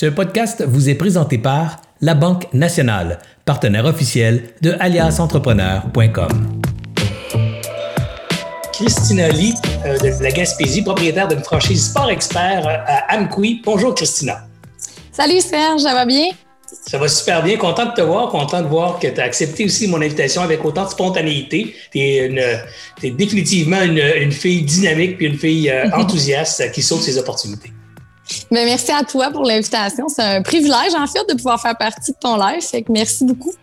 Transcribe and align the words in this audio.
Ce 0.00 0.06
podcast 0.06 0.64
vous 0.66 0.88
est 0.88 0.94
présenté 0.94 1.36
par 1.36 1.82
La 2.00 2.14
Banque 2.14 2.46
Nationale, 2.54 3.18
partenaire 3.44 3.84
officiel 3.84 4.44
de 4.62 4.74
aliasentrepreneur.com. 4.80 6.62
Christina 8.72 9.28
Lee 9.28 9.52
euh, 9.84 9.98
de 9.98 10.22
la 10.22 10.30
Gaspésie, 10.30 10.80
propriétaire 10.80 11.28
d'une 11.28 11.44
franchise 11.44 11.90
Sport 11.90 12.08
Expert 12.08 12.66
euh, 12.66 12.78
à 12.86 13.18
Amqui. 13.18 13.60
Bonjour 13.62 13.94
Christina. 13.94 14.46
Salut 15.12 15.42
Serge, 15.42 15.82
ça 15.82 15.92
va 15.92 16.06
bien? 16.06 16.30
Ça 16.86 16.96
va 16.96 17.06
super 17.06 17.42
bien. 17.42 17.58
Content 17.58 17.84
de 17.84 17.92
te 17.92 18.00
voir, 18.00 18.30
content 18.30 18.62
de 18.62 18.68
voir 18.68 18.98
que 19.00 19.06
tu 19.06 19.20
as 19.20 19.24
accepté 19.24 19.66
aussi 19.66 19.86
mon 19.86 20.00
invitation 20.00 20.40
avec 20.40 20.64
autant 20.64 20.86
de 20.86 20.90
spontanéité. 20.92 21.74
Tu 21.92 21.98
es, 21.98 22.64
définitivement 23.02 23.82
une, 23.82 24.32
fille 24.32 24.62
dynamique 24.62 25.18
puis 25.18 25.26
une 25.26 25.36
fille 25.36 25.68
euh, 25.68 25.90
enthousiaste 25.94 26.72
qui 26.72 26.80
saute 26.80 27.02
ses 27.02 27.18
opportunités. 27.18 27.70
Bien, 28.50 28.64
merci 28.64 28.92
à 28.92 29.02
toi 29.04 29.30
pour 29.30 29.44
l'invitation. 29.44 30.08
C'est 30.08 30.22
un 30.22 30.42
privilège, 30.42 30.94
en 30.96 31.06
fait, 31.06 31.28
de 31.28 31.34
pouvoir 31.34 31.60
faire 31.60 31.76
partie 31.76 32.12
de 32.12 32.16
ton 32.20 32.36
live. 32.36 32.62
Fait 32.62 32.82
que 32.82 32.92
merci 32.92 33.24
beaucoup. 33.24 33.54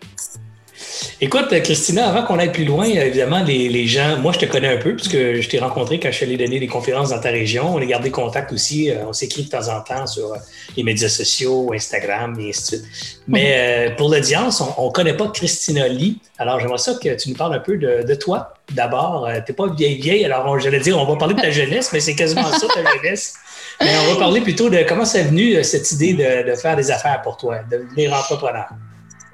Écoute, 1.20 1.48
Christina, 1.62 2.08
avant 2.08 2.24
qu'on 2.24 2.38
aille 2.38 2.52
plus 2.52 2.64
loin, 2.64 2.84
évidemment, 2.84 3.42
les, 3.42 3.86
gens, 3.86 4.18
moi, 4.18 4.32
je 4.32 4.38
te 4.38 4.46
connais 4.46 4.68
un 4.68 4.76
peu 4.76 4.94
puisque 4.94 5.16
je 5.16 5.48
t'ai 5.48 5.58
rencontré 5.58 5.98
quand 5.98 6.10
je 6.10 6.16
suis 6.16 6.24
allé 6.24 6.36
donner 6.36 6.60
des 6.60 6.66
conférences 6.66 7.10
dans 7.10 7.20
ta 7.20 7.30
région. 7.30 7.74
On 7.74 7.78
a 7.78 7.84
gardé 7.84 8.10
contact 8.10 8.52
aussi. 8.52 8.90
Euh, 8.90 9.06
on 9.06 9.12
s'écrit 9.12 9.44
de 9.44 9.48
temps 9.48 9.68
en 9.68 9.80
temps 9.80 10.06
sur 10.06 10.32
euh, 10.32 10.36
les 10.76 10.82
médias 10.82 11.08
sociaux, 11.08 11.72
Instagram 11.74 12.38
et 12.38 12.50
ainsi 12.50 12.62
de 12.62 12.66
suite. 12.66 13.20
Mais 13.26 13.88
euh, 13.88 13.96
pour 13.96 14.10
l'audience, 14.10 14.62
on 14.76 14.86
ne 14.86 14.92
connaît 14.92 15.16
pas 15.16 15.28
Christina 15.28 15.88
Lee. 15.88 16.20
Alors, 16.38 16.60
j'aimerais 16.60 16.78
ça 16.78 16.94
que 16.94 17.14
tu 17.16 17.30
nous 17.30 17.36
parles 17.36 17.54
un 17.54 17.60
peu 17.60 17.76
de, 17.76 18.14
toi. 18.14 18.54
D'abord, 18.72 19.28
tu 19.44 19.52
n'es 19.52 19.56
pas 19.56 19.66
vieille 19.74 20.00
vieille. 20.00 20.24
Alors, 20.24 20.58
j'allais 20.60 20.80
dire, 20.80 20.98
on 20.98 21.04
va 21.04 21.16
parler 21.16 21.34
de 21.34 21.40
ta 21.40 21.50
jeunesse, 21.50 21.90
mais 21.92 22.00
c'est 22.00 22.14
quasiment 22.14 22.44
ça, 22.44 22.66
ta 22.68 22.94
jeunesse. 23.02 23.34
Mais 23.80 23.92
on 24.04 24.14
va 24.14 24.18
parler 24.18 24.40
plutôt 24.40 24.68
de 24.68 24.84
comment 24.88 25.04
c'est 25.04 25.24
venu 25.24 25.62
cette 25.62 25.90
idée 25.92 26.14
de, 26.14 26.54
faire 26.56 26.76
des 26.76 26.90
affaires 26.90 27.22
pour 27.22 27.36
toi, 27.36 27.58
de 27.70 27.78
devenir 27.78 28.12
entrepreneur? 28.12 28.66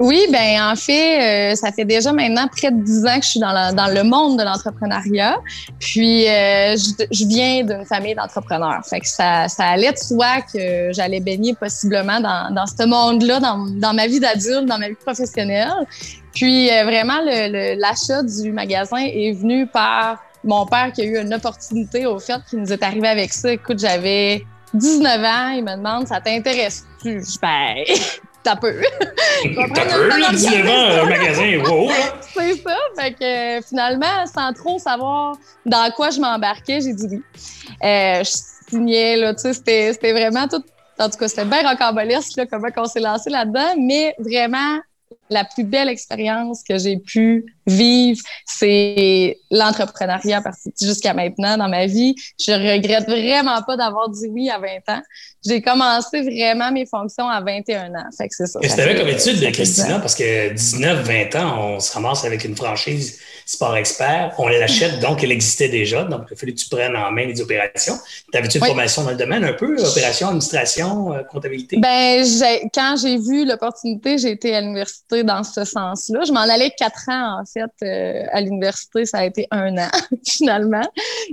Oui, 0.01 0.27
ben 0.31 0.73
en 0.73 0.75
fait, 0.75 1.53
euh, 1.53 1.55
ça 1.55 1.71
fait 1.71 1.85
déjà 1.85 2.13
maintenant 2.13 2.49
près 2.49 2.73
de 2.73 2.83
dix 2.83 3.05
ans 3.07 3.17
que 3.17 3.25
je 3.25 3.31
suis 3.31 3.41
dans, 3.41 3.75
dans 3.75 3.87
le 3.87 4.03
monde 4.03 4.39
de 4.39 4.43
l'entrepreneuriat. 4.43 5.39
Puis, 5.79 6.29
euh, 6.29 6.75
je, 6.77 7.27
viens 7.27 7.63
d'une 7.63 7.85
famille 7.85 8.15
d'entrepreneurs. 8.15 8.85
Fait 8.85 8.99
que 8.99 9.07
ça, 9.07 9.47
ça 9.47 9.67
allait 9.67 9.93
de 9.93 9.99
soi 9.99 10.41
que 10.53 10.93
j'allais 10.93 11.21
baigner 11.21 11.55
possiblement 11.55 12.21
dans, 12.21 12.53
dans 12.53 12.67
ce 12.67 12.85
monde-là, 12.85 13.39
dans, 13.39 13.67
dans 13.79 13.95
ma 13.95 14.09
vie 14.09 14.19
d'adulte, 14.19 14.67
dans 14.67 14.79
ma 14.79 14.89
vie 14.89 14.97
professionnelle. 14.97 15.87
Puis, 16.35 16.73
euh, 16.73 16.83
vraiment, 16.83 17.21
l'achat 17.23 18.25
du 18.25 18.51
magasin 18.51 18.99
est 18.99 19.33
venu 19.33 19.69
par 19.69 20.19
mon 20.45 20.67
père 20.67 20.93
qui 20.93 21.03
a 21.03 21.05
eu 21.05 21.19
une 21.19 21.35
opportunité 21.35 22.07
au 22.07 22.19
fait 22.19 22.41
qui 22.49 22.57
nous 22.57 22.73
est 22.73 22.83
arrivé 22.83 23.09
avec 23.09 23.33
ça. 23.33 23.53
Écoute, 23.53 23.79
j'avais 23.79 24.45
19 24.75 25.25
ans, 25.25 25.49
il 25.51 25.65
me 25.65 25.77
demande, 25.77 26.07
ça 26.07 26.21
t'intéresse-tu? 26.21 27.23
Ben, 27.41 27.75
t'as 28.43 28.57
peu. 28.57 28.75
t'as 29.43 29.69
peu, 29.69 30.31
19 30.33 30.69
ans, 30.69 31.03
un 31.03 31.07
magasin, 31.07 31.63
wow! 31.65 31.91
C'est 32.35 32.57
ça. 32.57 32.77
Fait 32.99 33.13
que 33.13 33.59
euh, 33.59 33.63
finalement, 33.63 34.27
sans 34.27 34.53
trop 34.53 34.79
savoir 34.79 35.37
dans 35.65 35.91
quoi 35.93 36.11
je 36.11 36.21
m'embarquais, 36.21 36.81
j'ai 36.81 36.93
dit 36.93 37.07
oui. 37.11 37.23
Euh, 37.83 38.23
je 38.25 38.31
signais, 38.69 39.17
là, 39.17 39.35
tu 39.35 39.53
sais, 39.53 39.93
c'était 39.93 40.13
vraiment 40.13 40.49
tout. 40.49 40.63
En 40.99 41.09
tout 41.09 41.19
cas, 41.19 41.29
c'était 41.29 41.45
bien 41.45 41.69
rocambolesque, 41.69 42.37
là, 42.37 42.47
comment 42.47 42.69
on 42.77 42.85
s'est 42.85 43.01
lancé 43.01 43.29
là-dedans, 43.29 43.75
mais 43.79 44.15
vraiment, 44.19 44.79
la 45.31 45.45
plus 45.45 45.65
belle 45.65 45.89
expérience 45.89 46.63
que 46.63 46.79
j'ai 46.79 46.99
pu 46.99 47.45
vivre, 47.67 48.21
c'est 48.47 49.39
l'entrepreneuriat 49.51 50.43
jusqu'à 50.81 51.15
maintenant 51.15 51.57
dans 51.57 51.69
ma 51.69 51.87
vie. 51.87 52.15
Je 52.39 52.53
regrette 52.53 53.07
vraiment 53.07 53.63
pas 53.63 53.77
d'avoir 53.77 54.09
dit 54.11 54.29
oui 54.29 54.51
à 54.51 54.59
20 54.59 54.95
ans. 54.95 55.03
J'ai 55.47 55.61
commencé 55.61 56.23
vraiment 56.23 56.73
mes 56.73 56.87
fonctions 56.87 57.29
à 57.29 57.41
21 57.41 57.95
ans. 57.95 58.09
Fait 58.17 58.29
que 58.29 58.35
c'est 58.35 58.47
ça. 58.47 58.61
Tu 58.61 58.81
avais 58.81 58.97
comme 58.97 59.09
étude 59.09 59.41
de 59.41 59.51
Christina? 59.51 59.99
Parce 59.99 60.15
que 60.15 60.53
19, 60.53 61.07
20 61.07 61.37
ans, 61.37 61.59
on 61.61 61.81
se 61.81 61.93
ramasse 61.93 62.25
avec 62.25 62.45
une 62.45 62.57
franchise 62.57 63.21
Sport 63.47 63.77
Expert. 63.77 64.35
On 64.39 64.49
l'achète, 64.49 65.01
donc 65.01 65.23
elle 65.23 65.33
existait 65.33 65.69
déjà. 65.69 66.05
Donc, 66.05 66.23
il 66.31 66.37
fallait 66.37 66.53
que 66.53 66.59
tu 66.59 66.69
prennes 66.69 66.97
en 66.97 67.11
main 67.11 67.27
les 67.27 67.41
opérations. 67.41 67.99
T'avais-tu 68.33 68.59
une 68.59 68.65
formation 68.65 69.05
dans 69.05 69.11
le 69.11 69.17
domaine 69.17 69.45
un 69.45 69.53
peu? 69.53 69.77
Opération, 69.85 70.29
administration, 70.29 71.13
euh, 71.13 71.23
comptabilité? 71.25 71.77
Ben, 71.77 72.25
quand 72.75 72.97
j'ai 73.01 73.19
vu 73.19 73.45
l'opportunité, 73.45 74.17
j'ai 74.19 74.31
été 74.31 74.55
à 74.55 74.61
l'université 74.61 75.25
dans 75.25 75.45
ce 75.45 75.65
sens-là. 75.65 76.25
Je 76.27 76.33
m'en 76.33 76.41
allais 76.41 76.71
quatre 76.71 77.09
ans, 77.09 77.41
en 77.41 77.45
fait, 77.55 77.87
euh, 77.87 78.27
à 78.33 78.41
l'université. 78.41 79.07
Ça 79.07 79.19
a 79.19 79.25
été 79.25 79.47
un 79.51 79.77
an, 79.79 79.89
finalement. 80.27 80.87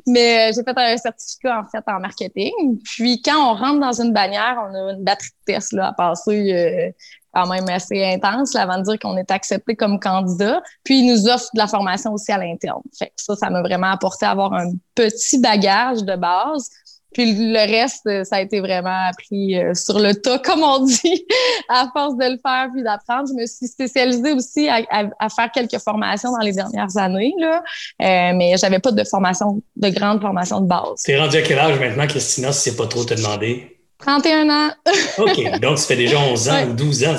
Mais 0.07 0.51
euh, 0.51 0.53
j'ai 0.55 0.63
fait 0.63 0.77
un 0.77 0.97
certificat, 0.97 1.59
en 1.59 1.69
fait, 1.69 1.83
en 1.91 1.99
marketing. 1.99 2.79
Puis, 2.83 3.21
quand 3.21 3.51
on 3.51 3.55
rentre 3.55 3.79
dans 3.79 4.01
une 4.01 4.13
bannière, 4.13 4.57
on 4.69 4.73
a 4.73 4.93
une 4.93 5.03
batterie 5.03 5.29
de 5.47 5.53
tests 5.53 5.73
là, 5.73 5.87
à 5.87 5.93
passer 5.93 6.93
quand 7.33 7.47
même 7.47 7.67
assez 7.69 8.03
intense 8.03 8.55
avant 8.55 8.77
de 8.77 8.83
dire 8.83 8.99
qu'on 8.99 9.17
est 9.17 9.31
accepté 9.31 9.75
comme 9.75 9.99
candidat. 9.99 10.61
Puis, 10.83 10.99
ils 10.99 11.13
nous 11.13 11.27
offrent 11.27 11.49
de 11.53 11.59
la 11.59 11.67
formation 11.67 12.13
aussi 12.13 12.31
à 12.31 12.37
l'interne. 12.37 12.81
Fait 12.97 13.11
ça, 13.15 13.35
ça 13.35 13.49
m'a 13.49 13.61
vraiment 13.61 13.87
apporté 13.87 14.25
à 14.25 14.31
avoir 14.31 14.53
un 14.53 14.71
petit 14.95 15.39
bagage 15.39 16.03
de 16.03 16.15
base. 16.15 16.69
Puis 17.13 17.33
le 17.35 17.59
reste, 17.59 18.07
ça 18.23 18.37
a 18.37 18.41
été 18.41 18.61
vraiment 18.61 19.07
appris 19.09 19.57
euh, 19.57 19.73
sur 19.73 19.99
le 19.99 20.13
tas, 20.13 20.39
comme 20.45 20.63
on 20.63 20.85
dit, 20.85 21.25
à 21.67 21.87
force 21.93 22.15
de 22.17 22.25
le 22.25 22.39
faire 22.45 22.69
puis 22.73 22.83
d'apprendre. 22.83 23.27
Je 23.27 23.41
me 23.41 23.45
suis 23.45 23.67
spécialisée 23.67 24.33
aussi 24.33 24.69
à, 24.69 25.29
faire 25.29 25.51
quelques 25.51 25.79
formations 25.79 26.31
dans 26.31 26.43
les 26.43 26.53
dernières 26.53 26.95
années, 26.97 27.33
là, 27.37 27.63
euh, 28.01 28.33
mais 28.35 28.55
j'avais 28.57 28.79
pas 28.79 28.91
de 28.91 29.03
formation, 29.03 29.61
de 29.75 29.89
grande 29.89 30.21
formation 30.21 30.61
de 30.61 30.67
base. 30.67 31.03
T'es 31.05 31.19
rendu 31.19 31.37
à 31.37 31.41
quel 31.41 31.59
âge 31.59 31.79
maintenant, 31.79 32.07
Christina, 32.07 32.51
si 32.51 32.69
c'est 32.69 32.75
pas 32.75 32.87
trop 32.87 33.03
te 33.03 33.13
demander? 33.13 33.77
31 33.99 34.49
ans. 34.49 34.71
OK. 35.19 35.59
Donc, 35.59 35.77
ça 35.77 35.87
fait 35.87 35.95
déjà 35.95 36.19
11 36.19 36.49
ans 36.49 36.67
ou 36.69 36.73
12 36.73 37.03
ans, 37.05 37.15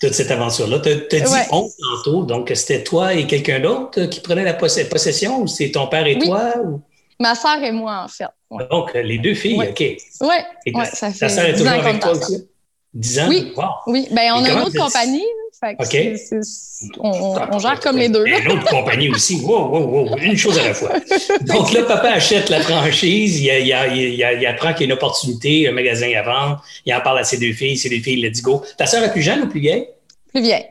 toute 0.00 0.12
cette 0.12 0.30
aventure-là. 0.30 0.78
Tu 0.80 0.90
as, 0.90 1.20
dit 1.20 1.48
11 1.50 1.72
tantôt. 2.04 2.22
Donc, 2.24 2.50
c'était 2.54 2.84
toi 2.84 3.14
et 3.14 3.26
quelqu'un 3.26 3.60
d'autre 3.60 4.04
qui 4.06 4.20
prenait 4.20 4.44
la 4.44 4.54
possession 4.54 5.40
ou 5.40 5.46
c'est 5.46 5.70
ton 5.70 5.86
père 5.88 6.06
et 6.06 6.18
toi? 6.18 6.54
Ma 7.18 7.34
soeur 7.34 7.62
et 7.62 7.72
moi, 7.72 8.04
en 8.04 8.08
fait. 8.08 8.26
Donc, 8.70 8.92
les 8.94 9.18
deux 9.18 9.34
filles, 9.34 9.60
OK. 9.60 9.80
Oui, 9.80 10.28
ouais, 10.74 10.84
ça 10.84 11.10
fait. 11.10 11.28
Ta 11.28 11.48
est 11.48 11.52
toujours 11.54 11.68
avec 11.68 12.00
toi 12.00 12.12
aussi? 12.12 12.48
10 12.94 13.18
ans? 13.20 13.26
Oui. 13.28 13.52
Oui. 13.86 14.08
Ben, 14.10 14.32
on 14.34 14.44
a 14.44 14.50
une 14.50 14.58
autre 14.58 14.78
compagnie. 14.78 15.24
OK. 15.62 15.96
on, 17.00 17.58
gère 17.58 17.80
comme 17.80 17.96
les 17.96 18.08
deux. 18.08 18.26
Une 18.26 18.52
autre 18.52 18.68
compagnie 18.68 19.08
aussi. 19.08 19.40
Wow, 19.40 19.68
wow, 19.68 20.08
wow. 20.08 20.18
Une 20.18 20.36
chose 20.36 20.58
à 20.58 20.68
la 20.68 20.74
fois. 20.74 20.92
Donc 21.42 21.72
là, 21.72 21.82
papa 21.84 22.08
achète 22.08 22.50
la 22.50 22.60
franchise, 22.60 23.40
il, 23.40 23.46
il, 23.46 23.74
il, 23.96 24.14
il 24.14 24.46
apprend 24.46 24.74
qu'il 24.74 24.82
y 24.82 24.84
a 24.84 24.86
une 24.86 24.92
opportunité, 24.92 25.66
un 25.66 25.72
magasin 25.72 26.12
à 26.14 26.22
vendre, 26.22 26.64
il 26.84 26.94
en 26.94 27.00
parle 27.00 27.20
à 27.20 27.24
ses 27.24 27.38
deux 27.38 27.54
filles, 27.54 27.76
ses 27.76 27.88
deux 27.88 28.00
filles, 28.00 28.20
let's 28.20 28.42
go. 28.42 28.62
Ta 28.76 28.86
soeur 28.86 29.02
est 29.02 29.12
plus 29.12 29.22
jeune 29.22 29.42
ou 29.42 29.48
plus 29.48 29.60
vieille? 29.60 29.88
Plus 30.28 30.42
vieille. 30.42 30.66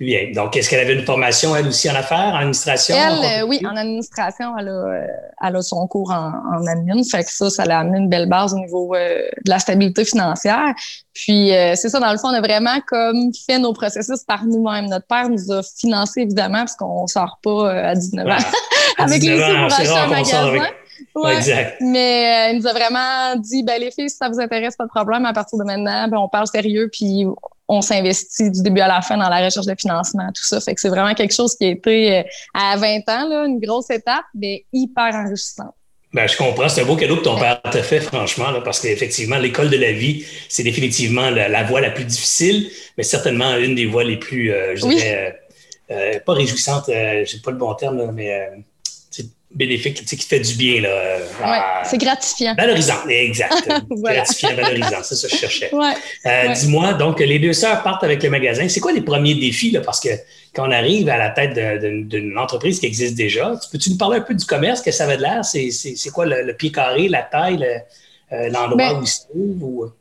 Donc, 0.00 0.56
est-ce 0.56 0.68
qu'elle 0.68 0.80
avait 0.80 0.94
une 0.94 1.04
formation, 1.04 1.54
elle 1.54 1.68
aussi, 1.68 1.88
en 1.88 1.94
affaires, 1.94 2.32
en 2.34 2.38
administration? 2.38 2.96
Elle, 2.96 3.42
euh, 3.42 3.46
oui, 3.46 3.60
en 3.64 3.76
administration, 3.76 4.52
elle 4.58 4.68
a, 4.68 4.72
euh, 4.72 5.06
elle 5.46 5.54
a 5.54 5.62
son 5.62 5.86
cours 5.86 6.10
en, 6.10 6.32
en 6.32 6.66
admin. 6.66 7.00
Fait 7.08 7.22
que 7.22 7.30
ça, 7.30 7.48
ça 7.48 7.64
l'a 7.64 7.78
amené 7.78 7.98
une 7.98 8.08
belle 8.08 8.28
base 8.28 8.54
au 8.54 8.58
niveau 8.58 8.92
euh, 8.94 9.22
de 9.44 9.50
la 9.50 9.60
stabilité 9.60 10.04
financière. 10.04 10.74
Puis, 11.12 11.50
c'est 11.76 11.88
ça, 11.88 12.00
dans 12.00 12.10
le 12.10 12.18
fond, 12.18 12.28
on 12.28 12.34
a 12.34 12.40
vraiment 12.40 12.80
comme 12.88 13.30
fait 13.46 13.60
nos 13.60 13.72
processus 13.72 14.24
par 14.24 14.44
nous-mêmes. 14.44 14.86
Notre 14.86 15.06
père 15.06 15.28
nous 15.28 15.52
a 15.52 15.62
financé, 15.62 16.22
évidemment, 16.22 16.58
parce 16.58 16.74
qu'on 16.74 17.06
sort 17.06 17.38
pas 17.40 17.70
à 17.70 17.94
19 17.94 18.26
ans 18.26 18.30
avec 18.98 19.22
les 19.22 19.38
sous 19.38 19.54
pour 19.54 19.78
acheter 19.78 19.96
un 19.96 20.06
magasin. 20.08 20.66
Ouais, 21.14 21.36
exact. 21.36 21.76
Mais 21.80 22.52
il 22.52 22.58
nous 22.58 22.66
a 22.66 22.72
vraiment 22.72 23.36
dit, 23.36 23.62
ben 23.62 23.80
les 23.80 23.92
filles, 23.92 24.10
si 24.10 24.16
ça 24.16 24.28
vous 24.28 24.40
intéresse, 24.40 24.74
pas 24.74 24.84
de 24.84 24.90
problème. 24.90 25.24
À 25.24 25.32
partir 25.32 25.56
de 25.56 25.64
maintenant, 25.64 26.08
ben, 26.08 26.18
on 26.18 26.28
parle 26.28 26.48
sérieux, 26.48 26.88
puis 26.92 27.26
on 27.68 27.80
s'investit 27.80 28.50
du 28.50 28.62
début 28.62 28.80
à 28.80 28.88
la 28.88 29.00
fin 29.00 29.16
dans 29.16 29.28
la 29.28 29.44
recherche 29.44 29.66
de 29.66 29.74
financement, 29.78 30.28
tout 30.34 30.44
ça. 30.44 30.60
Fait 30.60 30.74
que 30.74 30.80
c'est 30.80 30.88
vraiment 30.88 31.14
quelque 31.14 31.34
chose 31.34 31.54
qui 31.54 31.64
a 31.64 31.68
été 31.68 32.18
euh, 32.18 32.22
à 32.52 32.76
20 32.76 32.98
ans, 33.08 33.28
là, 33.28 33.46
une 33.46 33.58
grosse 33.58 33.90
étape, 33.90 34.24
mais 34.34 34.64
hyper 34.72 35.14
enrichissante. 35.14 35.74
Ben, 36.12 36.28
je 36.28 36.36
comprends. 36.36 36.68
C'est 36.68 36.82
un 36.82 36.84
beau 36.84 36.94
cadeau 36.94 37.16
que 37.16 37.22
ton 37.24 37.38
père 37.38 37.60
t'a 37.60 37.82
fait, 37.82 38.00
franchement, 38.00 38.50
là, 38.50 38.60
parce 38.60 38.80
qu'effectivement, 38.80 39.38
l'école 39.38 39.70
de 39.70 39.76
la 39.76 39.92
vie, 39.92 40.24
c'est 40.48 40.62
définitivement 40.62 41.28
la, 41.30 41.62
voie 41.64 41.80
la 41.80 41.90
plus 41.90 42.04
difficile, 42.04 42.70
mais 42.96 43.02
certainement 43.02 43.56
une 43.56 43.74
des 43.74 43.86
voies 43.86 44.04
les 44.04 44.16
plus, 44.16 44.52
euh, 44.52 44.76
je 44.76 44.86
dirais, 44.86 45.40
euh, 45.90 46.20
pas 46.20 46.34
réjouissantes, 46.34 46.84
j'ai 46.86 47.38
pas 47.42 47.50
le 47.50 47.56
bon 47.56 47.74
terme, 47.74 48.12
mais 48.12 48.48
bénéfique, 49.54 50.04
qui 50.04 50.16
fait 50.16 50.40
du 50.40 50.54
bien. 50.54 50.82
Là, 50.82 51.18
ouais, 51.44 51.58
c'est 51.84 51.98
gratifiant. 51.98 52.54
Valorisant, 52.56 53.06
exact. 53.08 53.68
Gratifiant, 53.90 54.54
valorisant, 54.54 55.02
c'est 55.02 55.14
ça 55.14 55.28
que 55.28 55.34
je 55.34 55.38
cherchais. 55.38 55.70
Euh, 56.26 56.52
dis-moi, 56.52 56.94
donc, 56.94 57.20
les 57.20 57.38
deux 57.38 57.52
sœurs 57.52 57.82
partent 57.82 58.04
avec 58.04 58.22
le 58.22 58.30
magasin. 58.30 58.68
C'est 58.68 58.80
quoi 58.80 58.92
les 58.92 59.02
premiers 59.02 59.34
défis? 59.34 59.70
Là? 59.70 59.80
Parce 59.80 60.00
que 60.00 60.08
quand 60.54 60.68
on 60.68 60.72
arrive 60.72 61.08
à 61.08 61.18
la 61.18 61.30
tête 61.30 61.54
d'une 62.08 62.38
entreprise 62.38 62.80
qui 62.80 62.86
existe 62.86 63.14
déjà, 63.14 63.52
peux-tu 63.70 63.90
nous 63.90 63.96
parler 63.96 64.18
un 64.18 64.22
peu 64.22 64.34
du 64.34 64.44
commerce, 64.44 64.80
que 64.80 64.90
ça 64.90 65.04
avait 65.04 65.16
de 65.16 65.22
l'air? 65.22 65.44
C'est 65.44 66.10
quoi 66.10 66.26
le, 66.26 66.52
pied 66.54 66.72
carré, 66.72 67.08
la 67.08 67.22
taille, 67.22 67.64
euh, 68.32 68.48
l'endroit 68.48 68.76
ben, 68.76 68.98
où 68.98 69.02
il 69.02 69.08
se 69.08 69.20
trouve? 69.22 69.92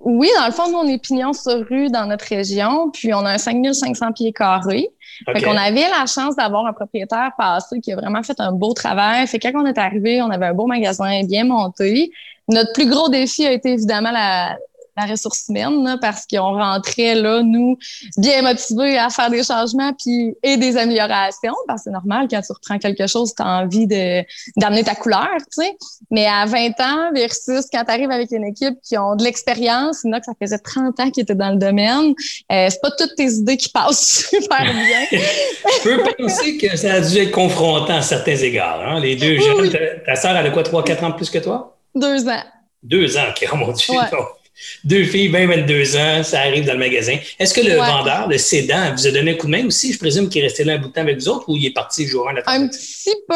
Oui, 0.00 0.28
dans 0.38 0.46
le 0.46 0.52
fond, 0.52 0.70
nous, 0.70 0.78
on 0.78 0.86
est 0.86 1.02
pignon 1.02 1.32
sur 1.32 1.66
rue 1.68 1.88
dans 1.88 2.06
notre 2.06 2.26
région, 2.26 2.90
puis 2.90 3.12
on 3.14 3.24
a 3.26 3.32
un 3.32 3.38
5500 3.38 4.12
pieds 4.12 4.32
carrés. 4.32 4.88
Fait 5.26 5.42
qu'on 5.42 5.56
avait 5.56 5.88
la 5.88 6.06
chance 6.06 6.36
d'avoir 6.36 6.66
un 6.66 6.72
propriétaire 6.72 7.32
passé 7.36 7.80
qui 7.80 7.92
a 7.92 7.96
vraiment 7.96 8.22
fait 8.22 8.38
un 8.40 8.52
beau 8.52 8.72
travail. 8.72 9.26
Fait 9.26 9.38
que 9.38 9.48
quand 9.48 9.62
on 9.62 9.66
est 9.66 9.78
arrivé, 9.78 10.22
on 10.22 10.30
avait 10.30 10.46
un 10.46 10.54
beau 10.54 10.66
magasin 10.66 11.24
bien 11.24 11.44
monté. 11.44 12.12
Notre 12.48 12.72
plus 12.72 12.88
gros 12.88 13.08
défi 13.08 13.44
a 13.44 13.52
été 13.52 13.72
évidemment 13.72 14.12
la, 14.12 14.56
la 14.98 15.10
ressource 15.10 15.44
humaine 15.48 15.98
parce 16.00 16.26
qu'on 16.26 16.52
rentrait 16.52 17.14
là, 17.14 17.42
nous, 17.42 17.78
bien 18.16 18.42
motivés 18.42 18.98
à 18.98 19.10
faire 19.10 19.30
des 19.30 19.42
changements 19.42 19.92
puis 19.92 20.34
et 20.42 20.56
des 20.56 20.76
améliorations 20.76 21.54
parce 21.66 21.80
que 21.80 21.84
c'est 21.84 21.90
normal 21.90 22.26
quand 22.30 22.40
tu 22.40 22.52
reprends 22.52 22.78
quelque 22.78 23.06
chose, 23.06 23.32
tu 23.34 23.42
as 23.42 23.46
envie 23.46 23.86
de 23.86 24.22
d'amener 24.56 24.84
ta 24.84 24.94
couleur, 24.94 25.28
tu 25.38 25.62
sais. 25.62 25.76
Mais 26.10 26.26
à 26.26 26.44
20 26.46 26.80
ans 26.80 27.12
versus 27.14 27.66
quand 27.72 27.84
tu 27.84 27.90
arrives 27.90 28.10
avec 28.10 28.30
une 28.32 28.44
équipe 28.44 28.74
qui 28.82 28.98
ont 28.98 29.16
de 29.16 29.24
l'expérience, 29.24 30.02
que 30.02 30.24
ça 30.24 30.32
faisait 30.40 30.58
30 30.58 31.00
ans 31.00 31.10
qu'ils 31.10 31.22
étaient 31.22 31.34
dans 31.34 31.50
le 31.50 31.58
domaine, 31.58 32.14
euh, 32.52 32.66
c'est 32.70 32.80
pas 32.80 32.90
toutes 32.96 33.14
tes 33.16 33.30
idées 33.30 33.56
qui 33.56 33.68
passent 33.68 34.28
super 34.30 34.64
bien. 34.64 35.06
Je 35.84 35.88
peux 35.88 36.02
penser 36.18 36.58
que 36.58 36.76
ça 36.76 36.94
a 36.94 37.00
dû 37.00 37.18
être 37.18 37.30
confrontant 37.30 37.96
à 37.96 38.02
certains 38.02 38.36
égards. 38.36 38.80
Hein? 38.80 39.00
Les 39.00 39.16
deux 39.16 39.38
jeunes, 39.38 39.70
ta, 39.70 39.78
ta 40.04 40.16
sœur, 40.16 40.36
elle 40.36 40.46
a 40.46 40.50
quoi, 40.50 40.62
3-4 40.62 41.04
ans 41.04 41.12
plus 41.12 41.30
que 41.30 41.38
toi? 41.38 41.76
Deux 41.94 42.28
ans. 42.28 42.42
Deux 42.82 43.16
ans, 43.16 43.24
OK, 43.30 43.48
oh 43.52 43.56
mon 43.56 43.72
Dieu. 43.72 43.94
Deux 44.84 45.04
filles, 45.04 45.28
20, 45.28 45.46
22 45.46 45.96
ans, 45.96 46.22
ça 46.22 46.40
arrive 46.40 46.64
dans 46.64 46.72
le 46.72 46.78
magasin. 46.78 47.16
Est-ce 47.38 47.54
que 47.54 47.60
le 47.60 47.76
vendeur, 47.76 48.28
le 48.28 48.38
cédant, 48.38 48.92
vous 48.96 49.06
a 49.06 49.10
donné 49.10 49.32
un 49.32 49.34
coup 49.34 49.46
de 49.46 49.52
main 49.52 49.66
aussi? 49.66 49.92
Je 49.92 49.98
présume 49.98 50.28
qu'il 50.28 50.42
est 50.42 50.46
resté 50.46 50.64
là 50.64 50.74
un 50.74 50.78
bout 50.78 50.88
de 50.88 50.92
temps 50.92 51.00
avec 51.00 51.18
vous 51.18 51.28
autres 51.28 51.48
ou 51.48 51.56
il 51.56 51.66
est 51.66 51.74
parti 51.74 52.06
jour 52.06 52.28
un 52.28 52.34
Un 52.46 52.68
petit 52.68 53.14
peu, 53.28 53.34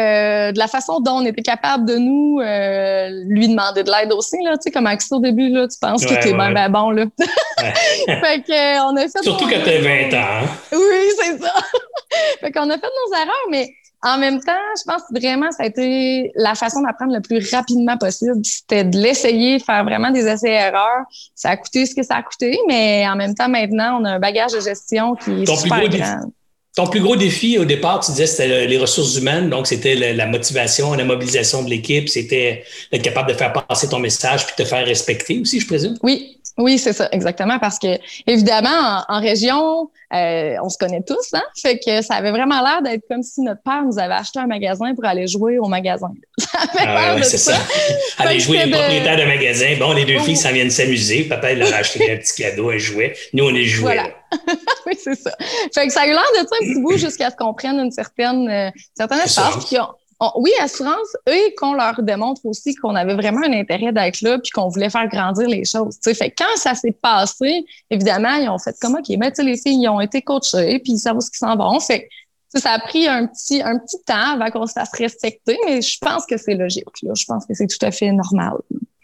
euh, 0.00 0.52
de 0.52 0.58
la 0.58 0.68
façon 0.68 1.00
dont 1.00 1.18
on 1.18 1.26
était 1.26 1.42
capable 1.42 1.86
de 1.86 1.96
nous 1.96 2.40
euh, 2.40 3.24
lui 3.26 3.48
demander 3.48 3.82
de 3.82 3.90
l'aide 3.90 4.12
aussi. 4.12 4.36
Là, 4.42 4.52
tu 4.52 4.62
sais, 4.62 4.70
comme 4.70 4.86
Axel 4.86 5.18
au 5.18 5.20
début, 5.20 5.48
là, 5.48 5.66
tu 5.68 5.78
penses 5.80 6.04
que 6.04 6.14
t'es 6.14 6.32
bien 6.32 6.52
ben 6.52 6.68
bon. 6.68 6.90
Là. 6.90 7.04
fait 7.58 8.42
que, 8.42 8.90
on 8.90 8.96
a 8.96 9.02
fait 9.02 9.22
Surtout 9.22 9.46
quand 9.46 9.60
t'as 9.64 9.78
20 9.78 10.14
ans. 10.14 10.42
Hein? 10.42 10.48
Oui, 10.72 11.10
c'est 11.20 11.42
ça. 11.42 11.52
fait 12.40 12.52
qu'on 12.52 12.68
a 12.70 12.74
fait 12.74 12.86
nos 12.86 13.16
erreurs, 13.16 13.48
mais 13.50 13.68
en 14.04 14.18
même 14.18 14.40
temps, 14.40 14.52
je 14.76 14.82
pense 14.84 15.02
que 15.02 15.18
vraiment, 15.18 15.50
ça 15.52 15.62
a 15.62 15.66
été 15.66 16.32
la 16.34 16.54
façon 16.54 16.80
d'apprendre 16.82 17.14
le 17.14 17.20
plus 17.20 17.54
rapidement 17.54 17.96
possible. 17.96 18.40
C'était 18.44 18.84
de 18.84 18.98
l'essayer, 18.98 19.58
de 19.58 19.62
faire 19.62 19.84
vraiment 19.84 20.10
des 20.10 20.26
essais-erreurs. 20.26 21.04
Ça 21.34 21.50
a 21.50 21.56
coûté 21.56 21.86
ce 21.86 21.94
que 21.94 22.02
ça 22.02 22.16
a 22.16 22.22
coûté, 22.22 22.58
mais 22.66 23.06
en 23.08 23.14
même 23.14 23.34
temps, 23.34 23.48
maintenant, 23.48 24.00
on 24.00 24.04
a 24.04 24.12
un 24.12 24.18
bagage 24.18 24.52
de 24.52 24.60
gestion 24.60 25.14
qui 25.14 25.42
est 25.42 25.56
super 25.56 25.88
grand. 25.88 26.32
Ton 26.74 26.86
plus 26.86 27.00
gros 27.00 27.16
défi 27.16 27.58
au 27.58 27.66
départ, 27.66 28.00
tu 28.00 28.12
disais, 28.12 28.26
c'était 28.26 28.66
les 28.66 28.78
ressources 28.78 29.16
humaines, 29.16 29.50
donc 29.50 29.66
c'était 29.66 29.94
la, 30.14 30.26
motivation, 30.26 30.94
la 30.94 31.04
mobilisation 31.04 31.62
de 31.62 31.68
l'équipe, 31.68 32.08
c'était 32.08 32.64
d'être 32.90 33.02
capable 33.02 33.28
de 33.28 33.34
faire 33.34 33.52
passer 33.52 33.90
ton 33.90 33.98
message 33.98 34.46
puis 34.46 34.54
de 34.56 34.62
te 34.62 34.68
faire 34.68 34.86
respecter 34.86 35.38
aussi, 35.38 35.60
je 35.60 35.66
présume. 35.66 35.98
Oui, 36.02 36.38
oui, 36.56 36.78
c'est 36.78 36.94
ça, 36.94 37.10
exactement, 37.12 37.58
parce 37.58 37.78
que 37.78 37.98
évidemment, 38.26 39.04
en, 39.06 39.20
région, 39.20 39.90
euh, 40.14 40.56
on 40.62 40.70
se 40.70 40.78
connaît 40.78 41.02
tous, 41.06 41.34
hein? 41.34 41.42
Fait 41.60 41.78
que 41.78 42.00
ça 42.00 42.14
avait 42.14 42.30
vraiment 42.30 42.62
l'air 42.62 42.80
d'être 42.82 43.06
comme 43.06 43.22
si 43.22 43.42
notre 43.42 43.62
père 43.62 43.84
nous 43.84 43.98
avait 43.98 44.14
acheté 44.14 44.38
un 44.38 44.46
magasin 44.46 44.94
pour 44.94 45.04
aller 45.04 45.26
jouer 45.26 45.58
au 45.58 45.66
magasin. 45.66 46.12
Ça 46.38 46.58
avait 46.58 46.84
ah, 46.86 47.14
ouais, 47.14 47.22
c'est 47.22 47.38
ça. 47.38 47.56
aller 48.18 48.40
jouer 48.40 48.58
les 48.58 48.70
de... 48.70 48.76
propriétaires 48.76 49.16
de 49.16 49.24
magasin. 49.24 49.76
Bon, 49.78 49.92
les 49.92 50.04
deux 50.04 50.18
filles 50.18 50.36
s'en 50.36 50.52
viennent 50.52 50.70
s'amuser. 50.70 51.24
Papa, 51.24 51.52
il 51.52 51.58
leur 51.58 51.72
a 51.72 51.76
acheté 51.76 52.10
un 52.12 52.16
petit 52.16 52.42
cadeau, 52.42 52.70
un 52.70 52.78
jouet. 52.78 53.14
Nous, 53.32 53.44
on 53.44 53.54
est 53.54 53.64
joués. 53.64 53.82
Voilà. 53.82 54.08
oui, 54.86 54.98
c'est 54.98 55.14
ça. 55.14 55.30
Fait 55.74 55.86
que 55.86 55.92
ça 55.92 56.02
a 56.02 56.06
eu 56.06 56.10
l'air 56.10 56.24
de 56.40 56.46
ça 56.46 56.56
un 56.60 56.64
petit 56.64 56.80
bout 56.80 56.96
jusqu'à 56.96 57.30
ce 57.30 57.36
qu'on 57.36 57.54
prenne 57.54 57.78
une 57.78 57.90
certaine, 57.90 58.48
euh, 58.48 58.70
certaine 58.94 59.20
espace. 59.20 59.64
Puis 59.66 59.76
oui, 60.36 60.52
assurance, 60.60 61.16
eux, 61.28 61.52
qu'on 61.56 61.74
leur 61.74 62.00
démontre 62.02 62.42
aussi 62.44 62.74
qu'on 62.74 62.94
avait 62.94 63.14
vraiment 63.14 63.44
un 63.44 63.52
intérêt 63.52 63.92
d'être 63.92 64.20
là 64.20 64.38
puis 64.38 64.50
qu'on 64.50 64.68
voulait 64.68 64.90
faire 64.90 65.08
grandir 65.08 65.48
les 65.48 65.64
choses. 65.64 65.98
Fait 66.02 66.30
quand 66.30 66.56
ça 66.56 66.74
s'est 66.74 66.92
passé, 66.92 67.64
évidemment, 67.90 68.34
ils 68.34 68.48
ont 68.48 68.58
fait 68.58 68.76
comme 68.80 68.94
OK, 68.94 69.16
ben, 69.18 69.32
les 69.38 69.56
filles, 69.56 69.82
ils 69.82 69.88
ont 69.88 70.00
été 70.00 70.22
coachées 70.22 70.78
puis 70.78 70.92
ils 70.92 70.98
savent 70.98 71.18
ce 71.20 71.30
qu'ils 71.30 71.38
s'en 71.38 71.56
vont. 71.56 71.78
Fait 71.80 72.08
ça 72.54 72.72
a 72.72 72.78
pris 72.78 73.08
un 73.08 73.26
petit, 73.26 73.62
un 73.62 73.78
petit 73.78 74.02
temps 74.04 74.34
avant 74.34 74.50
qu'on 74.50 74.66
se 74.66 74.74
fasse 74.74 74.90
respecter, 74.92 75.58
mais 75.64 75.80
je 75.80 75.98
pense 75.98 76.26
que 76.26 76.36
c'est 76.36 76.54
logique. 76.54 77.02
Là. 77.02 77.12
Je 77.16 77.24
pense 77.24 77.46
que 77.46 77.54
c'est 77.54 77.66
tout 77.66 77.84
à 77.84 77.90
fait 77.90 78.12
normal. 78.12 78.58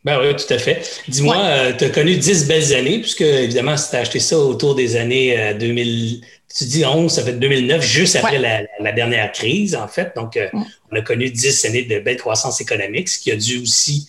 Ben 0.09 0.19
oui, 0.23 0.35
tout 0.35 0.55
à 0.55 0.57
fait. 0.57 1.03
Dis-moi, 1.07 1.37
euh, 1.37 1.73
tu 1.77 1.85
as 1.85 1.91
connu 1.91 2.17
10 2.17 2.49
belles 2.49 2.73
années, 2.73 2.99
puisque 2.99 3.21
évidemment, 3.21 3.77
si 3.77 3.91
tu 3.91 3.97
as 3.97 3.99
acheté 3.99 4.21
ça 4.21 4.39
autour 4.39 4.75
des 4.75 4.97
années 4.97 5.55
2000, 5.61 6.23
euh, 6.23 6.27
tu 6.57 6.65
dis 6.65 6.83
11, 6.83 7.13
ça 7.13 7.23
fait 7.23 7.35
2009, 7.35 7.85
juste 7.85 8.17
après 8.17 8.39
la, 8.39 8.93
dernière 8.93 9.31
crise, 9.33 9.77
en 9.77 9.87
fait. 9.87 10.13
Donc, 10.17 10.39
euh, 10.39 10.49
on 10.91 10.97
a 10.97 11.03
connu 11.03 11.29
10 11.29 11.67
années 11.67 11.83
de 11.83 11.99
belle 11.99 12.17
croissance 12.17 12.59
économique, 12.63 13.07
ce 13.07 13.19
qui 13.19 13.31
a 13.31 13.37
dû 13.37 13.61
aussi 13.61 14.09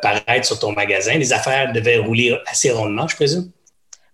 paraître 0.00 0.46
sur 0.46 0.58
ton 0.58 0.72
magasin. 0.72 1.18
Les 1.18 1.34
affaires 1.34 1.74
devaient 1.74 1.98
rouler 1.98 2.34
assez 2.46 2.70
rondement, 2.70 3.06
je 3.06 3.16
présume? 3.16 3.50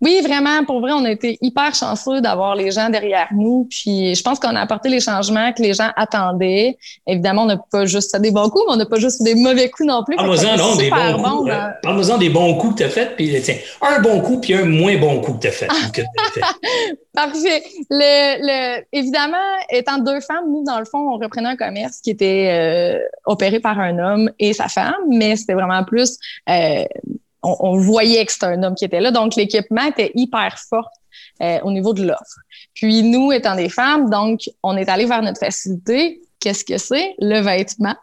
Oui, 0.00 0.20
vraiment, 0.23 0.64
pour 0.64 0.81
vrai, 0.81 0.93
on 0.93 1.05
a 1.05 1.11
été 1.11 1.37
hyper 1.43 1.75
chanceux 1.75 2.23
d'avoir 2.23 2.55
les 2.55 2.70
gens 2.70 2.88
derrière 2.88 3.29
nous. 3.32 3.67
Puis 3.69 4.14
je 4.14 4.23
pense 4.23 4.38
qu'on 4.38 4.56
a 4.56 4.61
apporté 4.61 4.88
les 4.88 5.00
changements 5.00 5.52
que 5.52 5.62
les 5.62 5.75
gens 5.75 5.91
attendaient. 5.94 6.79
Évidemment, 7.06 7.43
on 7.43 7.47
n'a 7.47 7.58
pas 7.58 7.85
juste 7.85 8.11
fait 8.11 8.20
des 8.20 8.31
bons 8.31 8.49
coups, 8.49 8.64
mais 8.67 8.75
on 8.75 8.76
n'a 8.76 8.87
pas 8.87 8.99
juste 8.99 9.23
des 9.23 9.35
mauvais 9.35 9.69
coups 9.69 9.88
non 9.88 10.02
plus. 10.05 10.17
Parle-moi-en, 10.17 10.56
non, 10.56 10.76
des 10.76 10.91
bons 10.91 11.38
coups. 11.38 11.50
Hein. 11.52 11.73
Parle-moi-en 11.82 12.19
des 12.19 12.31
bons 12.31 12.55
coups 12.55 12.75
que 12.75 12.79
tu 12.79 12.85
as 12.85 12.88
fait. 12.88 13.14
Puis 13.14 13.31
tiens, 13.43 13.56
un 13.82 14.00
bon 14.00 14.20
coup, 14.23 14.41
puis 14.41 14.55
un 14.55 14.64
moins 14.64 14.97
bon 14.97 15.20
coup 15.20 15.35
que 15.35 15.41
tu 15.41 15.49
as 15.49 15.52
fait. 15.52 15.69
Parfait. 17.12 17.62
Le, 17.91 18.41
le, 18.41 18.85
évidemment, 18.93 19.37
étant 19.69 19.99
deux 19.99 20.20
femmes, 20.20 20.44
nous, 20.49 20.64
dans 20.64 20.79
le 20.79 20.85
fond, 20.85 21.11
on 21.12 21.19
reprenait 21.19 21.49
un 21.49 21.56
commerce 21.56 22.00
qui 22.00 22.11
était 22.11 22.49
euh, 22.50 22.99
opéré 23.26 23.61
par 23.61 23.79
un 23.79 23.99
homme 23.99 24.31
et 24.38 24.52
sa 24.52 24.69
femme, 24.69 24.94
mais 25.08 25.37
c'était 25.37 25.55
vraiment 25.55 25.85
plus 25.85 26.19
euh, 26.49 26.85
on, 27.43 27.79
voyait 27.79 28.25
que 28.25 28.33
c'était 28.33 28.47
un 28.47 28.63
homme 28.63 28.75
qui 28.75 28.85
était 28.85 29.01
là. 29.01 29.11
Donc, 29.11 29.37
l'équipement 29.37 29.87
était 29.87 30.13
hyper 30.15 30.59
fort 30.59 30.91
euh, 31.43 31.59
au 31.63 31.73
niveau 31.73 31.95
de 31.95 32.05
l'offre. 32.05 32.39
Puis, 32.75 33.03
nous, 33.03 33.33
étant 33.33 33.57
des 33.57 33.69
femmes, 33.69 34.11
donc, 34.11 34.41
on 34.63 34.77
est 34.77 34.89
allé 34.89 35.07
vers 35.07 35.23
notre 35.23 35.41
facilité. 35.41 36.21
Qu'est-ce 36.39 36.65
que 36.65 36.79
c'est? 36.79 37.15
Le 37.19 37.41
vêtement. 37.41 37.95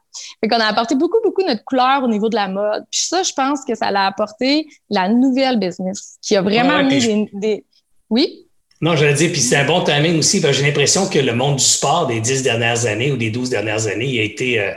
Fait 0.41 0.47
qu'on 0.47 0.59
a 0.59 0.65
apporté 0.65 0.95
beaucoup, 0.95 1.17
beaucoup 1.23 1.41
notre 1.41 1.63
couleur 1.63 2.03
au 2.03 2.07
niveau 2.07 2.29
de 2.29 2.35
la 2.35 2.47
mode. 2.47 2.83
Puis 2.91 3.01
ça, 3.01 3.23
je 3.23 3.33
pense 3.33 3.65
que 3.65 3.73
ça 3.75 3.89
l'a 3.89 4.05
apporté 4.05 4.67
la 4.89 5.09
nouvelle 5.09 5.57
business 5.59 6.17
qui 6.21 6.35
a 6.35 6.41
vraiment 6.41 6.83
mis 6.83 7.27
des, 7.33 7.63
Oui? 8.09 8.45
Non, 8.79 8.95
je 8.95 9.05
veux 9.05 9.13
dire, 9.13 9.31
puis 9.31 9.41
c'est 9.41 9.55
un 9.55 9.65
bon 9.65 9.83
timing 9.83 10.19
aussi, 10.19 10.39
parce 10.39 10.55
que 10.55 10.61
j'ai 10.61 10.67
l'impression 10.67 11.09
que 11.09 11.17
le 11.17 11.33
monde 11.33 11.55
du 11.55 11.63
sport 11.63 12.05
des 12.05 12.19
dix 12.19 12.43
dernières 12.43 12.85
années 12.85 13.11
ou 13.11 13.17
des 13.17 13.31
douze 13.31 13.49
dernières 13.49 13.87
années, 13.87 14.05
il 14.05 14.19
a 14.19 14.23
été... 14.23 14.59
Euh, 14.59 14.71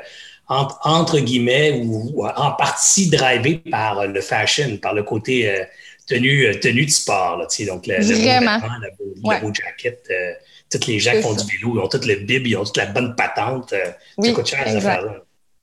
entre, 0.50 1.20
guillemets, 1.20 1.80
ou, 1.84 2.26
en 2.26 2.52
partie 2.52 3.08
drivé 3.08 3.58
par 3.70 4.06
le 4.06 4.20
fashion, 4.20 4.76
par 4.78 4.94
le 4.94 5.04
côté 5.04 5.48
euh, 5.48 5.64
tenue, 6.06 6.46
euh, 6.46 6.54
tenue 6.54 6.86
de 6.86 6.90
sport. 6.90 7.36
Là, 7.36 7.46
donc, 7.66 7.86
le, 7.86 8.02
Vraiment. 8.02 8.58
Le 8.82 9.40
beau, 9.40 9.52
jacket. 9.54 10.04
Euh, 10.10 10.32
toutes 10.70 10.86
les 10.86 10.98
gens 10.98 11.12
qui 11.12 11.22
font 11.22 11.34
du 11.34 11.44
vélo, 11.44 11.76
ils 11.76 11.80
ont 11.80 11.88
toute 11.88 12.04
le 12.04 12.16
bib, 12.16 12.46
ils 12.46 12.56
ont 12.56 12.64
toute 12.64 12.76
la 12.76 12.86
bonne 12.86 13.14
patente. 13.16 13.74
oui, 14.18 14.28
ça 14.28 14.34
coûte 14.34 14.46
cher, 14.46 14.62
cette 14.66 14.76
affaire-là. 14.76 15.16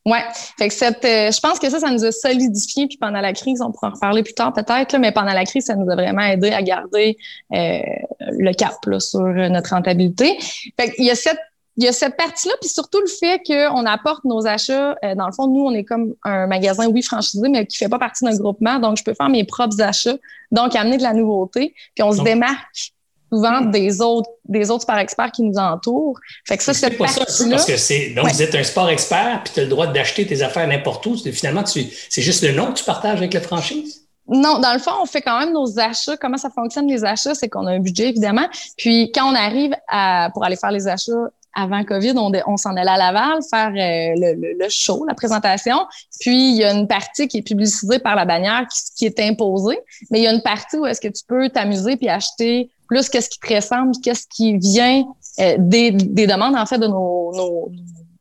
Oui. 0.05 0.19
Fait 0.57 0.69
que 0.69 0.73
cette, 0.73 1.03
je 1.03 1.39
pense 1.41 1.59
que 1.59 1.69
ça, 1.69 1.81
ça 1.81 1.89
nous 1.89 2.05
a 2.05 2.11
solidifié. 2.13 2.87
Puis 2.87 2.97
pendant 2.97 3.19
la 3.19 3.33
crise, 3.33 3.61
on 3.61 3.73
pourra 3.73 3.89
en 3.89 3.91
reparler 3.91 4.23
plus 4.23 4.33
tard 4.33 4.53
peut-être, 4.53 4.97
mais 4.97 5.11
pendant 5.11 5.33
la 5.33 5.43
crise, 5.43 5.65
ça 5.65 5.75
nous 5.75 5.89
a 5.89 5.95
vraiment 5.95 6.23
aidé 6.23 6.51
à 6.51 6.61
garder 6.61 7.17
le 7.51 8.53
cap 8.53 8.77
là, 8.85 9.01
sur 9.01 9.21
notre 9.21 9.71
rentabilité. 9.71 10.37
Fait 10.79 10.91
qu'il 10.91 11.05
y 11.05 11.11
a 11.11 11.15
cette 11.15 11.39
il 11.77 11.83
y 11.83 11.87
a 11.87 11.93
cette 11.93 12.17
partie-là, 12.17 12.55
puis 12.59 12.69
surtout 12.69 12.99
le 12.99 13.07
fait 13.07 13.41
qu'on 13.45 13.85
apporte 13.85 14.25
nos 14.25 14.47
achats. 14.47 14.95
Euh, 15.05 15.13
dans 15.13 15.27
le 15.27 15.31
fond, 15.31 15.47
nous, 15.47 15.61
on 15.61 15.71
est 15.71 15.83
comme 15.83 16.15
un 16.23 16.47
magasin, 16.47 16.87
oui, 16.87 17.03
franchisé, 17.03 17.47
mais 17.49 17.67
qui 17.67 17.77
fait 17.77 17.87
pas 17.87 17.99
partie 17.99 18.25
d'un 18.25 18.35
groupement. 18.35 18.79
Donc, 18.79 18.97
je 18.97 19.03
peux 19.03 19.13
faire 19.13 19.29
mes 19.29 19.43
propres 19.43 19.79
achats, 19.81 20.17
donc 20.51 20.75
amener 20.75 20.97
de 20.97 21.03
la 21.03 21.13
nouveauté. 21.13 21.75
Puis 21.95 22.03
on 22.03 22.11
se 22.11 22.23
démarque 22.23 22.93
souvent 23.31 23.61
des 23.61 24.01
autres 24.01 24.29
des 24.45 24.71
autres 24.71 24.83
sport 24.83 24.97
experts 24.97 25.31
qui 25.31 25.43
nous 25.43 25.57
entourent. 25.57 26.17
Fait 26.47 26.57
que 26.57 26.63
ça, 26.63 26.73
c'est 26.73 26.91
pas 26.91 27.07
ça 27.07 27.25
parce 27.25 27.65
que 27.65 27.77
c'est 27.77 28.11
donc 28.11 28.31
vous 28.31 28.41
êtes 28.41 28.55
un 28.55 28.63
sport 28.63 28.89
expert 28.89 29.41
puis 29.43 29.53
tu 29.53 29.59
as 29.59 29.63
le 29.63 29.69
droit 29.69 29.87
d'acheter 29.87 30.25
tes 30.25 30.41
affaires 30.41 30.67
n'importe 30.67 31.05
où. 31.05 31.17
Finalement, 31.17 31.63
c'est 31.65 32.21
juste 32.21 32.43
le 32.43 32.53
nom 32.53 32.67
que 32.67 32.79
tu 32.79 32.85
partages 32.85 33.17
avec 33.17 33.33
la 33.33 33.41
franchise? 33.41 34.07
Non, 34.29 34.59
dans 34.59 34.73
le 34.73 34.79
fond, 34.79 34.91
on 35.01 35.05
fait 35.05 35.21
quand 35.21 35.39
même 35.39 35.53
nos 35.53 35.79
achats. 35.79 36.17
Comment 36.17 36.37
ça 36.37 36.49
fonctionne 36.49 36.87
les 36.87 37.05
achats, 37.05 37.33
c'est 37.33 37.47
qu'on 37.47 37.65
a 37.65 37.71
un 37.71 37.79
budget 37.79 38.09
évidemment. 38.09 38.47
Puis 38.77 39.11
quand 39.13 39.31
on 39.31 39.35
arrive 39.35 39.73
à 39.87 40.29
pour 40.33 40.43
aller 40.43 40.57
faire 40.57 40.71
les 40.71 40.87
achats 40.87 41.29
avant 41.57 41.83
COVID, 41.83 42.13
on, 42.17 42.31
on 42.45 42.55
s'en 42.55 42.75
allait 42.75 42.91
à 42.91 42.97
Laval 42.97 43.39
faire 43.49 43.69
euh, 43.69 44.35
le, 44.59 44.69
show, 44.69 45.05
la 45.07 45.15
présentation. 45.15 45.77
Puis, 46.19 46.51
il 46.51 46.57
y 46.57 46.63
a 46.63 46.71
une 46.71 46.87
partie 46.87 47.27
qui 47.27 47.39
est 47.39 47.41
publicisée 47.41 47.97
par 47.99 48.15
la 48.15 48.25
bannière 48.25 48.65
qui, 48.95 49.05
est 49.05 49.19
imposée, 49.19 49.79
mais 50.11 50.19
il 50.19 50.23
y 50.23 50.27
a 50.27 50.33
une 50.33 50.43
partie 50.43 50.77
où 50.77 50.85
est-ce 50.85 51.01
que 51.01 51.07
tu 51.07 51.23
peux 51.27 51.49
t'amuser 51.49 51.97
puis 51.97 52.09
acheter 52.09 52.69
plus 52.87 53.09
qu'est-ce 53.09 53.29
qui 53.29 53.39
te 53.39 53.53
ressemble, 53.53 53.91
qu'est-ce 54.03 54.27
qui 54.29 54.57
vient 54.57 55.03
euh, 55.39 55.55
des, 55.57 55.91
demandes, 55.91 56.55
en 56.55 56.65
fait, 56.65 56.77
de 56.77 56.87
nos, 56.87 57.33
nos 57.35 57.71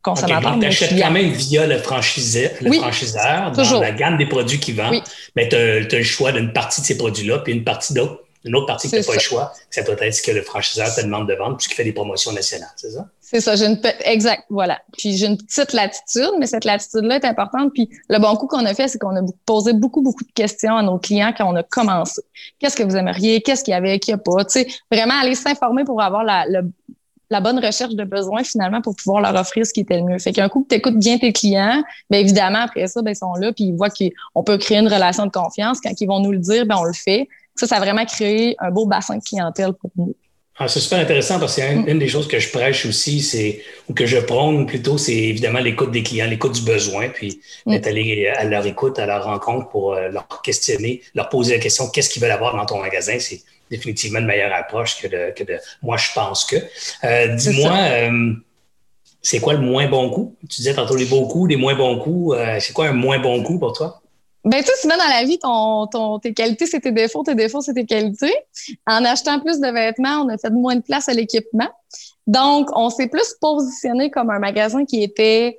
consommateurs. 0.03 0.53
Okay, 0.53 0.61
tu 0.61 0.67
achètes 0.67 0.99
quand 0.99 1.11
même 1.11 1.31
via 1.31 1.67
le 1.67 1.79
franchiseur, 1.79 2.51
le 2.63 2.73
franchiseur 2.73 3.53
dans 3.53 3.81
la 3.81 3.93
gamme 3.93 4.17
des 4.17 4.27
produits 4.27 4.59
qu'il 4.59 4.77
vend, 4.77 4.91
mais 5.37 5.49
tu 5.49 5.57
as, 5.57 5.81
le 5.81 6.03
choix 6.03 6.33
d'une 6.33 6.53
partie 6.53 6.81
de 6.81 6.87
ces 6.87 6.97
produits-là 6.97 7.41
puis 7.41 7.53
une 7.53 7.65
partie 7.65 7.93
d'autres 7.93 8.26
une 8.47 8.57
autre 8.57 8.67
partie 8.67 8.89
que 8.89 8.97
tu 8.97 9.01
n'as 9.01 9.07
pas 9.07 9.15
le 9.15 9.21
choix, 9.21 9.53
ça 9.71 9.83
doit 9.83 9.97
être 10.01 10.15
ce 10.15 10.23
que 10.23 10.31
le 10.31 10.43
franchiseur 10.43 10.95
te 10.95 11.01
demande 11.01 11.29
de 11.29 11.35
vendre 11.35 11.57
puisqu'il 11.57 11.75
fait 11.75 11.85
des 11.85 11.93
promotions 11.93 12.33
nationales, 12.33 12.71
c'est 12.77 12.91
ça? 12.91 13.07
C'est 13.21 13.41
ça, 13.41 13.57
j'ai 13.57 13.67
une 13.67 13.81
exact, 14.05 14.45
voilà. 14.51 14.81
Puis 14.97 15.17
j'ai 15.17 15.27
une 15.27 15.37
petite 15.37 15.73
latitude, 15.73 16.31
mais 16.39 16.47
cette 16.47 16.65
latitude-là 16.65 17.17
est 17.17 17.25
importante. 17.25 17.73
Puis 17.75 17.91
le 18.09 18.19
bon 18.19 18.37
coup 18.37 18.47
qu'on 18.47 18.65
a 18.65 18.73
fait, 18.73 18.87
c'est 18.87 18.99
qu'on 18.99 19.17
a 19.17 19.23
posé 19.45 19.73
beaucoup, 19.73 20.01
beaucoup 20.01 20.23
de 20.23 20.33
questions 20.33 20.77
à 20.77 20.83
nos 20.83 20.99
clients 20.99 21.35
quand 21.37 21.53
on 21.53 21.57
a 21.57 21.65
commencé. 21.65 22.23
Qu'est-ce 22.61 22.77
que 22.77 22.85
vous 22.85 22.95
aimeriez? 22.95 23.43
Qu'est-ce 23.43 23.65
qu'il 23.65 23.73
y 23.73 23.75
avait, 23.75 23.99
qu'il 23.99 24.15
n'y 24.15 24.21
a 24.21 24.23
pas? 24.23 24.45
Tu 24.45 24.61
sais, 24.61 24.69
vraiment 24.93 25.15
aller 25.21 25.35
s'informer 25.35 25.83
pour 25.83 26.01
avoir 26.01 26.23
la, 26.23 26.45
la 27.31 27.41
bonne 27.41 27.59
recherche 27.59 27.95
de 27.95 28.05
besoins 28.05 28.45
finalement 28.45 28.81
pour 28.81 28.95
pouvoir 28.95 29.21
leur 29.21 29.35
offrir 29.35 29.67
ce 29.67 29.73
qui 29.73 29.81
était 29.81 29.97
le 29.97 30.05
mieux. 30.05 30.19
Fait 30.19 30.33
qu'un 30.33 30.49
coup 30.49 30.63
que 30.63 30.69
tu 30.69 30.75
écoutes 30.77 30.99
bien 30.99 31.19
tes 31.19 31.33
clients, 31.33 31.83
bien 32.09 32.21
évidemment, 32.21 32.61
après 32.61 32.87
ça, 32.87 33.03
ben, 33.03 33.11
ils 33.11 33.17
sont 33.17 33.35
là, 33.35 33.53
puis 33.53 33.65
ils 33.65 33.75
voient 33.75 33.91
qu'on 33.91 34.45
peut 34.45 34.59
créer 34.59 34.79
une 34.79 34.89
relation 34.89 35.27
de 35.27 35.33
confiance. 35.33 35.81
Quand 35.81 35.91
ils 36.01 36.07
vont 36.07 36.21
nous 36.21 36.33
le 36.33 36.39
dire, 36.39 36.67
ben, 36.67 36.77
on 36.79 36.85
le 36.85 36.93
fait. 36.93 37.29
Ça, 37.57 37.67
ça 37.67 37.77
a 37.77 37.81
vraiment 37.81 38.05
créé 38.05 38.55
un 38.59 38.71
beau 38.71 38.87
bassin 38.87 39.17
de 39.17 39.23
clientèle 39.23 39.73
pour 39.73 39.91
nous. 39.97 40.15
Ah, 40.59 40.69
c'est 40.69 40.81
super 40.81 40.99
intéressant 40.99 41.39
parce 41.39 41.57
que 41.57 41.75
mm. 41.75 41.89
une, 41.89 41.99
des 41.99 42.09
choses 42.09 42.27
que 42.27 42.39
je 42.39 42.51
prêche 42.51 42.87
aussi, 42.87 43.21
c'est 43.21 43.61
ou 43.89 43.93
que 43.93 44.07
je 44.07 44.17
prône 44.19 44.67
plutôt, 44.67 44.97
c'est 44.97 45.15
évidemment 45.15 45.59
l'écoute 45.59 45.91
des 45.91 46.03
clients, 46.03 46.27
l'écoute 46.27 46.53
du 46.53 46.63
besoin, 46.63 47.11
puis 47.11 47.41
mm. 47.67 47.73
d'être 47.73 47.87
allé 47.87 48.29
à 48.29 48.45
leur 48.45 48.65
écoute, 48.65 48.99
à 48.99 49.05
leur 49.05 49.25
rencontre 49.25 49.69
pour 49.69 49.93
euh, 49.93 50.09
leur 50.09 50.27
questionner, 50.43 51.03
leur 51.15 51.29
poser 51.29 51.55
la 51.55 51.61
question 51.61 51.89
qu'est-ce 51.91 52.09
qu'ils 52.09 52.23
veulent 52.23 52.31
avoir 52.31 52.57
dans 52.57 52.65
ton 52.65 52.81
magasin? 52.81 53.19
C'est 53.19 53.43
définitivement 53.71 54.21
une 54.21 54.27
meilleure 54.27 54.55
approche 54.55 54.99
que 55.03 55.09
de, 55.09 55.35
que 55.35 55.45
de 55.45 55.59
moi 55.83 55.99
je 55.99 56.09
pense 56.15 56.47
que. 56.47 56.57
Euh, 57.05 57.35
dis-moi, 57.35 57.77
euh, 57.77 58.33
c'est 59.21 59.41
quoi 59.41 59.53
le 59.53 59.61
moins 59.61 59.89
bon 59.89 60.09
coup? 60.09 60.37
Tu 60.49 60.63
disais 60.63 60.75
tantôt 60.75 60.97
les 60.97 61.05
beaux 61.05 61.27
coups, 61.27 61.51
les 61.51 61.57
moins 61.57 61.75
bons 61.75 61.99
coups. 61.99 62.39
c'est 62.61 62.73
quoi 62.73 62.87
un 62.87 62.93
moins 62.93 63.19
bon 63.19 63.43
coup 63.43 63.59
pour 63.59 63.75
toi? 63.75 64.01
Ben, 64.47 64.63
tu 64.63 64.67
sais, 64.67 64.81
souvent 64.81 64.97
dans 64.97 65.09
la 65.09 65.25
vie, 65.25 65.41
ton, 65.41 65.89
ton, 65.89 66.21
tes 66.21 66.33
qualités, 66.33 66.67
c'est 66.67 66.79
tes 66.79 66.93
défauts, 66.93 67.25
tes 67.25 67.35
défauts, 67.35 67.61
c'est 67.61 67.75
tes 67.75 67.85
qualités. 67.85 68.33
En 68.87 69.05
achetant 69.05 69.41
plus 69.41 69.59
de 69.59 69.67
vêtements, 69.67 70.23
on 70.25 70.29
a 70.29 70.39
fait 70.39 70.51
moins 70.51 70.77
de 70.77 70.83
place 70.83 71.09
à 71.09 71.15
l'équipement. 71.15 71.69
Donc, 72.29 72.69
on 72.77 72.89
s'est 72.89 73.09
plus 73.09 73.35
positionné 73.41 74.09
comme 74.09 74.31
un 74.31 74.39
magasin 74.39 74.85
qui 74.85 75.03
était 75.03 75.59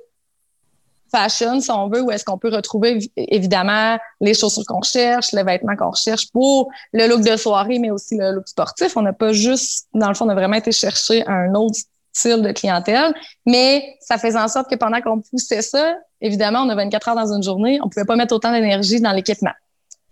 fashion, 1.12 1.60
si 1.60 1.70
on 1.70 1.88
veut, 1.88 2.00
où 2.00 2.10
est-ce 2.10 2.24
qu'on 2.24 2.38
peut 2.38 2.48
retrouver 2.48 2.98
évidemment 3.16 3.98
les 4.22 4.32
chaussures 4.32 4.64
qu'on 4.66 4.82
cherche, 4.82 5.32
les 5.32 5.42
vêtements 5.42 5.76
qu'on 5.76 5.90
recherche 5.90 6.32
pour 6.32 6.70
le 6.94 7.08
look 7.08 7.20
de 7.20 7.36
soirée, 7.36 7.78
mais 7.78 7.90
aussi 7.90 8.16
le 8.16 8.32
look 8.32 8.48
sportif. 8.48 8.96
On 8.96 9.02
n'a 9.02 9.12
pas 9.12 9.34
juste, 9.34 9.88
dans 9.92 10.08
le 10.08 10.14
fond, 10.14 10.24
on 10.24 10.30
a 10.30 10.34
vraiment 10.34 10.56
été 10.56 10.72
chercher 10.72 11.26
un 11.26 11.54
autre 11.54 11.78
style 12.12 12.42
de 12.42 12.52
clientèle, 12.52 13.12
mais 13.46 13.96
ça 14.00 14.18
faisait 14.18 14.38
en 14.38 14.48
sorte 14.48 14.70
que 14.70 14.76
pendant 14.76 15.00
qu'on 15.00 15.20
poussait 15.20 15.62
ça, 15.62 15.96
évidemment, 16.20 16.60
on 16.60 16.68
a 16.68 16.74
24 16.74 17.08
heures 17.08 17.14
dans 17.14 17.32
une 17.32 17.42
journée, 17.42 17.78
on 17.82 17.88
pouvait 17.88 18.06
pas 18.06 18.16
mettre 18.16 18.34
autant 18.34 18.52
d'énergie 18.52 19.00
dans 19.00 19.12
l'équipement. 19.12 19.52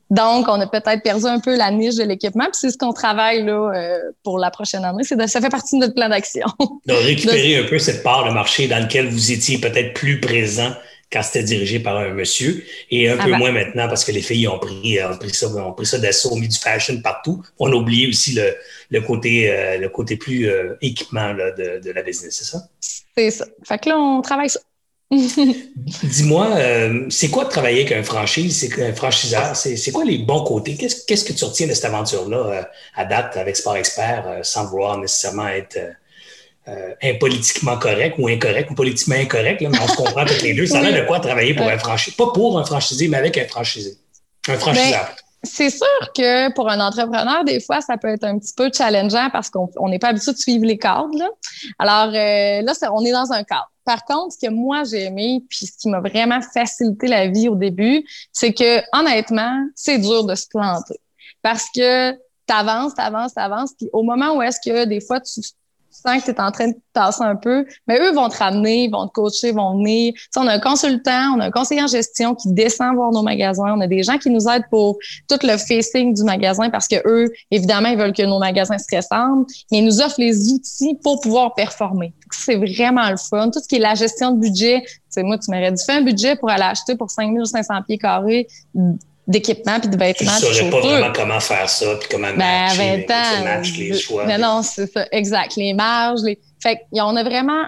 Donc, 0.09 0.47
on 0.49 0.61
a 0.61 0.67
peut-être 0.69 1.03
perdu 1.03 1.27
un 1.27 1.41
peu 1.41 1.57
la 1.57 1.71
niche 1.73 1.97
de 1.97 2.05
l'équipement. 2.05 2.45
Puis 2.45 2.55
c'est 2.61 2.71
ce 2.71 2.79
qu'on 2.79 2.93
travaille 2.93 3.45
là 3.45 3.73
euh, 3.75 3.99
pour 4.23 4.39
la 4.39 4.51
prochaine 4.51 4.85
année. 4.85 5.03
C'est 5.03 5.27
ça 5.27 5.41
fait 5.41 5.49
partie 5.49 5.77
de 5.77 5.81
notre 5.81 5.95
plan 5.95 6.09
d'action. 6.09 6.47
De 6.87 6.93
récupérer 6.93 7.57
un 7.65 7.65
peu 7.65 7.79
cette 7.79 8.03
part 8.05 8.25
de 8.25 8.31
marché 8.31 8.69
dans 8.69 8.81
lequel 8.81 9.09
vous 9.09 9.33
étiez 9.33 9.59
peut-être 9.59 9.95
plus 9.95 10.21
présent 10.21 10.71
quand 11.11 11.23
c'était 11.23 11.45
dirigé 11.45 11.79
par 11.79 11.97
un 11.97 12.11
monsieur 12.11 12.65
et 12.91 13.09
un 13.09 13.17
peu 13.17 13.31
moins 13.33 13.53
maintenant 13.53 13.89
parce 13.89 14.05
que 14.05 14.13
les 14.13 14.23
filles 14.23 14.49
ont 14.49 14.59
pris, 14.59 14.99
ont 15.03 15.17
pris 15.17 15.35
ça, 15.35 15.49
ont 15.49 15.73
pris 15.73 15.87
ça 15.87 15.99
d'assaut, 15.99 16.33
ont 16.33 16.39
mis 16.39 16.49
du 16.49 16.59
fashion 16.59 17.01
partout. 17.01 17.43
On 17.59 17.71
a 17.73 17.75
oublié 17.75 18.09
aussi 18.09 18.33
le, 18.33 18.55
le 18.91 19.01
côté, 19.01 19.51
euh, 19.51 19.79
le 19.79 19.89
côté 19.89 20.17
plus 20.17 20.49
euh, 20.49 20.75
équipement 20.81 21.33
là, 21.33 21.53
de, 21.53 21.81
de 21.81 21.91
la 21.93 22.03
business, 22.03 22.37
c'est 22.37 22.45
ça? 22.45 22.69
C'est 23.17 23.31
ça. 23.31 23.47
Fait 23.65 23.79
que 23.79 23.89
là, 23.89 23.99
on 23.99 24.21
travaille 24.21 24.51
ça. 24.51 24.61
Dis-moi, 25.11 26.49
euh, 26.57 27.07
c'est 27.11 27.31
quoi 27.31 27.45
de 27.45 27.51
travailler 27.51 27.83
avec 27.83 27.93
un 27.93 28.03
franchise, 28.03 28.59
c'est 28.59 28.83
un 28.83 28.93
franchiseur? 28.93 29.55
C'est 29.55 29.93
quoi 29.93 30.05
les 30.05 30.19
bons 30.19 30.43
côtés? 30.43 30.77
Qu'est-ce 30.77 31.25
que 31.25 31.33
tu 31.33 31.45
retiens 31.45 31.69
de 31.69 31.75
cette 31.75 31.85
aventure-là 31.85 32.37
euh, 32.39 32.63
à 32.97 33.05
date 33.05 33.37
avec 33.37 33.57
Sport 33.57 33.77
Expert 33.77 34.25
euh, 34.27 34.41
sans 34.43 34.67
vouloir 34.67 34.99
nécessairement 34.99 35.47
être 35.47 35.79
impolitiquement 37.03 37.77
correct 37.77 38.17
ou 38.19 38.29
incorrect 38.29 38.71
ou 38.71 38.75
politiquement 38.75 39.17
incorrect, 39.17 39.61
mais 39.61 39.69
on 39.69 39.89
se 39.89 39.97
comprend 39.97 40.25
toutes 40.25 40.43
les 40.43 40.55
deux. 40.55 40.67
Ça 40.67 40.81
a 40.81 40.93
de 40.93 41.07
quoi 41.07 41.21
travailler 41.21 41.55
pour 41.55 41.69
un 41.69 41.79
franchisé? 41.79 42.17
Pas 42.17 42.33
pour 42.33 42.59
un 42.59 42.65
franchisé, 42.65 43.09
mais 43.09 43.19
avec 43.19 43.39
un 43.39 43.47
franchisé. 43.47 43.97
Un 44.49 44.57
franchiseur. 44.59 45.05
Ben, 45.05 45.23
c'est 45.43 45.71
sûr 45.71 46.13
que 46.17 46.53
pour 46.55 46.69
un 46.69 46.81
entrepreneur, 46.81 47.45
des 47.45 47.61
fois, 47.61 47.81
ça 47.81 47.97
peut 47.97 48.09
être 48.09 48.25
un 48.25 48.39
petit 48.39 48.53
peu 48.57 48.69
challengeant 48.75 49.29
parce 49.31 49.49
qu'on 49.49 49.89
n'est 49.89 50.01
pas 50.01 50.09
habitué 50.09 50.33
de 50.33 50.39
suivre 50.39 50.65
les 50.65 50.79
cadres. 50.79 51.11
Alors 51.79 52.11
là, 52.11 52.73
on 52.93 53.05
est 53.05 53.13
dans 53.13 53.31
un 53.31 53.45
cadre. 53.45 53.71
Par 53.85 54.05
contre, 54.05 54.35
ce 54.35 54.47
que 54.47 54.51
moi 54.51 54.83
j'ai 54.83 55.05
aimé, 55.05 55.45
puis 55.49 55.67
ce 55.67 55.79
qui 55.79 55.89
m'a 55.89 56.01
vraiment 56.01 56.41
facilité 56.53 57.07
la 57.07 57.29
vie 57.29 57.49
au 57.49 57.55
début, 57.55 58.05
c'est 58.33 58.53
que 58.53 58.83
honnêtement, 58.99 59.65
c'est 59.77 59.99
dur 59.99 60.25
de 60.25 60.35
se 60.35 60.49
planter. 60.49 60.99
Parce 61.43 61.67
que 61.73 62.13
t'avances, 62.47 62.95
t'avances, 62.95 63.35
t'avances, 63.35 63.71
puis 63.79 63.89
au 63.93 64.03
moment 64.03 64.35
où 64.35 64.43
est-ce 64.43 64.59
que 64.65 64.85
des 64.87 65.01
fois 65.01 65.21
tu 65.21 65.41
sens 65.97 66.23
que 66.23 66.31
tu 66.31 66.37
es 66.37 66.41
en 66.41 66.51
train 66.51 66.69
de 66.69 66.77
tasser 66.93 67.23
un 67.23 67.37
peu, 67.37 67.67
mais 67.87 67.99
eux 68.01 68.13
vont 68.13 68.29
te 68.29 68.39
ramener, 68.39 68.89
vont 68.89 69.07
te 69.07 69.13
coacher, 69.13 69.53
vont 69.53 69.77
venir. 69.77 70.15
on 70.37 70.47
a 70.47 70.55
un 70.55 70.61
consultant, 70.61 71.35
on 71.35 71.41
a 71.41 71.47
un 71.47 71.51
conseiller 71.51 71.83
en 71.83 71.87
gestion 71.87 72.35
qui 72.35 72.53
descend 72.53 72.95
voir 72.95 73.13
nos 73.13 73.23
magasins, 73.23 73.75
on 73.77 73.81
a 73.81 73.87
des 73.87 74.03
gens 74.03 74.19
qui 74.19 74.31
nous 74.31 74.49
aident 74.49 74.67
pour 74.71 74.99
tout 75.29 75.39
le 75.43 75.57
facing 75.57 76.15
du 76.15 76.23
magasin 76.25 76.71
parce 76.71 76.89
que 76.89 76.97
eux, 77.07 77.31
évidemment, 77.51 77.89
ils 77.89 77.99
veulent 77.99 78.13
que 78.13 78.23
nos 78.23 78.39
magasins 78.39 78.79
se 78.79 78.95
ressemblent, 78.95 79.47
mais 79.71 79.79
ils 79.79 79.85
nous 79.85 80.01
offrent 80.01 80.21
les 80.21 80.51
outils 80.51 80.99
pour 81.03 81.21
pouvoir 81.21 81.55
performer. 81.55 82.13
C'est 82.31 82.57
vraiment 82.57 83.11
le 83.11 83.17
fun. 83.17 83.51
Tout 83.51 83.61
ce 83.61 83.69
qui 83.69 83.77
est 83.77 83.81
la 83.81 83.95
gestion 83.95 84.33
de 84.33 84.41
budget, 84.41 84.85
c'est 85.09 85.23
moi, 85.23 85.39
tu 85.39 85.51
m'aurais 85.51 85.73
dû 85.73 85.83
faire 85.83 85.97
un 85.97 86.03
budget 86.03 86.37
pour 86.37 86.51
aller 86.51 86.65
acheter 86.65 86.97
pour 86.97 87.11
5500 87.11 87.83
pieds 87.87 87.99
carrés 87.99 88.47
d'équipement 89.27 89.81
puis 89.81 89.89
de 89.89 89.97
vêtements. 89.97 90.33
Je 90.41 90.47
ne 90.47 90.53
saurais 90.53 90.71
pas 90.71 90.81
vraiment 90.81 91.13
comment 91.15 91.41
faire 91.41 91.69
ça 91.69 91.97
puis 91.97 92.09
comment 92.11 92.29
ben, 92.29 92.39
matcher, 92.39 93.83
les, 93.83 93.89
les 93.89 93.99
choix. 93.99 94.25
Mais 94.27 94.39
non, 94.39 94.63
c'est 94.63 94.91
ça, 94.91 95.07
exact. 95.13 95.57
Les 95.57 95.73
marges, 95.75 96.21
les... 96.25 96.39
Fait 96.63 96.81
on 96.93 97.17
a 97.17 97.23
vraiment 97.23 97.63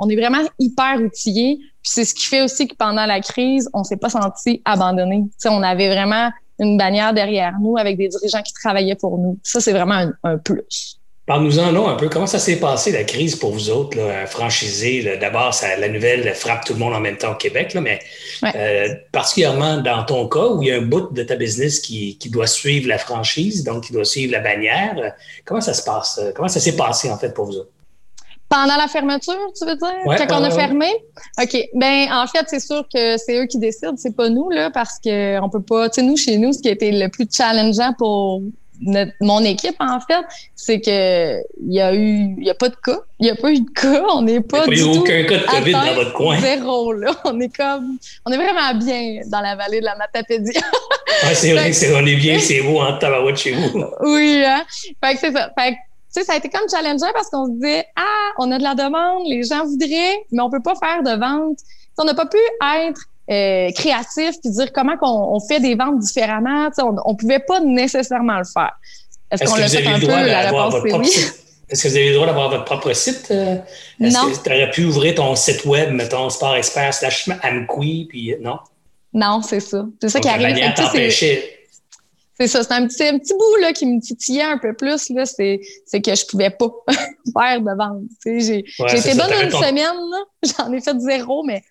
on 0.00 0.08
est 0.08 0.16
vraiment 0.16 0.42
hyper 0.58 1.00
outillés. 1.00 1.58
Puis 1.82 1.92
c'est 1.94 2.04
ce 2.04 2.14
qui 2.14 2.26
fait 2.26 2.42
aussi 2.42 2.68
que 2.68 2.76
pendant 2.76 3.06
la 3.06 3.20
crise, 3.20 3.68
on 3.74 3.82
s'est 3.82 3.96
pas 3.96 4.08
senti 4.08 4.62
abandonné. 4.64 5.24
on 5.46 5.62
avait 5.62 5.88
vraiment 5.88 6.30
une 6.58 6.78
bannière 6.78 7.12
derrière 7.12 7.54
nous 7.60 7.76
avec 7.76 7.96
des 7.96 8.08
dirigeants 8.08 8.42
qui 8.42 8.52
travaillaient 8.52 8.94
pour 8.94 9.18
nous. 9.18 9.38
Ça, 9.42 9.60
c'est 9.60 9.72
vraiment 9.72 10.10
un 10.22 10.38
plus. 10.38 11.00
Parle-nous-en 11.24 11.88
un 11.88 11.94
peu. 11.94 12.08
Comment 12.08 12.26
ça 12.26 12.40
s'est 12.40 12.58
passé, 12.58 12.90
la 12.90 13.04
crise 13.04 13.36
pour 13.36 13.52
vous 13.52 13.70
autres, 13.70 13.96
là, 13.96 14.26
franchisés? 14.26 15.18
D'abord, 15.20 15.54
la 15.78 15.88
nouvelle 15.88 16.34
frappe 16.34 16.64
tout 16.64 16.72
le 16.72 16.80
monde 16.80 16.94
en 16.94 17.00
même 17.00 17.16
temps 17.16 17.32
au 17.32 17.36
Québec, 17.36 17.74
là, 17.74 17.80
mais 17.80 18.00
euh, 18.56 18.88
particulièrement 19.12 19.76
dans 19.78 20.02
ton 20.02 20.26
cas 20.26 20.48
où 20.48 20.62
il 20.62 20.68
y 20.68 20.72
a 20.72 20.78
un 20.78 20.82
bout 20.82 21.12
de 21.12 21.22
ta 21.22 21.36
business 21.36 21.78
qui, 21.78 22.18
qui, 22.18 22.28
doit 22.28 22.48
suivre 22.48 22.88
la 22.88 22.98
franchise, 22.98 23.62
donc 23.62 23.84
qui 23.84 23.92
doit 23.92 24.04
suivre 24.04 24.32
la 24.32 24.40
bannière. 24.40 25.14
Comment 25.44 25.60
ça 25.60 25.74
se 25.74 25.84
passe? 25.84 26.20
Comment 26.34 26.48
ça 26.48 26.58
s'est 26.58 26.74
passé, 26.74 27.08
en 27.08 27.16
fait, 27.16 27.32
pour 27.32 27.46
vous 27.46 27.58
autres? 27.58 27.70
Pendant 28.48 28.76
la 28.76 28.88
fermeture, 28.88 29.52
tu 29.56 29.64
veux 29.64 29.76
dire? 29.76 30.26
quand 30.28 30.40
on 30.40 30.44
a 30.44 30.50
fermé? 30.50 30.90
OK. 31.40 31.56
Ben, 31.74 32.08
en 32.12 32.26
fait, 32.26 32.46
c'est 32.48 32.60
sûr 32.60 32.84
que 32.92 33.16
c'est 33.16 33.40
eux 33.40 33.46
qui 33.46 33.58
décident, 33.58 33.94
c'est 33.96 34.16
pas 34.16 34.28
nous, 34.28 34.50
là, 34.50 34.70
parce 34.70 34.98
qu'on 34.98 35.48
peut 35.50 35.62
pas, 35.62 35.88
tu 35.88 36.00
sais, 36.00 36.06
nous, 36.06 36.16
chez 36.16 36.36
nous, 36.36 36.52
ce 36.52 36.58
qui 36.58 36.68
a 36.68 36.72
été 36.72 36.90
le 36.90 37.08
plus 37.08 37.28
challengeant 37.32 37.94
pour 37.96 38.42
mon 39.20 39.40
équipe, 39.44 39.76
en 39.78 40.00
fait, 40.00 40.24
c'est 40.54 40.80
que 40.80 41.40
il 41.60 41.72
y 41.72 41.80
a 41.80 41.94
eu, 41.94 42.34
il 42.38 42.44
y 42.44 42.50
a 42.50 42.54
pas 42.54 42.68
de 42.68 42.76
cas. 42.76 43.00
Il 43.20 43.24
n'y 43.24 43.30
a 43.30 43.36
pas 43.36 43.50
eu 43.50 43.60
de 43.60 43.70
cas. 43.70 44.02
On 44.14 44.22
n'est 44.22 44.40
pas. 44.40 44.64
Il 44.66 44.74
n'y 44.74 44.80
a 44.80 45.00
aucun 45.00 45.24
cas 45.24 45.38
de 45.38 45.46
COVID 45.46 45.72
dans 45.72 45.94
votre 45.94 46.12
coin. 46.12 46.40
Zéro, 46.40 46.92
là. 46.92 47.12
On 47.24 47.38
est 47.40 47.54
comme, 47.54 47.98
on 48.26 48.32
est 48.32 48.36
vraiment 48.36 48.74
bien 48.74 49.20
dans 49.26 49.40
la 49.40 49.56
vallée 49.56 49.80
de 49.80 49.84
la 49.84 49.96
Matapédia. 49.96 50.60
ah, 51.22 51.34
c'est 51.34 51.52
vrai, 51.52 51.70
on 51.94 52.06
est 52.06 52.16
bien, 52.16 52.38
c'est 52.38 52.62
beau 52.62 52.80
en 52.80 52.98
tabarouette 52.98 53.36
chez 53.36 53.52
vous. 53.52 53.84
Oui, 54.00 54.42
hein. 54.44 54.64
Fait 55.02 55.14
que 55.14 55.20
c'est 55.20 55.32
ça. 55.32 55.50
Fait 55.58 55.72
que, 55.72 55.76
tu 55.76 56.20
sais, 56.20 56.24
ça 56.24 56.34
a 56.34 56.36
été 56.36 56.48
comme 56.48 56.68
challengeant 56.68 57.12
parce 57.14 57.30
qu'on 57.30 57.46
se 57.46 57.52
disait, 57.52 57.86
ah, 57.96 58.30
on 58.38 58.50
a 58.50 58.58
de 58.58 58.62
la 58.62 58.74
demande, 58.74 59.22
les 59.26 59.44
gens 59.44 59.64
voudraient, 59.64 60.24
mais 60.30 60.42
on 60.42 60.50
peut 60.50 60.62
pas 60.62 60.74
faire 60.74 61.02
de 61.02 61.18
vente. 61.18 61.58
on 61.98 62.04
n'a 62.04 62.14
pas 62.14 62.26
pu 62.26 62.38
être 62.88 63.00
euh, 63.30 63.70
créatif 63.72 64.34
puis 64.42 64.50
dire 64.50 64.72
comment 64.72 64.94
on, 65.00 65.40
fait 65.40 65.60
des 65.60 65.74
ventes 65.74 65.98
différemment. 65.98 66.68
on, 66.78 66.96
on 67.04 67.14
pouvait 67.14 67.38
pas 67.38 67.60
nécessairement 67.60 68.38
le 68.38 68.44
faire. 68.44 68.72
Est-ce, 69.30 69.44
qu'on 69.44 69.56
l'a 69.56 69.68
fait 69.68 69.86
un 69.86 69.98
peu? 69.98 70.06
La 70.06 70.50
réponse, 70.50 70.74
c'est 70.82 70.94
oui? 70.94 71.10
Est-ce 71.68 71.84
que 71.84 71.88
vous 71.88 71.96
avez 71.96 72.08
le 72.10 72.14
droit 72.14 72.26
d'avoir 72.26 72.50
votre 72.50 72.64
propre 72.64 72.92
site? 72.92 73.28
Euh? 73.30 73.56
Est-ce 73.98 74.14
non. 74.14 74.30
que 74.30 74.42
tu 74.42 74.50
aurais 74.50 74.70
pu 74.70 74.84
ouvrir 74.84 75.14
ton 75.14 75.34
site 75.34 75.64
web, 75.64 75.90
mettons, 75.90 76.28
Sport 76.28 76.56
Expert 76.56 76.92
slash 76.92 77.30
Amqui, 77.42 78.06
puis 78.10 78.34
non? 78.40 78.58
Non, 79.14 79.40
c'est 79.40 79.60
ça. 79.60 79.86
C'est 80.00 80.10
ça 80.10 80.20
qui 80.20 80.28
arrive. 80.28 80.54
C'est 81.10 81.61
ça, 82.46 82.62
c'est 82.62 82.72
un 82.72 82.86
petit, 82.86 83.04
un 83.04 83.18
petit 83.18 83.34
bout 83.34 83.60
là, 83.60 83.72
qui 83.72 83.86
me 83.86 84.00
titillait 84.00 84.42
un 84.42 84.58
peu 84.58 84.74
plus, 84.74 85.10
là, 85.10 85.26
c'est, 85.26 85.60
c'est 85.86 86.00
que 86.00 86.14
je 86.14 86.26
pouvais 86.26 86.50
pas 86.50 86.68
faire 86.88 87.60
de 87.60 87.76
vente. 87.76 88.02
J'ai, 88.24 88.64
j'ai 88.64 88.98
été 88.98 89.14
bonne 89.14 89.32
une 89.42 89.50
semaine, 89.50 89.86
j'en 90.58 90.72
ai 90.72 90.80
fait 90.80 90.98
zéro, 90.98 91.44
mais 91.44 91.62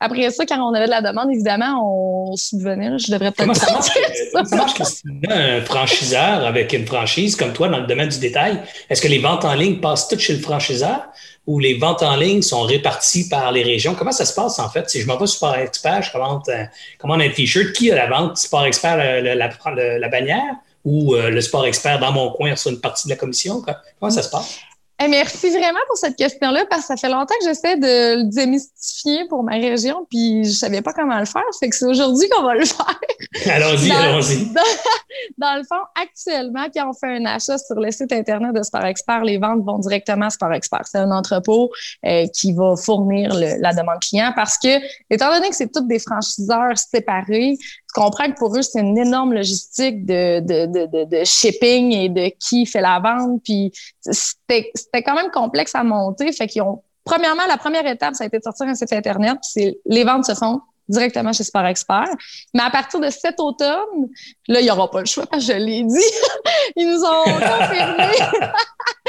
après 0.00 0.30
ça, 0.30 0.44
quand 0.46 0.58
on 0.58 0.74
avait 0.74 0.86
de 0.86 0.90
la 0.90 1.02
demande, 1.02 1.30
évidemment, 1.32 2.30
on 2.30 2.36
subvenait. 2.36 2.98
Je 2.98 3.12
devrais 3.12 3.32
peut-être 3.32 3.56
ça 3.56 3.72
marche, 3.72 3.90
ça 4.32 4.56
marche 4.56 4.80
un 5.28 5.60
franchiseur 5.62 6.44
avec 6.46 6.72
une 6.72 6.86
franchise 6.86 7.36
comme 7.36 7.52
toi 7.52 7.68
dans 7.68 7.80
le 7.80 7.86
domaine 7.86 8.08
du 8.08 8.18
détail, 8.18 8.60
est-ce 8.88 9.02
que 9.02 9.08
les 9.08 9.18
ventes 9.18 9.44
en 9.44 9.54
ligne 9.54 9.80
passent 9.80 10.08
toutes 10.08 10.20
chez 10.20 10.34
le 10.34 10.40
franchiseur? 10.40 11.08
Où 11.46 11.58
les 11.58 11.74
ventes 11.74 12.02
en 12.02 12.16
ligne 12.16 12.42
sont 12.42 12.62
réparties 12.62 13.28
par 13.28 13.50
les 13.52 13.62
régions. 13.62 13.94
Comment 13.94 14.12
ça 14.12 14.24
se 14.24 14.34
passe 14.34 14.58
en 14.58 14.68
fait? 14.68 14.88
Si 14.88 15.00
je 15.00 15.06
m'en 15.06 15.16
vais 15.16 15.26
Sport 15.26 15.56
Expert, 15.56 16.02
je 16.02 16.12
commande, 16.12 16.42
euh, 16.48 16.64
commande 16.98 17.22
un 17.22 17.30
T-shirt, 17.30 17.72
qui 17.72 17.90
a 17.90 17.96
la 17.96 18.08
vente? 18.08 18.36
Sport 18.36 18.66
Expert, 18.66 18.96
la, 18.96 19.34
la, 19.34 20.08
bannière? 20.08 20.54
Ou 20.84 21.14
euh, 21.14 21.30
le 21.30 21.40
Sport 21.40 21.66
Expert 21.66 21.98
dans 21.98 22.12
mon 22.12 22.30
coin 22.30 22.56
sur 22.56 22.70
une 22.70 22.80
partie 22.80 23.08
de 23.08 23.10
la 23.10 23.16
commission? 23.16 23.62
Comment 23.98 24.10
ça 24.10 24.22
se 24.22 24.30
passe? 24.30 24.60
Merci 25.08 25.50
vraiment 25.50 25.80
pour 25.86 25.96
cette 25.96 26.16
question-là 26.16 26.64
parce 26.68 26.82
que 26.82 26.86
ça 26.88 26.96
fait 26.96 27.08
longtemps 27.08 27.34
que 27.40 27.46
j'essaie 27.46 27.76
de 27.76 28.22
le 28.22 28.24
démystifier 28.24 29.26
pour 29.28 29.42
ma 29.42 29.52
région, 29.52 30.06
puis 30.10 30.44
je 30.44 30.50
savais 30.50 30.82
pas 30.82 30.92
comment 30.92 31.18
le 31.18 31.24
faire. 31.24 31.42
Fait 31.58 31.70
que 31.70 31.76
c'est 31.76 31.86
aujourd'hui 31.86 32.28
qu'on 32.28 32.42
va 32.42 32.54
le 32.54 32.64
faire. 32.64 33.00
Allons-y, 33.46 33.90
allons-y. 33.90 34.46
Dans, 35.38 35.56
le 35.56 35.64
fond, 35.64 35.80
actuellement, 36.00 36.66
quand 36.74 36.90
on 36.90 36.92
fait 36.92 37.16
un 37.16 37.26
achat 37.26 37.58
sur 37.58 37.76
le 37.76 37.90
site 37.90 38.12
internet 38.12 38.54
de 38.54 38.62
Sport 38.62 38.84
Expert, 38.84 39.22
les 39.24 39.38
ventes 39.38 39.62
vont 39.64 39.78
directement 39.78 40.26
à 40.26 40.30
Sport 40.30 40.52
Expert. 40.52 40.82
C'est 40.84 40.98
un 40.98 41.10
entrepôt 41.10 41.70
euh, 42.06 42.26
qui 42.34 42.52
va 42.52 42.74
fournir 42.76 43.34
la 43.34 43.72
demande 43.72 44.00
client 44.00 44.32
parce 44.34 44.58
que, 44.58 44.68
étant 45.10 45.32
donné 45.32 45.48
que 45.48 45.56
c'est 45.56 45.70
toutes 45.72 45.88
des 45.88 45.98
franchiseurs 45.98 46.76
séparés, 46.76 47.58
tu 47.92 48.00
comprends 48.00 48.30
que 48.30 48.38
pour 48.38 48.56
eux, 48.56 48.62
c'est 48.62 48.80
une 48.80 48.98
énorme 48.98 49.34
logistique 49.34 50.06
de, 50.06 50.40
de, 50.40 50.66
de, 50.66 51.04
de, 51.04 51.24
shipping 51.24 51.92
et 51.92 52.08
de 52.08 52.30
qui 52.38 52.64
fait 52.64 52.80
la 52.80 53.00
vente. 53.00 53.42
Puis 53.42 53.72
c'était 54.00 55.02
quand 55.02 55.14
même 55.14 55.30
complexe 55.30 55.74
à 55.74 55.82
monter. 55.82 56.30
Fait 56.32 56.46
qu'ils 56.46 56.62
ont, 56.62 56.82
premièrement, 57.04 57.42
la 57.48 57.56
première 57.56 57.86
étape, 57.86 58.14
ça 58.14 58.24
a 58.24 58.26
été 58.28 58.38
de 58.38 58.42
sortir 58.44 58.66
un 58.66 58.74
site 58.76 58.92
Internet. 58.92 59.38
C'est 59.42 59.78
les 59.86 60.04
ventes 60.04 60.24
se 60.24 60.34
font 60.34 60.60
directement 60.88 61.32
chez 61.32 61.42
Sport 61.42 61.66
Expert. 61.66 62.08
Mais 62.54 62.62
à 62.62 62.70
partir 62.70 63.00
de 63.00 63.10
cet 63.10 63.40
automne, 63.40 64.08
là, 64.46 64.60
il 64.60 64.64
n'y 64.64 64.70
aura 64.70 64.88
pas 64.90 65.00
le 65.00 65.06
choix 65.06 65.26
parce 65.26 65.46
que 65.46 65.52
je 65.52 65.58
l'ai 65.58 65.82
dit. 65.82 65.98
Ils 66.76 66.88
nous 66.88 67.04
ont 67.04 67.24
confirmé, 67.24 68.04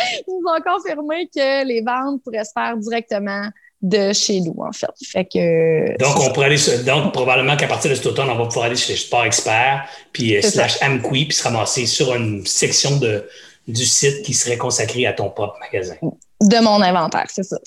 ils 0.27 0.33
nous 0.39 0.50
ont 0.50 0.61
confirmé 0.61 1.27
que 1.27 1.65
les 1.65 1.81
ventes 1.81 2.23
pourraient 2.23 2.45
se 2.45 2.51
faire 2.53 2.77
directement 2.77 3.50
de 3.81 4.13
chez 4.13 4.41
nous, 4.41 4.55
en 4.59 4.71
fait. 4.71 4.91
fait 5.03 5.25
que, 5.25 5.97
donc, 5.97 6.19
on 6.19 6.31
pourrait 6.31 6.47
aller, 6.47 6.83
donc, 6.85 7.13
probablement 7.13 7.57
qu'à 7.57 7.67
partir 7.67 7.89
de 7.89 7.95
cet 7.95 8.05
automne, 8.05 8.29
on 8.29 8.38
va 8.38 8.45
pouvoir 8.45 8.65
aller 8.65 8.75
chez 8.75 8.95
Sport 8.95 9.25
Expert, 9.25 9.85
puis 10.13 10.38
euh, 10.38 10.41
slash 10.41 10.81
Amqui, 10.83 11.25
puis 11.25 11.35
se 11.35 11.43
ramasser 11.43 11.85
sur 11.85 12.13
une 12.13 12.45
section 12.45 12.97
de, 12.97 13.27
du 13.67 13.85
site 13.85 14.23
qui 14.23 14.33
serait 14.33 14.57
consacrée 14.57 15.07
à 15.07 15.13
ton 15.13 15.29
propre 15.29 15.57
magasin. 15.59 15.95
De 16.41 16.63
mon 16.63 16.81
inventaire, 16.81 17.25
c'est 17.29 17.43
ça. 17.43 17.57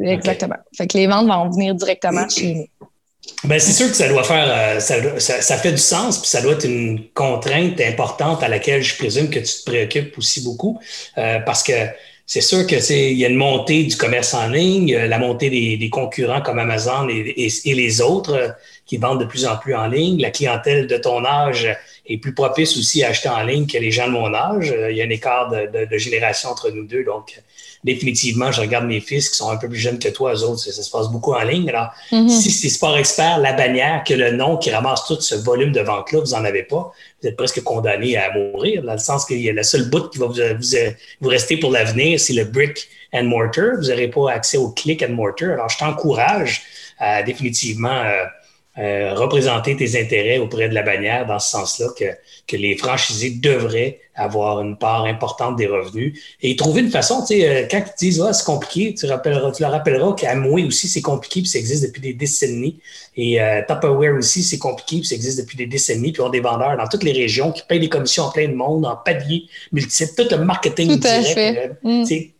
Exactement. 0.00 0.56
Fait 0.76 0.86
que 0.86 0.96
les 0.96 1.06
ventes 1.06 1.28
vont 1.28 1.50
venir 1.50 1.74
directement 1.74 2.28
chez 2.28 2.54
nous. 2.54 2.66
Ben, 3.44 3.58
c'est 3.60 3.72
sûr 3.72 3.88
que 3.88 3.94
ça 3.94 4.08
doit 4.08 4.24
faire, 4.24 4.46
euh, 4.48 4.80
ça, 4.80 5.40
ça, 5.40 5.56
fait 5.56 5.70
du 5.70 5.78
sens, 5.78 6.18
puis 6.18 6.28
ça 6.28 6.42
doit 6.42 6.52
être 6.52 6.64
une 6.64 7.08
contrainte 7.14 7.80
importante 7.80 8.42
à 8.42 8.48
laquelle 8.48 8.82
je 8.82 8.96
présume 8.96 9.30
que 9.30 9.38
tu 9.38 9.52
te 9.60 9.64
préoccupes 9.64 10.18
aussi 10.18 10.42
beaucoup, 10.42 10.80
euh, 11.18 11.38
parce 11.40 11.62
que 11.62 11.72
c'est 12.32 12.40
sûr 12.40 12.66
que 12.66 12.76
il 12.90 13.18
y 13.18 13.26
a 13.26 13.28
une 13.28 13.36
montée 13.36 13.84
du 13.84 13.94
commerce 13.94 14.32
en 14.32 14.48
ligne, 14.48 14.96
la 14.96 15.18
montée 15.18 15.50
des, 15.50 15.90
concurrents 15.90 16.40
comme 16.40 16.58
Amazon 16.58 17.06
et, 17.10 17.52
les 17.66 18.00
autres 18.00 18.32
euh, 18.32 18.48
qui 18.86 18.96
vendent 18.96 19.20
de 19.20 19.26
plus 19.26 19.44
en 19.44 19.58
plus 19.58 19.74
en 19.74 19.86
ligne. 19.86 20.18
La 20.18 20.30
clientèle 20.30 20.86
de 20.86 20.96
ton 20.96 21.26
âge 21.26 21.68
est 22.06 22.18
plus 22.18 22.34
propice 22.34 22.76
aussi 22.76 23.04
à 23.04 23.08
acheter 23.08 23.28
en 23.28 23.42
ligne 23.42 23.66
que 23.66 23.78
les 23.78 23.90
gens 23.90 24.06
de 24.06 24.12
mon 24.12 24.34
âge. 24.34 24.74
Il 24.90 24.96
y 24.96 25.02
a 25.02 25.04
un 25.04 25.10
écart 25.10 25.50
de 25.50 25.98
génération 25.98 26.50
entre 26.50 26.70
nous 26.70 26.84
deux, 26.84 27.04
donc 27.04 27.40
définitivement, 27.84 28.52
je 28.52 28.60
regarde 28.60 28.86
mes 28.86 29.00
fils 29.00 29.28
qui 29.28 29.36
sont 29.36 29.50
un 29.50 29.56
peu 29.56 29.68
plus 29.68 29.78
jeunes 29.78 29.98
que 29.98 30.08
toi, 30.08 30.34
eux 30.34 30.42
autres, 30.44 30.60
ça, 30.60 30.82
se 30.82 30.90
passe 30.90 31.08
beaucoup 31.08 31.32
en 31.32 31.42
ligne. 31.42 31.68
Alors, 31.68 31.88
mm-hmm. 32.12 32.28
si 32.28 32.50
c'est 32.50 32.68
Sport 32.68 32.96
Expert, 32.96 33.38
la 33.38 33.52
bannière, 33.52 34.04
que 34.06 34.14
le 34.14 34.32
nom 34.32 34.56
qui 34.56 34.70
ramasse 34.70 35.04
tout 35.06 35.20
ce 35.20 35.34
volume 35.34 35.72
de 35.72 35.80
vente-là, 35.80 36.20
vous 36.20 36.30
n'en 36.30 36.44
avez 36.44 36.62
pas, 36.62 36.92
vous 37.20 37.28
êtes 37.28 37.36
presque 37.36 37.62
condamné 37.62 38.16
à 38.16 38.32
mourir, 38.32 38.82
dans 38.82 38.92
le 38.92 38.98
sens 38.98 39.24
qu'il 39.24 39.40
y 39.40 39.48
a 39.48 39.52
le 39.52 39.62
seul 39.62 39.88
bout 39.90 40.08
qui 40.10 40.18
va 40.18 40.26
vous, 40.26 40.34
vous, 41.20 41.28
rester 41.28 41.56
pour 41.56 41.72
l'avenir, 41.72 42.20
c'est 42.20 42.34
le 42.34 42.44
brick 42.44 42.88
and 43.12 43.24
mortar. 43.24 43.76
Vous 43.80 43.88
n'aurez 43.88 44.08
pas 44.08 44.30
accès 44.30 44.56
au 44.56 44.70
click 44.70 45.02
and 45.02 45.12
mortar. 45.12 45.52
Alors, 45.52 45.68
je 45.68 45.78
t'encourage 45.78 46.62
à 46.98 47.22
définitivement 47.22 47.88
euh, 48.04 48.24
euh, 48.78 49.12
représenter 49.14 49.76
tes 49.76 50.00
intérêts 50.00 50.38
auprès 50.38 50.66
de 50.66 50.74
la 50.74 50.82
bannière 50.82 51.26
dans 51.26 51.38
ce 51.38 51.50
sens-là, 51.50 51.88
que, 51.98 52.06
que 52.46 52.56
les 52.56 52.74
franchisés 52.74 53.28
devraient 53.30 54.00
avoir 54.14 54.62
une 54.62 54.78
part 54.78 55.04
importante 55.04 55.56
des 55.56 55.66
revenus 55.66 56.18
et 56.40 56.56
trouver 56.56 56.80
une 56.80 56.90
façon, 56.90 57.20
tu 57.20 57.38
sais, 57.38 57.48
euh, 57.48 57.66
quand 57.70 57.84
ils 57.86 57.98
disent, 57.98 58.24
ah, 58.26 58.32
c'est 58.32 58.46
compliqué, 58.46 58.94
tu, 58.94 59.04
rappelleras, 59.04 59.52
tu 59.52 59.60
leur 59.60 59.72
rappelleras 59.72 60.14
qu'à 60.14 60.34
Moué 60.36 60.64
aussi, 60.64 60.88
c'est 60.88 61.02
compliqué, 61.02 61.40
puis 61.40 61.50
ça 61.50 61.58
existe 61.58 61.82
depuis 61.84 62.00
des 62.00 62.14
décennies. 62.14 62.78
Et 63.14 63.42
euh, 63.42 63.60
Tupperware 63.68 64.14
aussi, 64.16 64.42
c'est 64.42 64.58
compliqué, 64.58 65.00
puis 65.00 65.06
ça 65.06 65.16
existe 65.16 65.38
depuis 65.38 65.58
des 65.58 65.66
décennies, 65.66 66.12
puis 66.12 66.22
on 66.22 66.28
a 66.28 66.30
des 66.30 66.40
vendeurs 66.40 66.74
dans 66.78 66.88
toutes 66.88 67.04
les 67.04 67.12
régions 67.12 67.52
qui 67.52 67.62
payent 67.68 67.80
des 67.80 67.90
commissions 67.90 68.24
en 68.24 68.30
plein 68.30 68.48
de 68.48 68.54
monde, 68.54 68.86
en 68.86 68.96
paliers 68.96 69.48
multiples, 69.72 70.12
tout 70.16 70.34
le 70.34 70.44
marketing 70.44 70.88
tout 70.88 70.96
direct. 70.96 71.34
Fait. 71.34 71.72
Mm. 71.82 72.04
c'est 72.06 72.32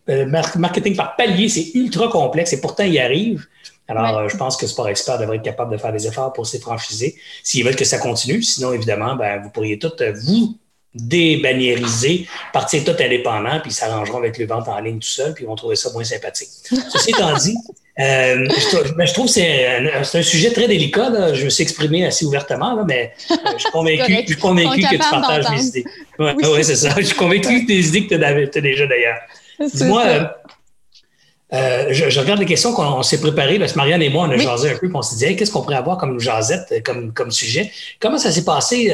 marketing 0.57 0.95
par 0.95 1.15
palier, 1.15 1.47
c'est 1.47 1.75
ultra 1.75 2.07
complexe 2.07 2.53
et 2.53 2.59
pourtant, 2.59 2.85
il 2.85 2.97
arrive. 2.97 3.45
Alors, 3.87 4.17
euh, 4.17 4.29
je 4.29 4.37
pense 4.37 4.55
que 4.55 4.65
Sport 4.65 4.89
Expert 4.89 5.19
devrait 5.19 5.37
être 5.37 5.43
capable 5.43 5.71
de 5.71 5.77
faire 5.77 5.91
des 5.91 6.07
efforts 6.07 6.31
pour 6.33 6.47
franchiser 6.47 7.15
s'ils 7.43 7.65
veulent 7.65 7.75
que 7.75 7.85
ça 7.85 7.97
continue. 7.97 8.41
Sinon, 8.41 8.73
évidemment, 8.73 9.15
ben, 9.15 9.41
vous 9.41 9.49
pourriez 9.49 9.77
tout 9.77 9.91
euh, 10.01 10.13
vous 10.23 10.57
débanniériser, 10.95 12.27
partir 12.53 12.83
tout 12.83 12.95
indépendant, 12.99 13.59
puis 13.61 13.71
ils 13.71 13.73
s'arrangeront 13.73 14.19
avec 14.19 14.37
les 14.37 14.45
ventes 14.45 14.67
en 14.67 14.79
ligne 14.79 14.99
tout 14.99 15.07
seul, 15.07 15.33
puis 15.33 15.43
ils 15.43 15.47
vont 15.47 15.55
trouver 15.55 15.75
ça 15.75 15.89
moins 15.91 16.03
sympathique. 16.03 16.49
Ceci 16.91 17.09
étant 17.09 17.35
dit, 17.35 17.55
euh, 17.99 18.47
je, 18.47 18.93
ben, 18.93 19.05
je, 19.05 19.13
trouve 19.13 19.25
que 19.25 19.31
c'est 19.31 19.65
un, 19.65 19.87
un, 19.87 20.21
sujet 20.21 20.51
très 20.51 20.67
délicat. 20.67 21.33
Je 21.33 21.45
me 21.45 21.49
suis 21.49 21.63
exprimé 21.63 22.05
assez 22.05 22.25
ouvertement, 22.25 22.75
là, 22.75 22.83
mais 22.87 23.11
je 23.29 23.57
suis 23.57 23.71
convaincu, 23.71 24.17
je 24.21 24.27
suis 24.27 24.37
convaincu 24.37 24.81
que 24.81 24.91
tu 24.91 24.97
partages 24.97 25.49
mes 25.49 25.65
idées. 25.65 25.85
Oui, 26.19 26.31
ouais, 26.45 26.63
c'est 26.63 26.75
ça. 26.75 26.93
Je 26.95 27.05
suis 27.05 27.17
convaincu 27.17 27.63
que 27.63 27.67
tes 27.67 27.79
idées 27.79 28.05
que 28.05 28.15
tu 28.15 28.23
as, 28.23 28.61
déjà 28.61 28.85
d'ailleurs. 28.85 29.17
Dis-moi, 29.59 30.03
euh, 31.53 31.87
je, 31.91 32.19
regarde 32.19 32.39
les 32.39 32.45
questions 32.45 32.73
qu'on 32.73 33.03
s'est 33.03 33.19
préparées, 33.19 33.59
parce 33.59 33.73
que 33.73 33.77
Marianne 33.77 34.01
et 34.01 34.09
moi, 34.09 34.27
on 34.27 34.31
a 34.31 34.37
jasé 34.37 34.71
un 34.71 34.77
peu, 34.77 34.89
on 34.93 35.01
s'est 35.01 35.25
dit, 35.25 35.35
qu'est-ce 35.35 35.51
qu'on 35.51 35.61
pourrait 35.61 35.75
avoir 35.75 35.97
comme 35.97 36.19
jasette, 36.19 36.67
euh, 36.71 36.79
comme, 36.83 37.13
comme 37.13 37.31
sujet? 37.31 37.71
Comment 37.99 38.17
ça 38.17 38.31
s'est 38.31 38.45
passé 38.45 38.91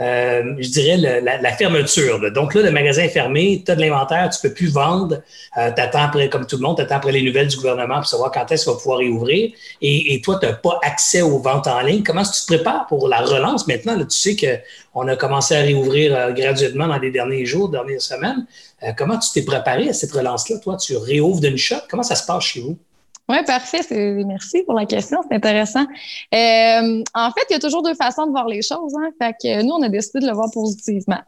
euh, 0.00 0.54
je 0.58 0.68
dirais, 0.68 0.96
la, 0.96 1.52
fermeture? 1.52 2.32
Donc 2.32 2.54
là, 2.54 2.62
le 2.62 2.70
magasin 2.70 3.02
est 3.02 3.08
fermé, 3.08 3.62
tu 3.64 3.70
as 3.70 3.76
de 3.76 3.80
l'inventaire, 3.80 4.30
tu 4.30 4.40
peux 4.46 4.54
plus 4.54 4.68
vendre, 4.68 5.22
tu 5.54 5.60
attends 5.60 6.02
après, 6.02 6.28
comme 6.28 6.46
tout 6.46 6.56
le 6.56 6.62
monde, 6.62 6.76
tu 6.76 6.82
attends 6.82 6.96
après 6.96 7.12
les 7.12 7.22
nouvelles 7.22 7.48
du 7.48 7.56
gouvernement 7.56 7.96
pour 7.96 8.06
savoir 8.06 8.30
quand 8.30 8.50
est-ce 8.50 8.66
qu'on 8.66 8.72
va 8.72 8.78
pouvoir 8.78 8.98
réouvrir. 8.98 9.52
Et, 9.80 10.14
et 10.14 10.20
toi, 10.20 10.38
tu 10.40 10.46
n'as 10.46 10.54
pas 10.54 10.78
accès 10.82 11.22
aux 11.22 11.38
ventes 11.38 11.66
en 11.66 11.80
ligne. 11.80 12.02
Comment 12.02 12.22
est-ce 12.22 12.30
que 12.30 12.36
tu 12.36 12.42
te 12.42 12.54
prépares 12.54 12.86
pour 12.86 13.08
la 13.08 13.20
relance 13.20 13.66
maintenant? 13.66 13.98
tu 13.98 14.06
sais 14.10 14.36
qu'on 14.36 15.08
a 15.08 15.16
commencé 15.16 15.54
à 15.54 15.60
réouvrir 15.60 16.32
graduellement 16.34 16.88
dans 16.88 16.98
les 16.98 17.10
derniers 17.10 17.46
jours, 17.46 17.68
dernières 17.68 18.02
semaines. 18.02 18.46
Euh, 18.82 18.92
comment 18.96 19.18
tu 19.18 19.30
t'es 19.32 19.42
préparé 19.42 19.88
à 19.88 19.92
cette 19.92 20.12
relance-là? 20.12 20.58
Toi, 20.58 20.76
tu 20.76 20.96
réouvres 20.96 21.40
d'une 21.40 21.56
shot. 21.56 21.76
Comment 21.88 22.02
ça 22.02 22.14
se 22.14 22.26
passe 22.26 22.44
chez 22.44 22.60
vous? 22.60 22.78
Oui, 23.32 23.38
parfait. 23.46 23.80
Merci 24.26 24.62
pour 24.64 24.74
la 24.74 24.84
question. 24.84 25.20
C'est 25.26 25.34
intéressant. 25.34 25.86
Euh, 26.34 27.02
en 27.14 27.30
fait, 27.30 27.46
il 27.48 27.52
y 27.52 27.54
a 27.54 27.58
toujours 27.58 27.82
deux 27.82 27.94
façons 27.94 28.26
de 28.26 28.30
voir 28.30 28.46
les 28.46 28.60
choses. 28.60 28.92
Hein. 28.94 29.08
Fait 29.18 29.32
que 29.42 29.62
nous, 29.62 29.72
on 29.72 29.82
a 29.82 29.88
décidé 29.88 30.20
de 30.20 30.26
le 30.26 30.34
voir 30.34 30.50
positivement. 30.52 31.20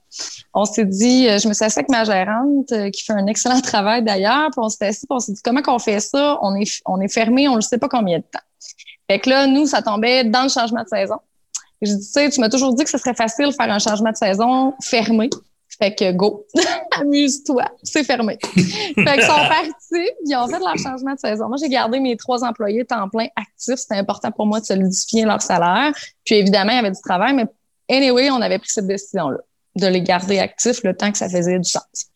On 0.52 0.66
s'est 0.66 0.84
dit, 0.84 1.26
euh, 1.26 1.38
je 1.38 1.48
me 1.48 1.54
suis 1.54 1.64
assise 1.64 1.78
avec 1.78 1.88
ma 1.88 2.04
gérante, 2.04 2.90
qui 2.92 3.04
fait 3.04 3.14
un 3.14 3.26
excellent 3.26 3.58
travail 3.62 4.02
d'ailleurs, 4.02 4.50
puis 4.50 4.58
on 4.58 4.68
s'est 4.68 4.88
assis, 4.88 5.06
puis 5.06 5.16
on 5.16 5.18
s'est 5.18 5.32
dit, 5.32 5.40
comment 5.42 5.62
qu'on 5.62 5.78
fait 5.78 5.98
ça? 5.98 6.38
On 6.42 6.54
est, 6.56 6.82
on 6.84 7.00
est 7.00 7.08
fermé, 7.10 7.48
on 7.48 7.56
ne 7.56 7.62
sait 7.62 7.78
pas 7.78 7.88
combien 7.88 8.18
de 8.18 8.24
temps. 8.24 8.44
Fait 9.10 9.18
que 9.18 9.30
là, 9.30 9.46
nous, 9.46 9.64
ça 9.64 9.80
tombait 9.80 10.24
dans 10.24 10.42
le 10.42 10.50
changement 10.50 10.82
de 10.82 10.88
saison. 10.88 11.16
je 11.80 11.90
dis, 11.90 11.98
tu 12.00 12.12
sais, 12.12 12.28
tu 12.28 12.38
m'as 12.38 12.50
toujours 12.50 12.74
dit 12.74 12.84
que 12.84 12.90
ce 12.90 12.98
serait 12.98 13.14
facile 13.14 13.46
de 13.46 13.54
faire 13.54 13.72
un 13.72 13.78
changement 13.78 14.10
de 14.10 14.16
saison 14.16 14.74
fermé. 14.82 15.30
Fait 15.78 15.94
que 15.94 16.12
go, 16.12 16.46
amuse-toi, 17.00 17.64
c'est 17.82 18.04
fermé. 18.04 18.38
fait 18.42 18.94
qu'ils 18.94 19.22
sont 19.22 19.28
partis, 19.28 20.10
ils 20.24 20.36
ont 20.36 20.46
fait 20.46 20.58
leur 20.58 20.78
changement 20.78 21.14
de 21.14 21.18
saison. 21.18 21.48
Moi, 21.48 21.56
j'ai 21.60 21.68
gardé 21.68 21.98
mes 22.00 22.16
trois 22.16 22.44
employés 22.44 22.84
temps 22.84 23.08
plein 23.08 23.26
actifs. 23.36 23.76
C'était 23.76 23.96
important 23.96 24.30
pour 24.30 24.46
moi 24.46 24.60
de 24.60 24.64
solidifier 24.64 25.24
leur 25.24 25.42
salaire. 25.42 25.92
Puis 26.24 26.36
évidemment, 26.36 26.72
il 26.72 26.76
y 26.76 26.78
avait 26.78 26.90
du 26.90 27.00
travail, 27.02 27.34
mais 27.34 27.46
anyway, 27.90 28.30
on 28.30 28.40
avait 28.40 28.58
pris 28.58 28.70
cette 28.70 28.86
décision-là, 28.86 29.38
de 29.76 29.86
les 29.86 30.02
garder 30.02 30.38
actifs 30.38 30.82
le 30.84 30.96
temps 30.96 31.10
que 31.10 31.18
ça 31.18 31.28
faisait 31.28 31.58
du 31.58 31.68
sens. 31.68 32.10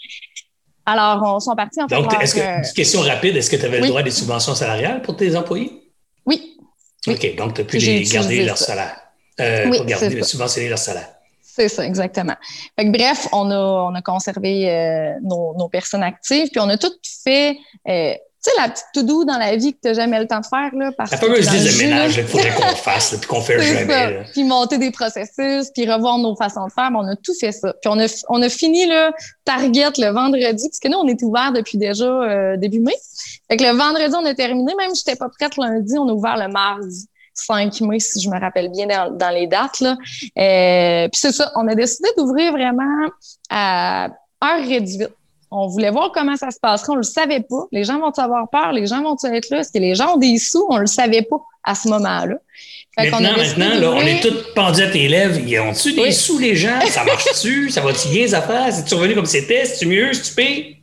Alors, 0.86 1.22
on 1.22 1.40
sont 1.40 1.54
partis 1.54 1.82
en 1.82 1.88
fait. 1.88 1.96
Donc, 1.96 2.10
est-ce 2.22 2.34
que, 2.34 2.40
euh, 2.40 2.72
question 2.74 3.00
rapide, 3.00 3.36
est-ce 3.36 3.50
que 3.50 3.56
tu 3.56 3.64
avais 3.66 3.80
le 3.80 3.88
droit 3.88 4.00
à 4.00 4.02
des 4.02 4.10
subventions 4.10 4.54
salariales 4.54 5.02
pour 5.02 5.16
tes 5.16 5.36
employés? 5.36 5.92
Oui. 6.24 6.56
OK, 7.06 7.36
donc 7.36 7.54
tu 7.54 7.60
as 7.60 7.64
pu 7.64 7.76
les 7.76 8.04
garder 8.04 8.44
leur 8.44 8.56
salaire. 8.56 8.96
Euh, 9.40 9.70
pour 9.70 9.84
garder, 9.84 10.22
subventionner 10.22 10.68
leur 10.68 10.78
salaire. 10.78 11.10
C'est 11.58 11.68
ça, 11.68 11.84
exactement. 11.84 12.36
bref, 12.76 13.26
on 13.32 13.50
a, 13.50 13.58
on 13.58 13.94
a 13.96 14.00
conservé 14.00 14.70
euh, 14.70 15.14
nos, 15.22 15.56
nos, 15.56 15.68
personnes 15.68 16.04
actives, 16.04 16.50
puis 16.50 16.60
on 16.60 16.68
a 16.68 16.78
tout 16.78 16.92
fait. 17.24 17.58
Euh, 17.88 18.14
tu 18.14 18.52
sais, 18.52 18.56
la 18.56 18.68
petite 18.68 18.86
to-do 18.94 19.24
dans 19.24 19.38
la 19.38 19.56
vie 19.56 19.72
que 19.72 19.80
tu 19.82 19.88
n'as 19.88 19.94
jamais 19.94 20.20
le 20.20 20.28
temps 20.28 20.38
de 20.38 20.46
faire. 20.46 20.70
Là, 20.72 20.92
parce 20.96 21.10
la 21.10 21.16
fameuse 21.16 21.50
liste 21.50 21.76
de 21.76 21.84
ménage 21.84 22.14
qu'il 22.14 22.26
faudrait 22.28 22.54
qu'on 22.54 22.76
fasse, 22.76 23.16
puis 23.16 23.26
qu'on 23.26 23.40
fait 23.40 23.60
jamais. 23.60 24.22
Puis 24.32 24.44
monter 24.44 24.78
des 24.78 24.92
processus, 24.92 25.70
puis 25.74 25.90
revoir 25.90 26.18
nos 26.18 26.36
façons 26.36 26.64
de 26.64 26.72
faire. 26.72 26.90
on 26.94 27.08
a 27.08 27.16
tout 27.16 27.34
fait 27.40 27.50
ça. 27.50 27.74
Puis 27.82 27.90
on 27.92 27.98
a, 27.98 28.06
on 28.28 28.40
a 28.40 28.48
fini 28.48 28.86
le 28.86 29.10
Target 29.44 29.90
le 29.98 30.12
vendredi, 30.12 30.68
puisque 30.68 30.86
nous, 30.86 30.98
on 30.98 31.08
est 31.08 31.20
ouvert 31.24 31.52
depuis 31.52 31.76
déjà 31.76 32.06
euh, 32.06 32.56
début 32.56 32.78
mai. 32.78 32.94
Fait 33.50 33.56
que 33.56 33.64
le 33.64 33.76
vendredi, 33.76 34.14
on 34.16 34.24
a 34.24 34.34
terminé. 34.34 34.72
Même 34.76 34.94
si 34.94 35.02
je 35.04 35.10
n'étais 35.10 35.18
pas 35.18 35.28
prête 35.28 35.56
lundi, 35.56 35.98
on 35.98 36.08
a 36.08 36.12
ouvert 36.12 36.36
le 36.36 36.46
mardi. 36.52 37.08
5 37.38 37.80
mai, 37.82 38.00
si 38.00 38.20
je 38.20 38.28
me 38.28 38.38
rappelle 38.38 38.70
bien 38.70 38.86
dans, 38.86 39.30
les 39.34 39.46
dates. 39.46 39.80
Là. 39.80 39.96
Euh, 40.38 41.08
puis 41.08 41.20
c'est 41.20 41.32
ça, 41.32 41.50
on 41.56 41.66
a 41.68 41.74
décidé 41.74 42.08
d'ouvrir 42.16 42.52
vraiment 42.52 43.08
à 43.50 44.08
heure 44.44 44.66
réduite. 44.66 45.08
On 45.50 45.66
voulait 45.66 45.90
voir 45.90 46.12
comment 46.12 46.36
ça 46.36 46.50
se 46.50 46.58
passerait. 46.60 46.90
On 46.90 46.96
ne 46.96 46.98
le 46.98 47.04
savait 47.04 47.40
pas. 47.40 47.66
Les 47.72 47.84
gens 47.84 47.98
vont 47.98 48.10
avoir 48.10 48.50
peur? 48.50 48.72
Les 48.72 48.86
gens 48.86 49.02
vont 49.02 49.16
être 49.32 49.48
là? 49.50 49.60
Est-ce 49.60 49.72
que 49.72 49.78
les 49.78 49.94
gens 49.94 50.14
ont 50.14 50.18
des 50.18 50.36
sous? 50.36 50.66
On 50.68 50.76
ne 50.76 50.80
le 50.80 50.86
savait 50.86 51.22
pas 51.22 51.38
à 51.64 51.74
ce 51.74 51.88
moment-là. 51.88 52.34
Maintenant, 52.96 53.36
maintenant 53.36 53.78
là, 53.78 53.90
on 53.92 54.00
est 54.00 54.20
tous 54.20 54.52
pendus 54.54 54.82
à 54.82 54.90
tes 54.90 55.08
lèvres. 55.08 55.38
Ils 55.38 55.60
ont-tu 55.60 55.92
des 55.92 56.12
sous, 56.12 56.38
les 56.38 56.56
gens? 56.56 56.80
Ça 56.88 57.04
marche-tu? 57.04 57.70
ça 57.70 57.80
va-tu 57.80 58.08
bien, 58.08 58.22
les 58.22 58.34
affaires? 58.34 58.72
C'est-tu 58.72 58.94
revenu 58.94 59.14
comme 59.14 59.26
c'était? 59.26 59.64
C'est-tu 59.64 59.86
mieux? 59.86 60.12
C'est-tu 60.12 60.34
pire? 60.34 60.77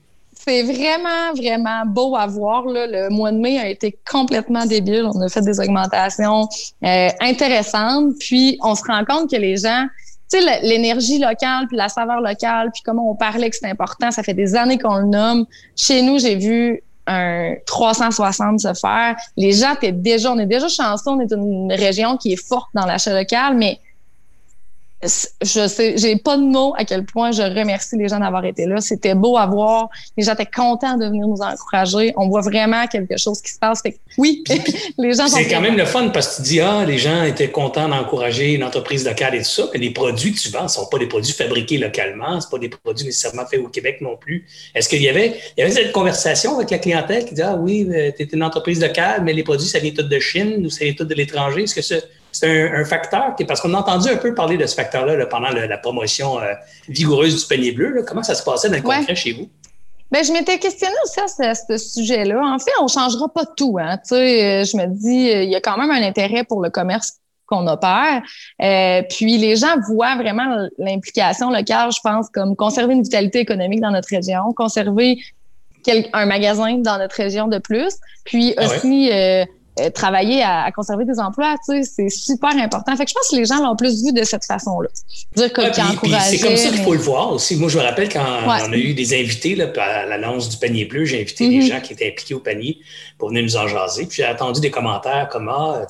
C'est 0.47 0.61
vraiment, 0.61 1.33
vraiment 1.35 1.85
beau 1.87 2.15
à 2.15 2.27
voir. 2.27 2.65
Là. 2.65 2.85
Le 2.85 3.09
mois 3.09 3.31
de 3.31 3.37
mai 3.37 3.57
a 3.57 3.67
été 3.67 3.97
complètement 4.09 4.67
débile. 4.67 5.09
On 5.11 5.21
a 5.21 5.27
fait 5.27 5.41
des 5.41 5.59
augmentations 5.59 6.47
euh, 6.83 7.09
intéressantes. 7.19 8.13
Puis, 8.19 8.59
on 8.61 8.75
se 8.75 8.83
rend 8.83 9.03
compte 9.05 9.31
que 9.31 9.37
les 9.37 9.57
gens, 9.57 9.87
tu 10.31 10.39
sais, 10.39 10.61
l'énergie 10.61 11.17
locale, 11.17 11.65
puis 11.67 11.77
la 11.77 11.89
saveur 11.89 12.21
locale, 12.21 12.69
puis 12.71 12.83
comment 12.85 13.09
on 13.09 13.15
parlait 13.15 13.49
que 13.49 13.55
c'est 13.59 13.67
important, 13.67 14.11
ça 14.11 14.21
fait 14.21 14.35
des 14.35 14.55
années 14.55 14.77
qu'on 14.77 14.97
le 14.97 15.07
nomme. 15.07 15.47
Chez 15.75 16.03
nous, 16.03 16.19
j'ai 16.19 16.35
vu 16.35 16.83
un 17.07 17.55
360 17.65 18.59
se 18.59 18.73
faire. 18.75 19.15
Les 19.37 19.51
gens 19.51 19.73
étaient 19.73 19.91
déjà, 19.91 20.31
on 20.31 20.37
est 20.37 20.45
déjà 20.45 20.67
chanceux, 20.67 21.09
on 21.09 21.21
est 21.21 21.31
une 21.31 21.73
région 21.73 22.17
qui 22.17 22.33
est 22.33 22.47
forte 22.47 22.69
dans 22.75 22.85
l'achat 22.85 23.17
local, 23.17 23.55
mais 23.57 23.79
je 25.03 25.67
sais, 25.67 25.97
j'ai 25.97 26.15
pas 26.15 26.37
de 26.37 26.43
mots 26.43 26.73
à 26.77 26.85
quel 26.85 27.05
point 27.05 27.31
je 27.31 27.41
remercie 27.41 27.97
les 27.97 28.07
gens 28.07 28.19
d'avoir 28.19 28.45
été 28.45 28.65
là. 28.65 28.79
C'était 28.79 29.13
beau 29.13 29.37
à 29.37 29.45
voir. 29.45 29.89
Les 30.17 30.23
gens 30.23 30.33
étaient 30.33 30.45
contents 30.45 30.97
de 30.97 31.05
venir 31.05 31.27
nous 31.27 31.41
encourager. 31.41 32.13
On 32.15 32.29
voit 32.29 32.41
vraiment 32.41 32.87
quelque 32.87 33.17
chose 33.17 33.41
qui 33.41 33.51
se 33.51 33.59
passe. 33.59 33.81
oui, 34.17 34.43
les 34.97 35.13
gens 35.13 35.27
C'est 35.27 35.47
quand 35.47 35.61
même 35.61 35.77
le 35.77 35.85
fun 35.85 36.09
parce 36.09 36.29
que 36.29 36.35
tu 36.37 36.41
dis, 36.43 36.61
ah, 36.61 36.85
les 36.85 36.97
gens 36.97 37.23
étaient 37.23 37.51
contents 37.51 37.89
d'encourager 37.89 38.53
une 38.53 38.63
entreprise 38.63 39.05
locale 39.05 39.35
et 39.35 39.39
tout 39.39 39.49
ça, 39.49 39.69
mais 39.73 39.79
les 39.79 39.91
produits 39.91 40.33
que 40.33 40.39
tu 40.39 40.49
vends 40.49 40.63
ne 40.63 40.69
sont 40.69 40.87
pas 40.87 40.97
des 40.97 41.07
produits 41.07 41.33
fabriqués 41.33 41.77
localement, 41.77 42.39
ce 42.39 42.47
pas 42.47 42.57
des 42.57 42.69
produits 42.69 43.05
nécessairement 43.05 43.45
faits 43.45 43.59
au 43.59 43.67
Québec 43.67 43.97
non 44.01 44.15
plus. 44.17 44.45
Est-ce 44.73 44.87
qu'il 44.87 45.01
y 45.01 45.09
avait, 45.09 45.37
il 45.57 45.61
y 45.61 45.63
avait 45.63 45.73
cette 45.73 45.91
conversation 45.91 46.55
avec 46.55 46.71
la 46.71 46.79
clientèle 46.79 47.25
qui 47.25 47.35
dit, 47.35 47.41
ah 47.41 47.55
oui, 47.55 47.87
tu 48.17 48.23
es 48.23 48.27
une 48.31 48.43
entreprise 48.43 48.81
locale, 48.81 49.23
mais 49.23 49.33
les 49.33 49.43
produits, 49.43 49.67
ça 49.67 49.79
vient 49.79 49.91
tout 49.91 50.03
de 50.03 50.19
Chine 50.19 50.65
ou 50.65 50.69
ça 50.69 50.85
vient 50.85 50.93
tout 50.93 51.05
de 51.05 51.13
l'étranger? 51.13 51.63
Est-ce 51.63 51.75
que 51.75 52.05
c'est 52.35 52.71
un, 52.71 52.83
facteur, 52.85 53.35
parce 53.47 53.61
qu'on 53.61 53.73
a 53.73 53.77
entendu 53.77 54.09
un 54.09 54.17
peu 54.17 54.33
parler 54.33 54.57
de 54.57 54.65
ce 54.65 54.75
facteur-là 54.75 55.25
pendant 55.27 55.49
la 55.49 55.77
promotion 55.77 56.39
euh, 56.39 56.53
vigoureuse 56.89 57.41
du 57.41 57.47
panier 57.47 57.71
bleu. 57.71 58.03
Comment 58.07 58.23
ça 58.23 58.35
se 58.35 58.43
passait 58.43 58.69
dans 58.69 58.75
le 58.75 58.81
concret 58.81 59.15
chez 59.15 59.33
vous? 59.33 59.49
Ben, 60.11 60.23
je 60.23 60.31
m'étais 60.31 60.59
questionnée 60.59 60.95
aussi 61.03 61.19
à 61.41 61.55
ce, 61.55 61.77
sujet-là. 61.77 62.41
En 62.41 62.59
fait, 62.59 62.71
on 62.79 62.83
ne 62.83 62.89
changera 62.89 63.27
pas 63.29 63.45
tout. 63.45 63.77
Hein. 63.79 63.97
Euh, 64.11 64.63
je 64.63 64.77
me 64.77 64.85
dis, 64.87 65.29
il 65.43 65.49
y 65.49 65.55
a 65.55 65.61
quand 65.61 65.77
même 65.77 65.91
un 65.91 66.05
intérêt 66.05 66.43
pour 66.43 66.61
le 66.61 66.69
commerce 66.69 67.19
qu'on 67.45 67.67
opère. 67.67 68.21
Euh, 68.61 69.01
puis 69.09 69.37
les 69.37 69.55
gens 69.55 69.75
voient 69.87 70.15
vraiment 70.15 70.67
l'implication 70.77 71.49
locale, 71.51 71.91
je 71.91 71.99
pense, 72.03 72.29
comme 72.29 72.55
conserver 72.55 72.93
une 72.93 73.03
vitalité 73.03 73.39
économique 73.39 73.81
dans 73.81 73.91
notre 73.91 74.09
région, 74.09 74.53
conserver 74.53 75.19
un 76.13 76.25
magasin 76.25 76.77
dans 76.79 76.97
notre 76.97 77.15
région 77.15 77.47
de 77.47 77.59
plus, 77.59 77.95
puis 78.23 78.55
ah 78.57 78.65
aussi 78.65 79.09
euh, 79.11 79.45
travailler 79.93 80.41
à, 80.43 80.71
conserver 80.71 81.05
des 81.05 81.19
emplois, 81.19 81.55
tu 81.67 81.83
sais, 81.83 81.83
c'est 81.83 82.09
super 82.09 82.51
important. 82.57 82.95
Fait 82.95 83.05
que 83.05 83.09
je 83.09 83.15
pense 83.15 83.29
que 83.29 83.35
les 83.35 83.45
gens 83.45 83.61
l'ont 83.61 83.75
plus 83.75 84.03
vu 84.05 84.13
de 84.13 84.23
cette 84.23 84.45
façon-là. 84.45 84.89
Dire 85.35 85.51
que 85.51 85.61
c'est 85.73 86.39
comme 86.39 86.57
ça 86.57 86.69
qu'il 86.69 86.83
faut 86.83 86.93
le 86.93 86.99
voir 86.99 87.33
aussi. 87.33 87.55
Moi, 87.55 87.69
je 87.69 87.77
me 87.77 87.83
rappelle 87.83 88.09
quand 88.09 88.25
on 88.45 88.71
a 88.71 88.77
eu 88.77 88.93
des 88.93 89.13
invités 89.13 89.55
là, 89.55 89.67
à 89.77 90.05
l'annonce 90.05 90.49
du 90.49 90.57
panier 90.57 90.85
bleu, 90.85 91.05
j'ai 91.05 91.21
invité 91.21 91.49
des 91.49 91.59
mm-hmm. 91.59 91.67
gens 91.67 91.81
qui 91.81 91.93
étaient 91.93 92.07
impliqués 92.07 92.33
au 92.33 92.39
panier 92.39 92.79
pour 93.17 93.29
venir 93.29 93.43
nous 93.43 93.57
en 93.57 93.67
jaser. 93.67 94.05
Puis 94.05 94.17
j'ai 94.17 94.25
attendu 94.25 94.61
des 94.61 94.71
commentaires 94.71 95.29
comme 95.29 95.49
ah, 95.49 95.85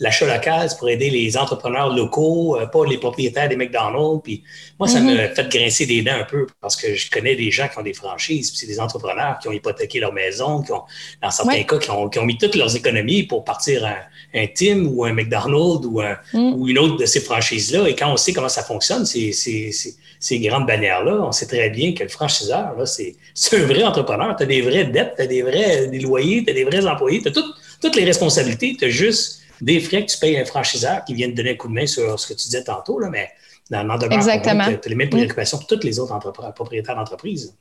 l'achat 0.00 0.26
local, 0.26 0.68
c'est 0.70 0.78
pour 0.78 0.88
aider 0.88 1.10
les 1.10 1.36
entrepreneurs 1.36 1.94
locaux, 1.94 2.56
euh, 2.56 2.66
pas 2.66 2.84
les 2.86 2.98
propriétaires 2.98 3.48
des 3.48 3.56
McDonald's. 3.56 4.22
Puis 4.22 4.42
moi, 4.78 4.88
ça 4.88 5.00
mm-hmm. 5.00 5.28
me 5.28 5.34
fait 5.34 5.48
grincer 5.48 5.86
des 5.86 6.02
dents 6.02 6.18
un 6.18 6.24
peu 6.24 6.46
parce 6.60 6.76
que 6.76 6.94
je 6.94 7.10
connais 7.10 7.36
des 7.36 7.50
gens 7.50 7.68
qui 7.68 7.78
ont 7.78 7.82
des 7.82 7.94
franchises, 7.94 8.50
puis 8.50 8.58
c'est 8.58 8.66
des 8.66 8.80
entrepreneurs 8.80 9.38
qui 9.38 9.48
ont 9.48 9.52
hypothéqué 9.52 10.00
leur 10.00 10.12
maison, 10.12 10.62
qui 10.62 10.72
ont, 10.72 10.82
dans 11.22 11.30
certains 11.30 11.62
cas, 11.62 11.78
qui 11.78 11.90
ont, 11.90 12.08
qui 12.08 12.18
ont 12.18 12.24
mis 12.24 12.38
toutes 12.38 12.54
leurs 12.54 12.74
économies 12.74 13.17
pour 13.24 13.44
partir 13.44 13.84
un, 13.84 13.96
un 14.34 14.46
Tim 14.54 14.86
ou 14.86 15.04
un 15.04 15.12
McDonald's 15.12 15.86
ou, 15.86 16.00
mm. 16.00 16.54
ou 16.54 16.68
une 16.68 16.78
autre 16.78 16.96
de 16.96 17.06
ces 17.06 17.20
franchises-là. 17.20 17.88
Et 17.88 17.94
quand 17.94 18.12
on 18.12 18.16
sait 18.16 18.32
comment 18.32 18.48
ça 18.48 18.62
fonctionne, 18.62 19.06
ces, 19.06 19.32
ces, 19.32 19.72
ces, 20.20 20.40
grandes 20.40 20.66
bannières-là, 20.66 21.20
on 21.22 21.32
sait 21.32 21.46
très 21.46 21.70
bien 21.70 21.92
que 21.94 22.02
le 22.02 22.08
franchiseur, 22.08 22.74
c'est 22.84 23.16
un 23.52 23.66
vrai 23.66 23.82
entrepreneur. 23.82 24.34
Tu 24.36 24.42
as 24.42 24.46
des 24.46 24.62
vraies 24.62 24.84
dettes, 24.84 25.14
tu 25.16 25.22
as 25.22 25.26
des 25.26 25.42
vrais 25.42 25.86
des 25.86 26.00
loyers, 26.00 26.44
tu 26.44 26.50
as 26.50 26.54
des 26.54 26.64
vrais 26.64 26.86
employés, 26.86 27.22
tu 27.22 27.28
as 27.28 27.32
toutes 27.32 27.96
les 27.96 28.04
responsabilités. 28.04 28.76
Tu 28.78 28.84
as 28.84 28.90
juste 28.90 29.42
des 29.60 29.80
frais 29.80 30.04
que 30.04 30.10
tu 30.10 30.18
payes 30.18 30.36
à 30.36 30.42
un 30.42 30.44
franchiseur 30.44 31.04
qui 31.04 31.14
vient 31.14 31.28
te 31.28 31.34
donner 31.34 31.50
un 31.50 31.56
coup 31.56 31.68
de 31.68 31.72
main 31.72 31.86
sur 31.86 32.18
ce 32.18 32.26
que 32.26 32.34
tu 32.34 32.44
disais 32.44 32.64
tantôt, 32.64 32.98
là, 32.98 33.08
mais 33.10 33.28
dans 33.70 33.82
le 33.82 34.12
Exactement. 34.12 34.64
tu 34.66 34.74
as 34.74 34.88
les 34.88 34.94
mêmes 34.94 35.10
préoccupations 35.10 35.58
que 35.58 35.66
toutes 35.66 35.84
les 35.84 35.98
autres 35.98 36.16
propriétaires 36.54 36.96
d'entreprises. 36.96 37.54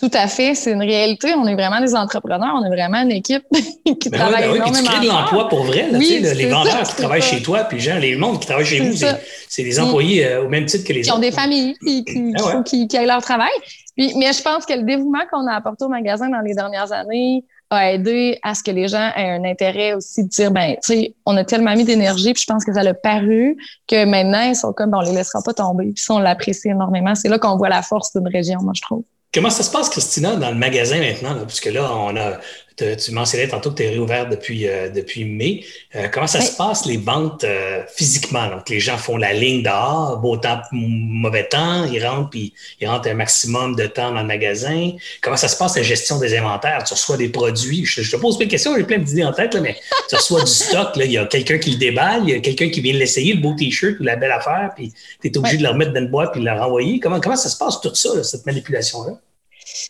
Tout 0.00 0.10
à 0.14 0.28
fait, 0.28 0.54
c'est 0.54 0.72
une 0.72 0.80
réalité. 0.80 1.34
On 1.34 1.46
est 1.46 1.54
vraiment 1.54 1.78
des 1.78 1.94
entrepreneurs, 1.94 2.54
on 2.54 2.64
est 2.64 2.74
vraiment 2.74 3.02
une 3.02 3.10
équipe 3.10 3.44
qui 4.00 4.08
ben 4.08 4.18
travaille 4.18 4.48
oui, 4.48 4.58
ben 4.58 4.64
oui. 4.64 4.68
énormément. 4.70 4.78
tu 4.78 4.88
crées 4.88 5.06
de 5.06 5.10
l'emploi 5.10 5.48
pour 5.48 5.64
vrai, 5.64 5.90
là, 5.90 5.98
les 5.98 6.46
vendeurs 6.46 6.82
qui 6.84 6.96
travaillent 6.96 7.20
chez 7.20 7.42
toi, 7.42 7.64
puis 7.64 7.76
les 7.76 7.82
gens, 7.82 7.98
les 7.98 8.16
mondes 8.16 8.40
qui 8.40 8.46
travaillent 8.46 8.64
chez 8.64 8.80
vous, 8.80 8.96
c'est 9.48 9.62
des 9.62 9.78
employés 9.78 10.26
euh, 10.26 10.44
au 10.44 10.48
même 10.48 10.64
titre 10.64 10.84
que 10.84 10.94
les 10.94 11.02
qui 11.02 11.10
autres. 11.10 11.20
Qui 11.20 11.26
ont 11.26 11.30
des 11.30 11.36
familles, 11.36 11.74
qui, 11.84 12.04
qui, 12.04 12.32
ah 12.38 12.62
qui, 12.64 12.88
qui, 12.88 13.04
leur 13.04 13.20
travail. 13.20 13.50
Puis, 13.94 14.14
mais 14.16 14.32
je 14.32 14.40
pense 14.40 14.64
que 14.64 14.72
le 14.72 14.84
dévouement 14.84 15.26
qu'on 15.30 15.46
a 15.46 15.52
apporté 15.52 15.84
au 15.84 15.88
magasin 15.88 16.30
dans 16.30 16.40
les 16.40 16.54
dernières 16.54 16.92
années 16.92 17.44
a 17.68 17.92
aidé 17.92 18.38
à 18.42 18.54
ce 18.54 18.62
que 18.62 18.70
les 18.70 18.88
gens 18.88 19.10
aient 19.14 19.30
un 19.30 19.44
intérêt 19.44 19.92
aussi 19.92 20.24
de 20.24 20.28
dire, 20.28 20.50
ben, 20.50 20.76
tu 20.82 20.94
sais, 20.94 21.14
on 21.26 21.36
a 21.36 21.44
tellement 21.44 21.74
mis 21.76 21.84
d'énergie, 21.84 22.32
puis 22.32 22.42
je 22.42 22.52
pense 22.52 22.64
que 22.64 22.72
ça 22.72 22.82
l'a 22.82 22.94
paru 22.94 23.56
que 23.86 24.04
maintenant, 24.06 24.42
ils 24.42 24.56
sont 24.56 24.72
comme, 24.72 24.90
bon, 24.90 24.98
on 24.98 25.02
les 25.02 25.12
laissera 25.12 25.42
pas 25.42 25.52
tomber. 25.52 25.92
Puis 25.92 26.02
ça, 26.02 26.14
on 26.14 26.18
l'apprécie 26.18 26.68
énormément. 26.68 27.14
C'est 27.14 27.28
là 27.28 27.38
qu'on 27.38 27.56
voit 27.56 27.68
la 27.68 27.82
force 27.82 28.12
d'une 28.16 28.28
région, 28.28 28.60
moi, 28.62 28.72
je 28.74 28.80
trouve. 28.80 29.04
Comment 29.32 29.50
ça 29.50 29.62
se 29.62 29.70
passe, 29.70 29.88
Christina, 29.88 30.36
dans 30.36 30.50
le 30.50 30.56
magasin 30.56 30.98
maintenant? 30.98 31.34
Là, 31.34 31.44
puisque 31.44 31.66
là, 31.66 31.92
on 31.94 32.16
a 32.16 32.40
tu 32.96 33.12
mentionnais 33.12 33.48
tantôt 33.48 33.70
que 33.70 33.76
tu 33.76 33.82
es 33.84 33.90
réouvert 33.90 34.28
depuis, 34.28 34.68
euh, 34.68 34.88
depuis 34.88 35.24
mai. 35.24 35.64
Euh, 35.94 36.08
comment 36.12 36.26
ça 36.26 36.40
se 36.40 36.56
passe, 36.56 36.86
les 36.86 36.96
ventes 36.96 37.44
euh, 37.44 37.82
physiquement? 37.94 38.48
Donc, 38.48 38.68
les 38.68 38.80
gens 38.80 38.96
font 38.96 39.16
la 39.16 39.32
ligne 39.32 39.62
dehors, 39.62 40.18
beau 40.18 40.36
temps, 40.36 40.60
mauvais 40.72 41.46
temps, 41.48 41.84
ils 41.84 42.04
rentrent, 42.04 42.30
puis 42.30 42.54
ils 42.80 42.88
rentrent 42.88 43.08
un 43.08 43.14
maximum 43.14 43.76
de 43.76 43.86
temps 43.86 44.12
dans 44.12 44.20
le 44.20 44.26
magasin. 44.26 44.92
Comment 45.22 45.36
ça 45.36 45.48
se 45.48 45.56
passe, 45.56 45.76
la 45.76 45.82
gestion 45.82 46.18
des 46.18 46.36
inventaires? 46.36 46.82
Tu 46.84 46.94
reçois 46.94 47.16
des 47.16 47.28
produits? 47.28 47.84
Je, 47.84 48.10
te 48.10 48.16
pose 48.16 48.36
plein 48.36 48.46
de 48.46 48.50
questions, 48.50 48.74
j'ai 48.76 48.84
plein 48.84 48.98
d'idées 48.98 49.24
en 49.24 49.32
tête, 49.32 49.54
mais 49.56 49.76
tu 50.08 50.16
reçois 50.16 50.42
du 50.42 50.50
stock. 50.50 50.96
Là, 50.96 51.04
il 51.04 51.12
y 51.12 51.18
a 51.18 51.26
quelqu'un 51.26 51.58
qui 51.58 51.70
le 51.70 51.78
déballe, 51.78 52.22
il 52.24 52.30
y 52.30 52.34
a 52.34 52.40
quelqu'un 52.40 52.68
qui 52.68 52.80
vient 52.80 52.94
l'essayer, 52.94 53.34
le 53.34 53.40
beau 53.40 53.54
T-shirt 53.54 53.98
ou 54.00 54.02
la 54.02 54.16
belle 54.16 54.32
affaire, 54.32 54.70
puis 54.74 54.92
tu 55.20 55.28
es 55.28 55.38
obligé 55.38 55.56
de 55.58 55.62
le 55.62 55.68
remettre 55.70 55.92
dans 55.92 56.00
une 56.00 56.08
boîte 56.08 56.32
puis 56.32 56.40
de 56.40 56.46
le 56.46 56.52
renvoyer. 56.52 57.00
Comment, 57.00 57.20
comment 57.20 57.36
ça 57.36 57.48
se 57.48 57.56
passe, 57.56 57.80
tout 57.80 57.94
ça, 57.94 58.22
cette 58.22 58.46
manipulation-là? 58.46 59.18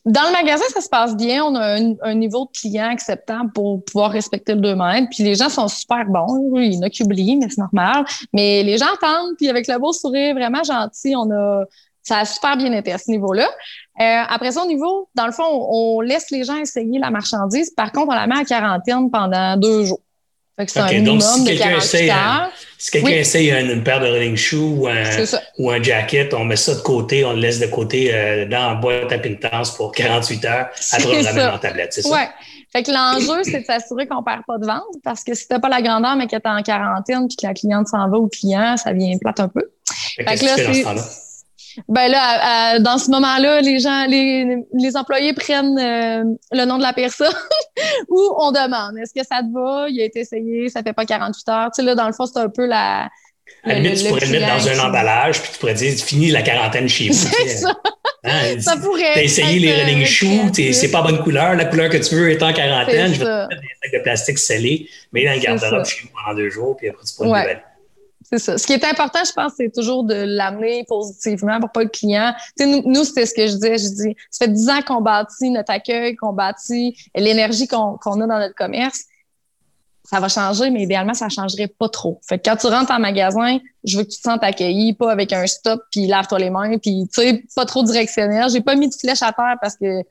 Dans 0.04 0.22
le 0.22 0.32
magasin, 0.32 0.64
ça 0.72 0.80
se 0.80 0.88
passe 0.88 1.16
bien. 1.16 1.44
On 1.44 1.54
a 1.54 1.78
un, 2.02 2.14
niveau 2.14 2.46
de 2.46 2.58
client 2.58 2.90
acceptable 2.90 3.52
pour 3.52 3.84
pouvoir 3.84 4.10
respecter 4.10 4.54
le 4.54 4.60
2 4.60 4.74
mètres. 4.74 5.08
Puis 5.10 5.24
les 5.24 5.34
gens 5.34 5.48
sont 5.48 5.68
super 5.68 6.04
bons. 6.06 6.56
Il 6.56 6.74
y 6.74 6.78
en 6.78 6.82
a 6.82 6.90
qui 6.90 7.02
oublient, 7.02 7.36
mais 7.36 7.48
c'est 7.48 7.58
normal. 7.58 8.04
Mais 8.32 8.62
les 8.62 8.78
gens 8.78 8.86
attendent. 8.92 9.36
Puis 9.36 9.48
avec 9.48 9.66
le 9.68 9.78
beau 9.78 9.92
sourire, 9.92 10.34
vraiment 10.34 10.62
gentil, 10.62 11.14
on 11.16 11.30
a, 11.30 11.64
ça 12.02 12.18
a 12.18 12.24
super 12.24 12.56
bien 12.56 12.72
été 12.72 12.92
à 12.92 12.98
ce 12.98 13.10
niveau-là. 13.10 13.48
Euh, 14.00 14.22
après 14.28 14.52
ça, 14.52 14.62
au 14.64 14.66
niveau, 14.66 15.08
dans 15.14 15.26
le 15.26 15.32
fond, 15.32 15.44
on, 15.46 16.00
laisse 16.00 16.30
les 16.30 16.44
gens 16.44 16.56
essayer 16.56 16.98
la 16.98 17.10
marchandise. 17.10 17.70
Par 17.70 17.92
contre, 17.92 18.08
on 18.08 18.14
la 18.14 18.26
met 18.26 18.36
en 18.36 18.44
quarantaine 18.44 19.10
pendant 19.10 19.56
deux 19.56 19.84
jours. 19.84 20.00
C'est 20.68 20.80
un 20.80 20.92
minimum 20.92 21.20
si 21.20 21.56
48 21.56 22.10
heures. 22.10 22.50
Si 22.78 22.90
quelqu'un 22.90 23.10
essaye 23.10 23.50
une, 23.50 23.82
paire 23.82 24.00
de 24.00 24.06
running 24.06 24.36
shoes 24.36 24.74
ou 24.78 24.88
un, 24.88 25.04
ou 25.58 25.70
un 25.70 25.82
jacket, 25.82 26.32
on 26.32 26.46
met 26.46 26.56
ça 26.56 26.74
de 26.74 26.80
côté, 26.80 27.26
on 27.26 27.34
le 27.34 27.40
laisse 27.40 27.60
de 27.60 27.66
côté 27.66 28.10
euh, 28.10 28.46
dans 28.46 28.70
la 28.70 28.74
boîte 28.74 29.12
à 29.12 29.18
pénitence 29.18 29.76
pour 29.76 29.92
48 29.92 30.44
heures. 30.46 30.68
Après, 30.92 31.06
on 31.06 31.22
ramène 31.22 31.54
en 31.54 31.58
tablette, 31.58 31.92
c'est 31.92 32.02
ça? 32.02 32.08
Ouais. 32.08 32.28
Fait 32.72 32.82
que 32.82 32.90
l'enjeu, 32.90 33.42
c'est 33.42 33.60
de 33.60 33.64
s'assurer 33.66 34.06
qu'on 34.06 34.22
perd 34.22 34.44
pas 34.46 34.56
de 34.56 34.64
vente 34.64 34.82
parce 35.02 35.24
que 35.24 35.34
si 35.34 35.46
t'as 35.46 35.58
pas 35.58 35.68
la 35.68 35.82
grandeur, 35.82 36.16
mais 36.16 36.26
que 36.26 36.36
t'es 36.36 36.48
en 36.48 36.62
quarantaine 36.62 37.26
puis 37.28 37.36
que 37.36 37.46
la 37.46 37.52
cliente 37.52 37.88
s'en 37.88 38.08
va 38.08 38.16
au 38.16 38.28
client, 38.28 38.76
ça 38.76 38.92
vient 38.92 39.18
plate 39.18 39.40
un 39.40 39.48
peu. 39.48 39.70
Fait, 40.16 40.24
que 40.24 40.44
là, 40.44 40.56
c'est 40.56 40.84
ben 41.88 42.08
là, 42.08 42.78
dans 42.78 42.98
ce 42.98 43.10
moment-là, 43.10 43.60
les 43.60 43.78
gens, 43.78 44.06
les, 44.06 44.58
les 44.72 44.96
employés 44.96 45.32
prennent 45.32 45.78
euh, 45.78 46.24
le 46.52 46.64
nom 46.64 46.78
de 46.78 46.82
la 46.82 46.92
personne 46.92 47.32
ou 48.08 48.34
on 48.38 48.52
demande 48.52 48.98
est-ce 48.98 49.14
que 49.14 49.26
ça 49.26 49.42
te 49.42 49.52
va? 49.52 49.88
Il 49.88 50.00
a 50.00 50.04
été 50.04 50.20
essayé, 50.20 50.68
ça 50.68 50.82
fait 50.82 50.92
pas 50.92 51.04
48 51.04 51.48
heures. 51.48 51.70
Tu 51.74 51.80
sais, 51.80 51.82
là, 51.82 51.94
dans 51.94 52.06
le 52.06 52.12
fond, 52.12 52.26
c'est 52.26 52.38
un 52.38 52.48
peu 52.48 52.66
la. 52.66 53.08
À 53.64 53.68
la 53.68 53.74
limite, 53.80 53.98
tu 53.98 54.08
pourrais 54.08 54.26
le 54.26 54.32
mettre 54.32 54.46
dans 54.46 54.68
un 54.68 54.88
emballage, 54.88 55.42
puis 55.42 55.52
tu 55.52 55.58
pourrais 55.58 55.74
dire 55.74 55.92
fini 55.92 56.30
la 56.30 56.42
quarantaine 56.42 56.88
chez 56.88 57.08
vous. 57.08 57.14
C'est 57.36 57.48
ça. 57.48 57.74
Hein, 58.22 58.60
ça 58.60 58.76
pourrait. 58.76 59.14
T'as 59.14 59.22
essayé 59.22 59.58
les 59.58 59.72
running 59.72 60.04
shoes, 60.04 60.52
c'est 60.52 60.90
pas 60.90 61.02
bonne 61.02 61.22
couleur, 61.22 61.54
la 61.54 61.64
couleur 61.64 61.88
que 61.88 61.96
tu 61.96 62.14
veux 62.14 62.30
est 62.30 62.42
en 62.42 62.52
quarantaine, 62.52 63.14
je 63.14 63.18
vais 63.18 63.24
te 63.24 63.48
mettre 63.48 63.62
des 63.62 63.68
sacs 63.82 63.92
de 63.92 64.02
plastique 64.02 64.38
scellés, 64.38 64.88
mais 65.12 65.24
dans 65.24 65.32
le 65.32 65.38
garde-robe 65.38 65.86
chez 65.86 66.02
vous 66.02 66.10
pendant 66.12 66.36
deux 66.36 66.50
jours, 66.50 66.76
puis 66.76 66.88
après 66.88 67.02
tu 67.02 67.14
pourrais 67.14 67.30
ouais. 67.30 67.62
C'est 68.32 68.38
ça. 68.38 68.58
Ce 68.58 68.66
qui 68.66 68.72
est 68.72 68.84
important, 68.84 69.18
je 69.26 69.32
pense, 69.32 69.54
c'est 69.56 69.72
toujours 69.74 70.04
de 70.04 70.14
l'amener 70.14 70.84
positivement 70.86 71.58
pour 71.58 71.70
pas 71.70 71.82
le 71.82 71.88
client. 71.88 72.32
Tu 72.56 72.64
sais, 72.64 72.70
nous, 72.70 72.82
nous 72.88 73.04
c'était 73.04 73.26
ce 73.26 73.34
que 73.34 73.46
je 73.46 73.54
disais. 73.54 73.78
Je 73.78 73.88
dis, 73.88 74.16
ça 74.30 74.46
fait 74.46 74.52
dix 74.52 74.68
ans 74.68 74.82
qu'on 74.86 75.00
bâtit 75.00 75.50
notre 75.50 75.72
accueil, 75.72 76.14
qu'on 76.14 76.32
bâtit 76.32 76.96
l'énergie 77.16 77.66
qu'on 77.66 77.96
a 77.96 78.26
dans 78.26 78.38
notre 78.38 78.54
commerce. 78.54 79.04
Ça 80.04 80.20
va 80.20 80.28
changer, 80.28 80.70
mais 80.70 80.82
idéalement, 80.82 81.14
ça 81.14 81.28
changerait 81.28 81.68
pas 81.68 81.88
trop. 81.88 82.20
Fait 82.28 82.38
que 82.38 82.48
quand 82.48 82.56
tu 82.56 82.68
rentres 82.68 82.92
en 82.92 83.00
magasin, 83.00 83.58
je 83.82 83.98
veux 83.98 84.04
que 84.04 84.10
tu 84.10 84.18
te 84.18 84.22
sentes 84.22 84.44
accueilli, 84.44 84.92
pas 84.92 85.10
avec 85.10 85.32
un 85.32 85.46
stop, 85.46 85.82
puis 85.90 86.06
lave-toi 86.06 86.38
les 86.38 86.50
mains, 86.50 86.78
puis 86.78 87.08
tu 87.12 87.22
sais, 87.22 87.44
pas 87.54 87.64
trop 87.64 87.82
directionnel. 87.82 88.48
J'ai 88.50 88.60
pas 88.60 88.76
mis 88.76 88.88
de 88.88 88.94
flèche 88.94 89.22
à 89.22 89.32
terre 89.32 89.56
parce 89.60 89.76
que 89.76 90.02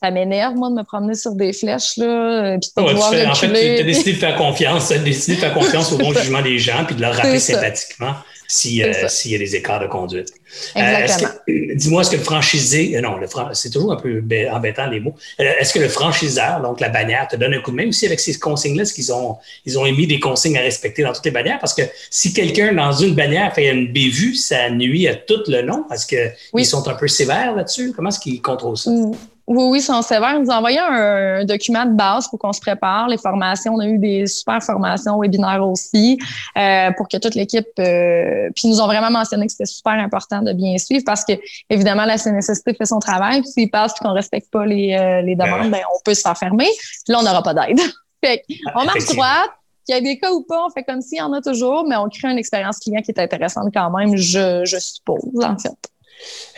ça 0.00 0.10
m'énerve, 0.10 0.54
moi, 0.54 0.68
de 0.68 0.74
me 0.74 0.82
promener 0.82 1.14
sur 1.14 1.32
des 1.32 1.52
flèches, 1.52 1.96
là, 1.96 2.58
puis 2.60 2.70
de 2.76 2.82
ouais, 2.82 2.92
pouvoir 2.92 3.30
En 3.30 3.34
fait, 3.34 3.48
tu 3.48 3.80
as 3.80 3.84
décidé 3.84 4.12
de 4.12 4.18
faire 4.18 4.36
confiance, 4.36 4.88
tu 4.88 4.94
as 4.94 4.98
décidé 4.98 5.36
de 5.36 5.40
faire 5.40 5.54
confiance 5.54 5.90
au 5.92 5.98
bon 5.98 6.12
jugement 6.12 6.42
des 6.42 6.58
gens, 6.58 6.84
puis 6.84 6.94
de 6.94 7.00
leur 7.00 7.14
rappeler 7.14 7.38
sympathiquement 7.38 8.14
euh, 8.46 9.08
s'il 9.08 9.32
y 9.32 9.34
a 9.34 9.38
des 9.38 9.56
écarts 9.56 9.80
de 9.80 9.86
conduite. 9.86 10.32
Euh, 10.76 11.06
dis-moi, 11.74 12.02
est-ce 12.02 12.10
que 12.10 12.16
le 12.16 12.22
franchisé, 12.22 12.96
euh, 12.96 13.00
non, 13.00 13.16
le 13.16 13.26
c'est 13.52 13.70
toujours 13.70 13.92
un 13.92 13.96
peu 13.96 14.22
embêtant 14.50 14.86
les 14.86 15.00
mots. 15.00 15.14
Est-ce 15.38 15.74
que 15.74 15.80
le 15.80 15.88
franchiseur, 15.88 16.60
donc 16.60 16.80
la 16.80 16.88
bannière, 16.88 17.26
te 17.28 17.36
donne 17.36 17.54
un 17.54 17.60
coup 17.60 17.72
de 17.72 17.76
main 17.76 17.88
aussi 17.88 18.06
avec 18.06 18.20
ces 18.20 18.38
consignes-là? 18.38 18.82
Est-ce 18.82 18.94
qu'ils 18.94 19.12
ont, 19.12 19.36
ils 19.64 19.78
ont 19.78 19.84
émis 19.84 20.06
des 20.06 20.20
consignes 20.20 20.56
à 20.58 20.62
respecter 20.62 21.02
dans 21.02 21.12
toutes 21.12 21.24
les 21.24 21.32
bannières? 21.32 21.58
Parce 21.58 21.74
que 21.74 21.82
si 22.10 22.32
quelqu'un 22.32 22.72
dans 22.72 22.92
une 22.92 23.14
bannière 23.14 23.52
fait 23.52 23.68
une 23.68 23.92
bévue, 23.92 24.34
ça 24.34 24.70
nuit 24.70 25.08
à 25.08 25.14
tout 25.14 25.42
le 25.48 25.62
nom. 25.62 25.84
Est-ce 25.92 26.06
qu'ils 26.06 26.66
sont 26.66 26.86
un 26.88 26.94
peu 26.94 27.08
sévères 27.08 27.54
là-dessus? 27.56 27.92
Comment 27.94 28.10
est-ce 28.10 28.20
qu'ils 28.20 28.40
contrôlent 28.40 28.78
ça? 28.78 28.90
Mm. 28.90 29.14
Oui, 29.46 29.62
oui, 29.70 29.80
sont 29.80 30.02
sévères. 30.02 30.34
Ils 30.34 30.42
nous 30.42 30.50
ont 30.50 30.56
envoyé 30.56 30.78
un, 30.80 31.44
document 31.44 31.84
de 31.84 31.92
base 31.92 32.26
pour 32.28 32.38
qu'on 32.38 32.52
se 32.52 32.60
prépare. 32.60 33.08
Les 33.08 33.18
formations, 33.18 33.74
on 33.74 33.80
a 33.80 33.86
eu 33.86 33.98
des 33.98 34.26
super 34.26 34.60
formations, 34.60 35.20
webinaires 35.20 35.64
aussi, 35.64 36.18
euh, 36.58 36.90
pour 36.96 37.08
que 37.08 37.16
toute 37.16 37.36
l'équipe. 37.36 37.66
Euh, 37.78 38.50
puis 38.54 38.62
ils 38.64 38.70
nous 38.70 38.80
ont 38.80 38.86
vraiment 38.86 39.10
mentionné 39.10 39.46
que 39.46 39.52
c'était 39.52 39.66
super 39.66 39.92
important 39.92 40.42
de 40.42 40.52
bien 40.52 40.76
suivre 40.78 41.04
parce 41.06 41.24
que, 41.24 41.34
évidemment, 41.70 42.04
la 42.04 42.18
CNSST 42.18 42.76
fait 42.76 42.84
son 42.86 42.98
travail. 42.98 43.42
Puis 43.42 43.50
s'ils 43.50 43.70
passent 43.70 43.94
qu'on 43.94 44.12
respecte 44.12 44.50
pas 44.50 44.66
les, 44.66 44.94
euh, 44.94 45.22
les 45.22 45.36
demandes, 45.36 45.70
ben, 45.70 45.82
on 45.94 46.00
peut 46.04 46.14
se 46.14 46.22
faire 46.22 46.36
fermer. 46.36 46.68
Puis 47.04 47.12
là, 47.12 47.20
on 47.20 47.22
n'aura 47.22 47.42
pas 47.42 47.54
d'aide. 47.54 47.78
fait 48.24 48.42
on 48.74 48.84
marche 48.84 49.06
droite. 49.06 49.50
Qu'il 49.86 49.94
y 49.94 49.98
a 49.98 50.00
des 50.00 50.18
cas 50.18 50.32
ou 50.32 50.42
pas, 50.42 50.66
on 50.66 50.70
fait 50.70 50.82
comme 50.82 51.00
s'il 51.00 51.18
y 51.18 51.22
en 51.22 51.32
a 51.32 51.40
toujours, 51.40 51.86
mais 51.88 51.94
on 51.94 52.08
crée 52.08 52.28
une 52.28 52.38
expérience 52.38 52.80
client 52.80 53.00
qui 53.02 53.12
est 53.12 53.20
intéressante 53.20 53.68
quand 53.72 53.88
même, 53.96 54.16
je, 54.16 54.64
je 54.64 54.78
suppose, 54.78 55.44
en 55.44 55.56
fait. 55.56 55.76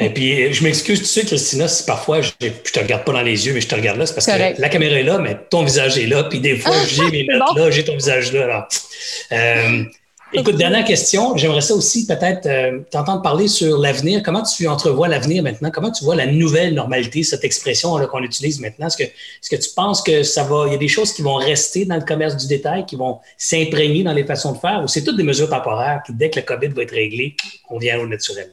Et 0.00 0.10
puis, 0.10 0.52
je 0.52 0.62
m'excuse, 0.62 1.00
tu 1.00 1.06
sais, 1.06 1.24
Christina, 1.24 1.66
si 1.66 1.84
parfois 1.84 2.20
je 2.20 2.30
ne 2.40 2.48
te 2.50 2.78
regarde 2.78 3.04
pas 3.04 3.12
dans 3.12 3.22
les 3.22 3.46
yeux, 3.46 3.52
mais 3.52 3.60
je 3.60 3.66
te 3.66 3.74
regarde 3.74 3.98
là, 3.98 4.06
c'est 4.06 4.14
parce 4.14 4.26
que 4.26 4.60
la 4.60 4.68
caméra 4.68 4.94
est 4.94 5.02
là, 5.02 5.18
mais 5.18 5.36
ton 5.50 5.64
visage 5.64 5.98
est 5.98 6.06
là. 6.06 6.24
Puis 6.24 6.40
des 6.40 6.56
fois, 6.56 6.76
j'ai 6.86 7.10
mes 7.10 7.24
notes 7.28 7.56
là, 7.56 7.70
j'ai 7.70 7.84
ton 7.84 7.94
visage 7.94 8.32
là. 8.32 8.68
Euh, 9.32 9.82
écoute, 10.32 10.54
dernière 10.56 10.84
question. 10.84 11.36
J'aimerais 11.36 11.62
ça 11.62 11.74
aussi 11.74 12.06
peut-être 12.06 12.46
euh, 12.46 12.78
t'entendre 12.92 13.22
parler 13.22 13.48
sur 13.48 13.76
l'avenir. 13.76 14.22
Comment 14.24 14.44
tu 14.44 14.68
entrevois 14.68 15.08
l'avenir 15.08 15.42
maintenant? 15.42 15.72
Comment 15.72 15.90
tu 15.90 16.04
vois 16.04 16.14
la 16.14 16.26
nouvelle 16.26 16.74
normalité, 16.74 17.24
cette 17.24 17.42
expression 17.42 17.98
qu'on 18.06 18.22
utilise 18.22 18.60
maintenant? 18.60 18.86
Est-ce 18.86 18.98
que, 18.98 19.02
est-ce 19.02 19.50
que 19.50 19.60
tu 19.60 19.70
penses 19.74 20.00
que 20.00 20.22
ça 20.22 20.44
va, 20.44 20.66
il 20.68 20.74
y 20.74 20.76
a 20.76 20.78
des 20.78 20.86
choses 20.86 21.12
qui 21.12 21.22
vont 21.22 21.34
rester 21.34 21.86
dans 21.86 21.96
le 21.96 22.04
commerce 22.04 22.36
du 22.36 22.46
détail, 22.46 22.86
qui 22.86 22.94
vont 22.94 23.18
s'imprégner 23.36 24.04
dans 24.04 24.12
les 24.12 24.24
façons 24.24 24.52
de 24.52 24.58
faire, 24.58 24.80
ou 24.84 24.86
c'est 24.86 25.02
toutes 25.02 25.16
des 25.16 25.24
mesures 25.24 25.50
temporaires, 25.50 26.02
qui 26.06 26.12
dès 26.12 26.30
que 26.30 26.38
le 26.38 26.46
COVID 26.46 26.68
va 26.68 26.82
être 26.82 26.94
réglé, 26.94 27.34
on 27.68 27.78
vient 27.78 27.98
au 27.98 28.06
naturel? 28.06 28.52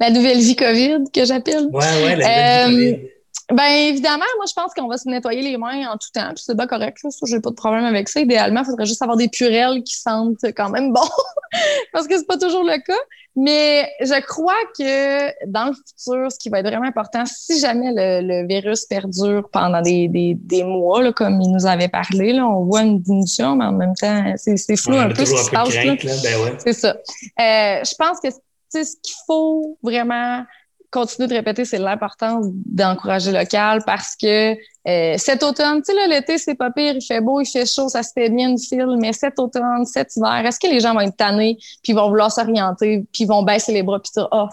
La 0.00 0.10
nouvelle 0.10 0.38
vie 0.38 0.56
COVID 0.56 1.04
que 1.12 1.24
j'appelle. 1.24 1.68
Oui, 1.72 1.84
oui, 2.04 2.16
la 2.16 2.66
nouvelle 2.66 2.76
vie 2.76 2.88
euh, 2.88 2.92
COVID. 2.92 3.08
Ben 3.50 3.64
évidemment, 3.64 4.26
moi 4.36 4.44
je 4.46 4.52
pense 4.52 4.74
qu'on 4.74 4.88
va 4.88 4.98
se 4.98 5.08
nettoyer 5.08 5.40
les 5.40 5.56
mains 5.56 5.88
en 5.88 5.96
tout 5.96 6.10
temps. 6.12 6.32
C'est 6.36 6.54
pas 6.54 6.66
correct, 6.66 6.98
là. 7.02 7.08
j'ai 7.26 7.40
pas 7.40 7.48
de 7.48 7.54
problème 7.54 7.84
avec 7.86 8.10
ça. 8.10 8.20
Idéalement, 8.20 8.60
il 8.60 8.66
faudrait 8.66 8.84
juste 8.84 9.00
avoir 9.00 9.16
des 9.16 9.28
purelles 9.28 9.82
qui 9.84 9.96
sentent 9.96 10.44
quand 10.54 10.68
même 10.68 10.92
bon, 10.92 11.00
parce 11.94 12.06
que 12.06 12.18
c'est 12.18 12.26
pas 12.26 12.36
toujours 12.36 12.62
le 12.62 12.78
cas. 12.82 12.98
Mais 13.36 13.88
je 14.00 14.20
crois 14.20 14.58
que 14.76 15.46
dans 15.46 15.66
le 15.66 15.72
futur, 15.72 16.30
ce 16.30 16.38
qui 16.38 16.50
va 16.50 16.58
être 16.58 16.66
vraiment 16.66 16.88
important, 16.88 17.24
si 17.24 17.58
jamais 17.58 17.92
le, 17.94 18.46
virus 18.46 18.84
perdure 18.84 19.48
pendant 19.50 19.80
des, 19.80 20.08
des, 20.08 20.34
des 20.34 20.64
mois, 20.64 21.02
là, 21.02 21.12
comme 21.12 21.40
il 21.40 21.50
nous 21.50 21.64
avait 21.64 21.88
parlé, 21.88 22.34
là, 22.34 22.46
on 22.46 22.64
voit 22.64 22.82
une 22.82 23.00
diminution, 23.00 23.56
mais 23.56 23.64
en 23.64 23.72
même 23.72 23.94
temps, 23.94 24.34
c'est 24.36 24.76
flou 24.76 24.96
un 24.96 25.08
peu 25.08 25.24
ce 25.24 25.32
qui 25.32 25.44
se 25.44 25.50
passe. 25.50 25.68
Ben 25.72 25.96
ouais. 25.96 26.56
C'est 26.58 26.72
ça. 26.74 26.90
Euh, 26.90 27.84
je 27.84 27.94
pense 27.94 28.20
que 28.20 28.28
ce 28.70 28.96
qu'il 29.02 29.14
faut 29.26 29.78
vraiment 29.82 30.44
continuer 30.90 31.28
de 31.28 31.34
répéter, 31.34 31.64
c'est 31.64 31.78
l'importance 31.78 32.46
d'encourager 32.50 33.30
local 33.30 33.82
parce 33.84 34.16
que 34.16 34.52
euh, 34.52 35.18
cet 35.18 35.42
automne, 35.42 35.82
tu 35.82 35.94
sais, 35.94 36.08
l'été, 36.08 36.38
c'est 36.38 36.54
pas 36.54 36.70
pire, 36.70 36.94
il 36.94 37.04
fait 37.04 37.20
beau, 37.20 37.40
il 37.40 37.46
fait 37.46 37.66
chaud, 37.66 37.88
ça 37.88 38.02
se 38.02 38.12
fait 38.14 38.30
bien 38.30 38.54
de 38.54 38.58
fil, 38.58 38.86
mais 38.98 39.12
cet 39.12 39.38
automne, 39.38 39.84
cet 39.84 40.16
hiver, 40.16 40.46
est-ce 40.46 40.58
que 40.58 40.66
les 40.66 40.80
gens 40.80 40.94
vont 40.94 41.00
être 41.00 41.16
tannés, 41.16 41.58
puis 41.82 41.92
vont 41.92 42.08
vouloir 42.08 42.32
s'orienter, 42.32 43.04
puis 43.12 43.26
vont 43.26 43.42
baisser 43.42 43.72
les 43.72 43.82
bras, 43.82 44.00
puis 44.00 44.10
dire, 44.14 44.28
oh, 44.32 44.46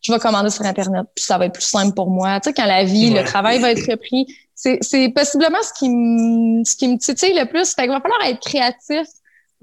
je 0.00 0.12
vais 0.12 0.18
commander 0.18 0.48
sur 0.48 0.64
Internet, 0.64 1.06
puis 1.14 1.24
ça 1.24 1.36
va 1.36 1.46
être 1.46 1.52
plus 1.52 1.62
simple 1.62 1.94
pour 1.94 2.08
moi. 2.08 2.40
Tu 2.40 2.48
sais, 2.48 2.54
quand 2.54 2.64
la 2.64 2.84
vie, 2.84 3.10
le 3.10 3.22
travail 3.22 3.58
va 3.58 3.72
être 3.72 3.90
repris, 3.90 4.26
c'est 4.54 5.12
possiblement 5.14 5.62
ce 5.62 5.72
qui 5.78 5.90
me, 5.90 6.64
ce 6.64 6.74
qui 6.76 6.88
me 6.88 6.96
titille 6.98 7.34
le 7.34 7.46
plus. 7.46 7.74
Fait 7.74 7.82
qu'il 7.82 7.90
va 7.90 8.00
falloir 8.00 8.22
être 8.24 8.40
créatif, 8.40 9.06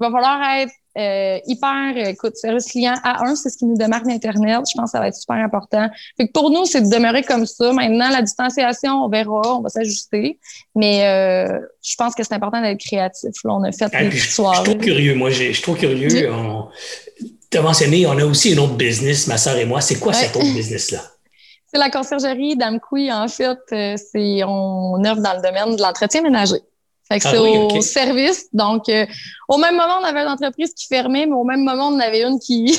va 0.00 0.10
falloir 0.10 0.40
être 0.58 0.72
euh, 0.98 1.38
hyper, 1.46 1.96
écoute, 2.08 2.36
service 2.36 2.66
client 2.66 2.94
à 3.04 3.24
un, 3.24 3.36
c'est 3.36 3.50
ce 3.50 3.58
qui 3.58 3.66
nous 3.66 3.76
démarque 3.76 4.06
d'Internet. 4.06 4.64
Je 4.68 4.76
pense 4.76 4.86
que 4.86 4.90
ça 4.90 4.98
va 4.98 5.08
être 5.08 5.14
super 5.14 5.36
important. 5.36 5.88
Fait 6.16 6.26
que 6.26 6.32
pour 6.32 6.50
nous, 6.50 6.64
c'est 6.64 6.80
de 6.80 6.90
demeurer 6.90 7.22
comme 7.22 7.46
ça. 7.46 7.72
Maintenant, 7.72 8.10
la 8.10 8.22
distanciation, 8.22 9.04
on 9.04 9.08
verra, 9.08 9.56
on 9.56 9.60
va 9.60 9.68
s'ajuster. 9.68 10.38
Mais 10.74 11.06
euh, 11.06 11.58
je 11.82 11.94
pense 11.96 12.14
que 12.14 12.24
c'est 12.24 12.34
important 12.34 12.60
d'être 12.60 12.80
créatif. 12.80 13.30
Là, 13.44 13.54
on 13.54 13.62
a 13.62 13.72
fait 13.72 13.86
une 14.00 14.12
histoire. 14.12 14.54
Je 14.64 14.70
suis 14.70 14.78
trop 14.78 14.84
curieux. 14.84 15.14
Moi, 15.14 15.30
je 15.30 15.52
suis 15.52 15.62
trop 15.62 15.74
curieux. 15.74 16.30
Tu 17.50 17.56
as 17.56 17.62
mentionné, 17.62 18.06
on 18.06 18.18
a 18.18 18.24
aussi 18.24 18.54
un 18.54 18.58
autre 18.58 18.74
business, 18.74 19.26
ma 19.26 19.38
soeur 19.38 19.56
et 19.56 19.64
moi. 19.64 19.80
C'est 19.80 19.98
quoi 19.98 20.12
cet 20.12 20.34
autre 20.36 20.52
business-là? 20.52 21.00
C'est 21.72 21.78
la 21.78 21.90
conciergerie 21.90 22.56
d'Amkoui. 22.56 23.12
En 23.12 23.28
fait, 23.28 23.58
euh, 23.72 23.94
c'est 23.96 24.42
on 24.44 25.04
œuvre 25.04 25.20
dans 25.20 25.34
le 25.34 25.42
domaine 25.42 25.76
de 25.76 25.82
l'entretien 25.82 26.22
ménager. 26.22 26.62
Fait 27.10 27.18
que 27.20 27.26
ah 27.26 27.30
c'est 27.30 27.38
au 27.38 27.80
service. 27.80 28.46
Donc, 28.52 28.88
euh, 28.88 29.06
au 29.48 29.56
même 29.56 29.76
moment, 29.76 29.98
on 30.00 30.04
avait 30.04 30.20
une 30.20 30.28
entreprise 30.28 30.74
qui 30.74 30.86
fermait, 30.86 31.26
mais 31.26 31.34
au 31.34 31.44
même 31.44 31.64
moment, 31.64 31.88
on 31.88 31.94
en 31.94 32.00
avait 32.00 32.22
une 32.22 32.38
qui, 32.38 32.78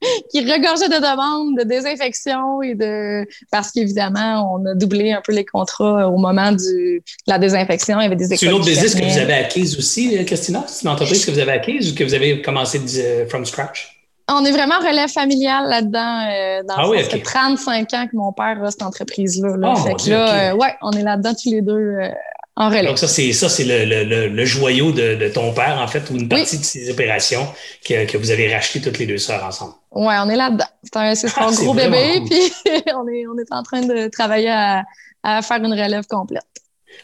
qui 0.30 0.40
regorgeait 0.40 0.88
de 0.88 0.96
demandes 0.96 1.58
de 1.58 1.64
désinfection 1.64 2.60
et 2.62 2.74
de 2.74 3.26
parce 3.50 3.70
qu'évidemment, 3.70 4.54
on 4.54 4.66
a 4.66 4.74
doublé 4.74 5.12
un 5.12 5.22
peu 5.24 5.32
les 5.32 5.46
contrats 5.46 6.08
au 6.08 6.18
moment 6.18 6.52
du, 6.52 6.98
de 6.98 7.02
la 7.26 7.38
désinfection. 7.38 7.98
Il 8.00 8.02
y 8.02 8.06
avait 8.06 8.16
des 8.16 8.26
C'est 8.26 8.42
une 8.42 8.52
autre 8.52 8.66
business 8.66 8.94
que 8.94 9.02
vous 9.02 9.18
avez 9.18 9.34
acquise 9.34 9.78
aussi, 9.78 10.18
euh, 10.18 10.24
Christina? 10.24 10.64
C'est 10.66 10.82
une 10.82 10.90
entreprise 10.90 11.24
que 11.24 11.30
vous 11.30 11.38
avez 11.38 11.52
acquise 11.52 11.90
ou 11.90 11.94
que 11.94 12.04
vous 12.04 12.14
avez 12.14 12.42
commencé 12.42 12.78
de, 12.80 13.26
from 13.28 13.46
scratch? 13.46 13.96
On 14.28 14.44
est 14.44 14.52
vraiment 14.52 14.78
relève 14.78 15.08
familial 15.08 15.68
là-dedans. 15.68 16.28
Euh, 16.30 16.62
dans 16.62 16.74
ah 16.76 16.88
oui, 16.88 17.02
Ça 17.02 17.10
fait 17.10 17.20
35 17.20 17.94
ans 17.94 18.06
que 18.08 18.16
mon 18.16 18.32
père 18.32 18.62
a 18.62 18.70
cette 18.70 18.82
entreprise-là. 18.82 19.56
Là. 19.56 19.74
Oh, 19.74 19.80
fait 19.80 19.94
que 19.94 20.10
là, 20.10 20.54
ouais, 20.54 20.74
on 20.82 20.92
est 20.92 21.02
là-dedans 21.02 21.32
tous 21.32 21.50
les 21.50 21.62
deux 21.62 21.96
donc, 22.56 22.98
ça, 22.98 23.08
c'est 23.08 23.32
ça, 23.32 23.48
c'est 23.48 23.64
le, 23.64 24.44
joyau 24.44 24.92
de, 24.92 25.28
ton 25.28 25.52
père, 25.52 25.78
en 25.80 25.86
fait, 25.86 26.10
ou 26.10 26.16
une 26.16 26.28
partie 26.28 26.58
de 26.58 26.64
ses 26.64 26.90
opérations 26.90 27.46
que, 27.84 28.16
vous 28.16 28.30
avez 28.30 28.52
racheté 28.52 28.80
toutes 28.80 28.98
les 28.98 29.06
deux 29.06 29.18
sœurs 29.18 29.44
ensemble. 29.44 29.74
Oui, 29.92 30.14
on 30.18 30.28
est 30.28 30.36
là-dedans. 30.36 30.66
C'est 30.82 30.96
un, 30.96 31.12
ah, 31.36 31.50
gros 31.52 31.74
bébé, 31.74 32.20
puis 32.30 32.52
on 32.94 33.08
est, 33.08 33.26
on 33.26 33.38
est 33.38 33.50
en 33.50 33.62
train 33.62 33.82
de 33.82 34.08
travailler 34.08 34.50
à, 34.50 35.42
faire 35.42 35.58
une 35.58 35.72
relève 35.72 36.06
complète. 36.06 36.44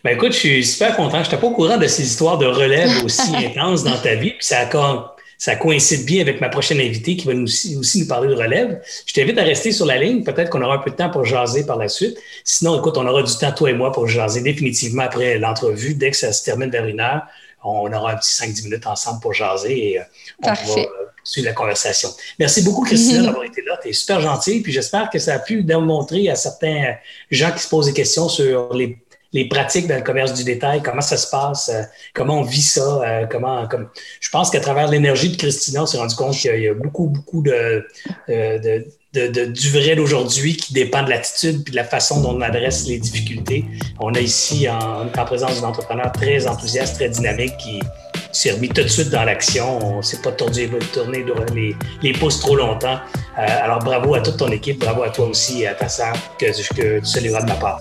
Ben 0.05 0.17
écoute, 0.17 0.33
je 0.33 0.39
suis 0.39 0.65
super 0.65 0.97
content. 0.97 1.23
Je 1.23 1.31
n'étais 1.31 1.37
pas 1.37 1.47
au 1.47 1.53
courant 1.53 1.79
de 1.79 1.87
ces 1.87 2.03
histoires 2.03 2.39
de 2.39 2.47
relève 2.47 3.05
aussi 3.05 3.35
intenses 3.37 3.85
dans 3.85 3.97
ta 3.97 4.15
vie, 4.15 4.31
puis 4.31 4.45
ça 4.45 4.61
a 4.61 5.16
ça 5.39 5.57
coïncide 5.57 6.05
bien 6.07 6.23
avec 6.23 6.41
ma 6.41 6.49
prochaine 6.49 6.81
invitée 6.81 7.17
qui 7.17 7.27
va 7.27 7.35
nous, 7.35 7.45
aussi, 7.45 7.99
nous 8.01 8.07
parler 8.07 8.29
de 8.29 8.35
relève. 8.35 8.81
Je 9.07 9.13
t'invite 9.13 9.39
à 9.39 9.43
rester 9.43 9.73
sur 9.73 9.87
la 9.87 9.99
ligne. 9.99 10.25
Peut-être 10.25 10.51
qu'on 10.51 10.63
aura 10.63 10.77
un 10.77 10.79
peu 10.79 10.91
de 10.91 10.97
temps 10.97 11.11
pour 11.11 11.25
jaser 11.25 11.65
par 11.65 11.77
la 11.77 11.89
suite. 11.89 12.19
Sinon, 12.45 12.79
écoute, 12.79 12.97
on 12.97 13.07
aura 13.07 13.23
du 13.23 13.37
temps, 13.37 13.53
toi 13.53 13.71
et 13.71 13.75
moi, 13.75 13.93
pour 13.93 14.07
jaser 14.07 14.41
définitivement 14.41 15.03
après 15.03 15.39
l'entrevue. 15.39 15.95
Dès 15.95 16.11
que 16.11 16.17
ça 16.17 16.33
se 16.33 16.45
termine 16.45 16.71
vers 16.71 16.87
une 16.87 17.01
heure, 17.01 17.23
on 17.63 17.93
aura 17.93 18.13
un 18.13 18.17
petit 18.17 18.33
5-10 18.33 18.65
minutes 18.65 18.87
ensemble 18.87 19.21
pour 19.21 19.33
jaser 19.33 19.93
et 19.93 20.01
euh, 20.01 20.03
on 20.43 20.49
va 20.49 20.57
suivre 21.25 21.49
la 21.49 21.53
conversation. 21.53 22.09
Merci 22.39 22.63
beaucoup, 22.63 22.85
Christina, 22.85 23.23
d'avoir 23.27 23.45
été 23.45 23.63
là. 23.63 23.79
Tu 23.83 23.89
es 23.89 23.93
super 23.93 24.21
gentille. 24.21 24.61
Puis 24.61 24.73
j'espère 24.73 25.11
que 25.11 25.19
ça 25.19 25.35
a 25.35 25.39
pu 25.39 25.63
démontrer 25.63 26.31
à 26.31 26.37
certains 26.37 26.95
gens 27.31 27.51
qui 27.51 27.59
se 27.59 27.69
posent 27.69 27.87
des 27.87 27.93
questions 27.93 28.29
sur 28.29 28.73
les 28.73 28.99
les 29.37 29.47
pratiques 29.49 29.87
dans 29.87 29.97
le 29.97 30.03
commerce 30.03 30.33
du 30.33 30.45
détail, 30.45 30.83
comment 30.83 31.03
ça 31.03 31.19
se 31.19 31.29
passe, 31.29 31.69
euh, 31.69 31.83
comment 32.15 32.41
on 32.41 32.43
vit 32.43 32.63
ça, 32.63 33.03
euh, 33.03 33.27
comment, 33.31 33.69
comme, 33.69 33.89
je 34.19 34.31
pense 34.31 34.51
qu'à 34.51 34.61
travers 34.61 34.89
l'énergie 34.89 35.29
de 35.29 35.37
Christina, 35.37 35.83
on 35.83 35.87
s'est 35.87 35.99
rendu 35.99 36.15
compte 36.15 36.35
qu'il 36.35 36.59
y 36.59 36.69
a 36.69 36.73
beaucoup, 36.73 37.09
beaucoup 37.09 37.45
euh, 37.47 37.83
de, 38.29 39.45
du 39.45 39.71
vrai 39.71 39.95
d'aujourd'hui 39.95 40.57
qui 40.57 40.73
dépend 40.73 41.03
de 41.03 41.11
l'attitude 41.11 41.69
et 41.69 41.71
de 41.71 41.77
la 41.77 41.85
façon 41.85 42.23
dont 42.23 42.35
on 42.35 42.41
adresse 42.41 42.87
les 42.87 42.99
difficultés. 42.99 43.67
On 44.01 44.15
a 44.15 44.21
ici 44.21 44.69
en, 44.71 45.07
en 45.07 45.25
présence 45.27 45.61
d'un 45.61 45.69
entrepreneur 45.69 46.11
très 46.13 46.47
enthousiaste, 46.47 46.97
très 46.97 47.11
dynamique 47.11 47.57
qui 47.59 47.81
s'est 48.33 48.53
remis 48.53 48.69
tout 48.71 48.83
de 48.83 48.89
suite 48.89 49.11
dans 49.11 49.25
l'action. 49.25 49.79
On 49.83 49.97
ne 49.99 50.03
s'est 50.03 50.23
pas 50.23 50.33
tourné, 50.33 50.71
tourner 50.95 51.25
les, 51.55 51.75
les 52.03 52.13
pouces 52.13 52.41
trop 52.41 52.57
longtemps. 52.57 52.99
alors 53.37 53.81
bravo 53.81 54.15
à 54.15 54.21
toute 54.21 54.39
ton 54.39 54.51
équipe, 54.51 54.81
bravo 54.81 55.03
à 55.03 55.11
toi 55.11 55.27
aussi 55.27 55.63
et 55.63 55.69
à 55.69 55.75
ta 55.75 55.89
sœur 55.89 56.15
que, 56.39 56.47
que 56.75 56.99
tu 57.01 57.07
salueras 57.07 57.43
de 57.43 57.49
ma 57.49 57.55
part. 57.57 57.81